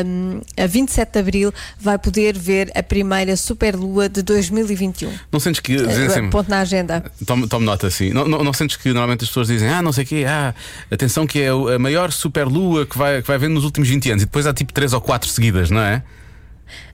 hum, 0.06 0.41
a 0.62 0.67
27 0.67 1.13
de 1.13 1.19
abril, 1.19 1.54
vai 1.80 1.97
poder 1.97 2.38
ver 2.38 2.69
a 2.76 2.84
primeira 2.84 3.38
superlua 3.38 4.10
de 4.10 4.21
2021. 4.21 5.10
Não 5.32 5.39
sentes 5.39 5.62
que. 5.62 5.78
dizem 5.78 6.06
Eh, 6.06 6.10
sempre- 6.10 6.32
Ponto 6.32 6.50
na 6.50 6.60
agenda. 6.60 7.02
Tome, 7.26 7.47
tome 7.47 7.65
nota 7.65 7.88
assim. 7.88 8.10
Não, 8.12 8.28
não, 8.28 8.43
não 8.43 8.52
sentes 8.52 8.76
que 8.76 8.89
normalmente 8.89 9.23
as 9.23 9.30
pessoas 9.30 9.47
dizem, 9.47 9.69
ah, 9.69 9.82
não 9.82 9.93
sei 9.93 10.04
o 10.04 10.08
quê, 10.08 10.26
ah, 10.28 10.54
atenção 10.91 11.26
que 11.26 11.39
é 11.41 11.47
a 11.47 11.80
maior 11.80 12.12
superlua 12.12 12.86
que 12.86 12.97
vai, 12.97 13.21
que 13.21 13.28
vai 13.28 13.38
haver 13.38 13.50
nos 13.50 13.63
últimos 13.63 13.88
20 13.88 14.10
anos. 14.12 14.23
E 14.23 14.26
depois 14.26 14.45
há 14.45 14.54
tipo 14.54 14.73
3 14.73 14.91
ou 14.91 15.00
4 15.00 15.30
seguidas, 15.30 15.69
não 15.69 15.76
é? 15.81 16.03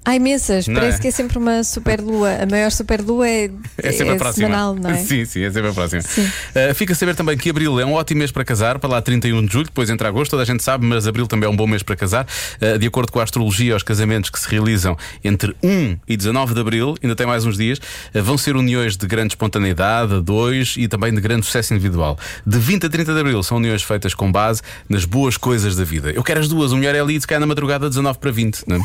Há 0.06 0.16
imensas, 0.16 0.68
Não 0.68 0.76
parece 0.76 0.98
é? 0.98 1.02
que 1.02 1.08
é 1.08 1.12
sempre 1.12 1.38
uma 1.38 1.64
superlua. 1.64 2.44
A 2.44 2.46
maior 2.46 2.70
superlua 2.72 3.28
é, 3.28 3.50
É 3.78 3.92
sempre 3.92 4.16
a 4.16 4.18
próxima. 4.18 4.48
semanal, 4.48 4.76
não 4.76 4.90
é? 4.90 4.98
Sim, 4.98 5.24
sim, 5.24 5.44
é 5.44 5.52
sempre 5.52 5.70
a 5.70 5.74
próxima. 5.74 6.02
Uh, 6.02 6.74
fica 6.76 6.92
a 6.92 6.96
saber 6.96 7.16
também 7.16 7.38
que 7.38 7.50
abril 7.50 7.80
é 7.80 7.86
um 7.86 7.94
ótimo 7.94 8.20
mês 8.20 8.32
para 8.32 8.44
casar, 8.44 8.80
para 8.80 8.90
lá 8.90 9.02
31 9.02 9.46
de 9.46 9.54
julho, 9.54 9.66
depois 9.66 9.90
entra 9.90 10.10
agosto, 10.10 10.32
toda 10.32 10.44
a 10.44 10.46
gente 10.46 10.62
sabe, 10.62 10.86
mas 10.86 11.08
abril 11.08 11.26
também 11.26 11.48
é 11.48 11.50
um 11.50 11.56
bom 11.56 11.66
mês 11.68 11.84
para 11.84 11.96
casar. 11.96 12.28
Uh, 12.62 12.78
de 12.78 12.86
acordo 12.88 13.12
com 13.12 13.20
a 13.20 13.24
astrologia, 13.24 13.76
os 13.76 13.84
casamentos 13.84 14.30
que 14.30 14.40
se 14.40 14.48
realizam 14.50 14.98
entre 15.24 15.56
1 15.64 15.98
e 16.08 16.18
19 16.18 16.54
de 16.54 16.60
abril, 16.60 16.96
ainda 17.02 17.16
tem 17.16 17.26
mais 17.26 17.46
uns 17.46 17.58
dias, 17.58 17.80
uh, 17.80 18.22
vão 18.22 18.38
ser 18.38 18.56
uniões 18.58 18.98
de 18.98 19.08
grande 19.08 19.34
espontaneidade, 19.36 20.16
a 20.16 20.20
dois 20.20 20.76
e 20.78 20.88
também 20.90 21.14
de 21.14 21.22
grande 21.22 21.46
sucesso 21.46 21.74
individual. 21.74 22.18
De 22.46 22.58
20 22.60 22.88
a 22.88 22.90
30 22.90 23.14
de 23.14 23.20
abril 23.22 23.42
são 23.42 23.56
uniões 23.58 23.82
feitas 23.84 24.14
com 24.14 24.30
base 24.30 24.62
nas 24.90 25.06
boas 25.06 25.38
coisas 25.38 25.76
da 25.78 25.84
vida. 25.86 26.12
Eu 26.12 26.24
quero 26.24 26.42
as 26.42 26.48
duas, 26.50 26.74
o 26.74 26.76
melhor 26.78 26.94
é 26.94 27.00
ali 27.00 27.20
se 27.20 27.26
calhar 27.26 27.40
na 27.40 27.48
madrugada 27.48 27.88
19 27.88 28.20
para 28.20 28.32
20, 28.32 28.64
não 28.68 28.76
é? 28.76 28.80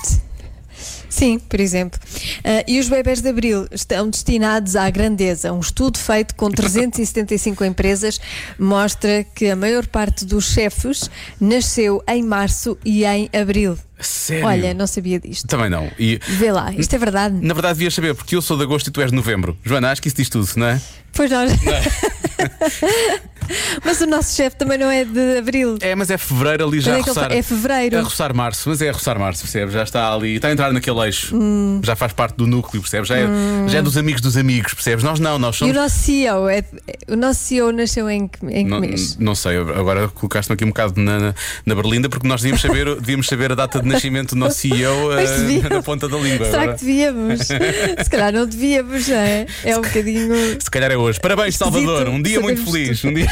Sim, 1.09 1.39
por 1.39 1.61
exemplo. 1.61 1.99
Ah, 2.45 2.65
e 2.67 2.79
os 2.79 2.89
bebés 2.89 3.21
de 3.21 3.29
abril 3.29 3.67
estão 3.71 4.09
destinados 4.11 4.77
à 4.77 4.89
grandeza. 4.91 5.53
Um 5.53 5.61
estudo 5.61 5.99
feito 5.99 6.35
com 6.35 6.51
375 6.51 7.65
empresas 7.67 8.21
mostra 8.59 9.25
que 9.35 9.49
a 9.51 9.57
maior 9.57 9.87
parte 9.87 10.25
dos 10.25 10.53
chefes 10.53 11.11
nasceu 11.41 12.03
em 12.07 12.23
março 12.23 12.77
e 12.85 13.05
em 13.05 13.29
abril. 13.33 13.79
Sério? 14.01 14.47
Olha, 14.47 14.75
não 14.75 14.87
sabia 14.87 15.19
disto. 15.19 15.49
Também 15.49 15.69
não. 15.69 15.91
E 15.99 16.21
Vê 16.29 16.53
lá, 16.53 16.73
isto 16.73 16.95
é 16.95 16.99
verdade. 16.99 17.35
Na 17.45 17.53
verdade, 17.53 17.75
devias 17.75 17.95
saber, 17.95 18.15
porque 18.15 18.37
eu 18.37 18.43
sou 18.43 18.57
de 18.57 18.63
agosto 18.63 18.89
e 18.89 18.91
tu 18.91 19.01
és 19.01 19.11
de 19.11 19.17
novembro. 19.17 19.59
Joana, 19.65 19.91
acho 19.91 20.01
que 20.01 20.09
isso 20.09 20.17
diz 20.17 20.29
tudo, 20.29 20.49
não 20.57 20.69
é? 20.69 20.81
Pois 21.13 21.31
nós. 21.31 21.51
Mas 23.85 24.01
o 24.01 24.07
nosso 24.07 24.35
chefe 24.37 24.57
também 24.57 24.79
não 24.79 24.91
é 24.91 25.05
de 25.05 25.39
abril. 25.39 25.77
É, 25.81 25.95
mas 25.95 26.11
é 26.11 26.19
fevereiro 26.19 26.67
ali 26.67 26.81
já 26.81 26.93
Quando 26.93 26.97
a 26.97 27.01
é 27.01 27.03
que 27.03 27.09
ele 27.11 27.15
roçar. 27.15 27.29
tá- 27.31 27.35
é 27.37 27.43
fevereiro. 27.43 27.99
A 27.99 28.03
roçar 28.03 28.35
março, 28.35 28.69
mas 28.69 28.83
é 28.83 28.89
a 28.89 28.93
roçar 28.93 29.19
março, 29.19 29.43
percebes? 29.43 29.75
Já 29.75 29.83
está 29.83 30.13
ali, 30.13 30.37
está 30.37 30.49
a 30.49 30.53
entrar 30.53 30.73
naquele 30.73 30.99
eixo. 31.07 31.35
Hum. 31.37 31.81
Já 31.85 31.97
faz 31.97 32.13
parte 32.13 32.37
do 32.37 32.47
núcleo, 32.47 32.81
percebes? 32.83 33.09
Já 33.09 33.17
é, 33.19 33.27
Hum. 33.27 33.67
já 33.69 33.79
é 33.79 33.83
dos 33.83 33.97
amigos 33.97 34.21
dos 34.21 34.37
amigos, 34.37 34.75
percebes? 34.75 35.05
Nós 35.05 35.19
não, 35.21 35.39
nós 35.39 35.55
E 35.57 35.59
o 35.59 35.59
somos. 35.61 35.75
nosso 35.77 35.99
CEO, 35.99 36.49
é, 36.49 36.65
o 37.09 37.17
nosso 37.17 37.41
CEO 37.41 37.73
nasceu 37.73 38.09
em 38.11 38.29
que, 38.29 38.45
em 38.47 38.65
que 38.65 38.71
Não, 38.71 38.81
mês? 38.81 39.17
não 39.19 39.35
sei, 39.35 39.57
agora 39.59 40.09
colocaste-me 40.09 40.55
aqui 40.55 40.65
um 40.65 40.69
bocado 40.69 41.01
na, 41.01 41.19
na, 41.19 41.35
na 41.67 41.75
berlinda 41.75 42.09
porque 42.09 42.27
nós 42.29 42.41
devíamos 42.43 42.61
saber, 42.63 42.95
devíamos 42.97 43.27
saber 43.27 43.53
a 43.53 43.55
data 43.55 43.81
de 43.81 43.89
nascimento 43.89 44.31
do 44.31 44.37
nosso 44.37 44.59
CEO 44.59 45.09
Pois 45.15 45.31
eh, 45.31 45.69
na 45.71 45.83
ponta 45.83 46.09
da 46.09 46.17
língua. 46.19 46.47
Será 46.47 46.63
agora. 46.63 46.79
que 46.79 46.85
devíamos? 46.85 47.41
Se 47.49 48.11
calhar 48.11 48.33
não 48.33 48.47
devíamos, 48.47 49.09
não 49.09 49.17
é? 49.17 49.47
É 49.65 49.77
um 49.79 49.83
bocadinho. 49.83 50.35
Se 50.61 50.71
calhar 50.71 50.91
é 50.91 50.97
hoje. 50.97 51.19
Parabéns, 51.21 51.57
Salvador. 51.57 52.09
Um 52.09 52.21
dia 52.23 52.41
muito 52.41 52.65
feliz. 52.65 53.05
Um 53.05 53.13
dia. 53.13 53.29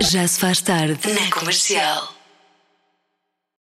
Já 0.00 0.28
se 0.28 0.38
faz 0.40 0.60
tarde 0.60 0.98
na 1.12 1.30
comercial. 1.30 2.14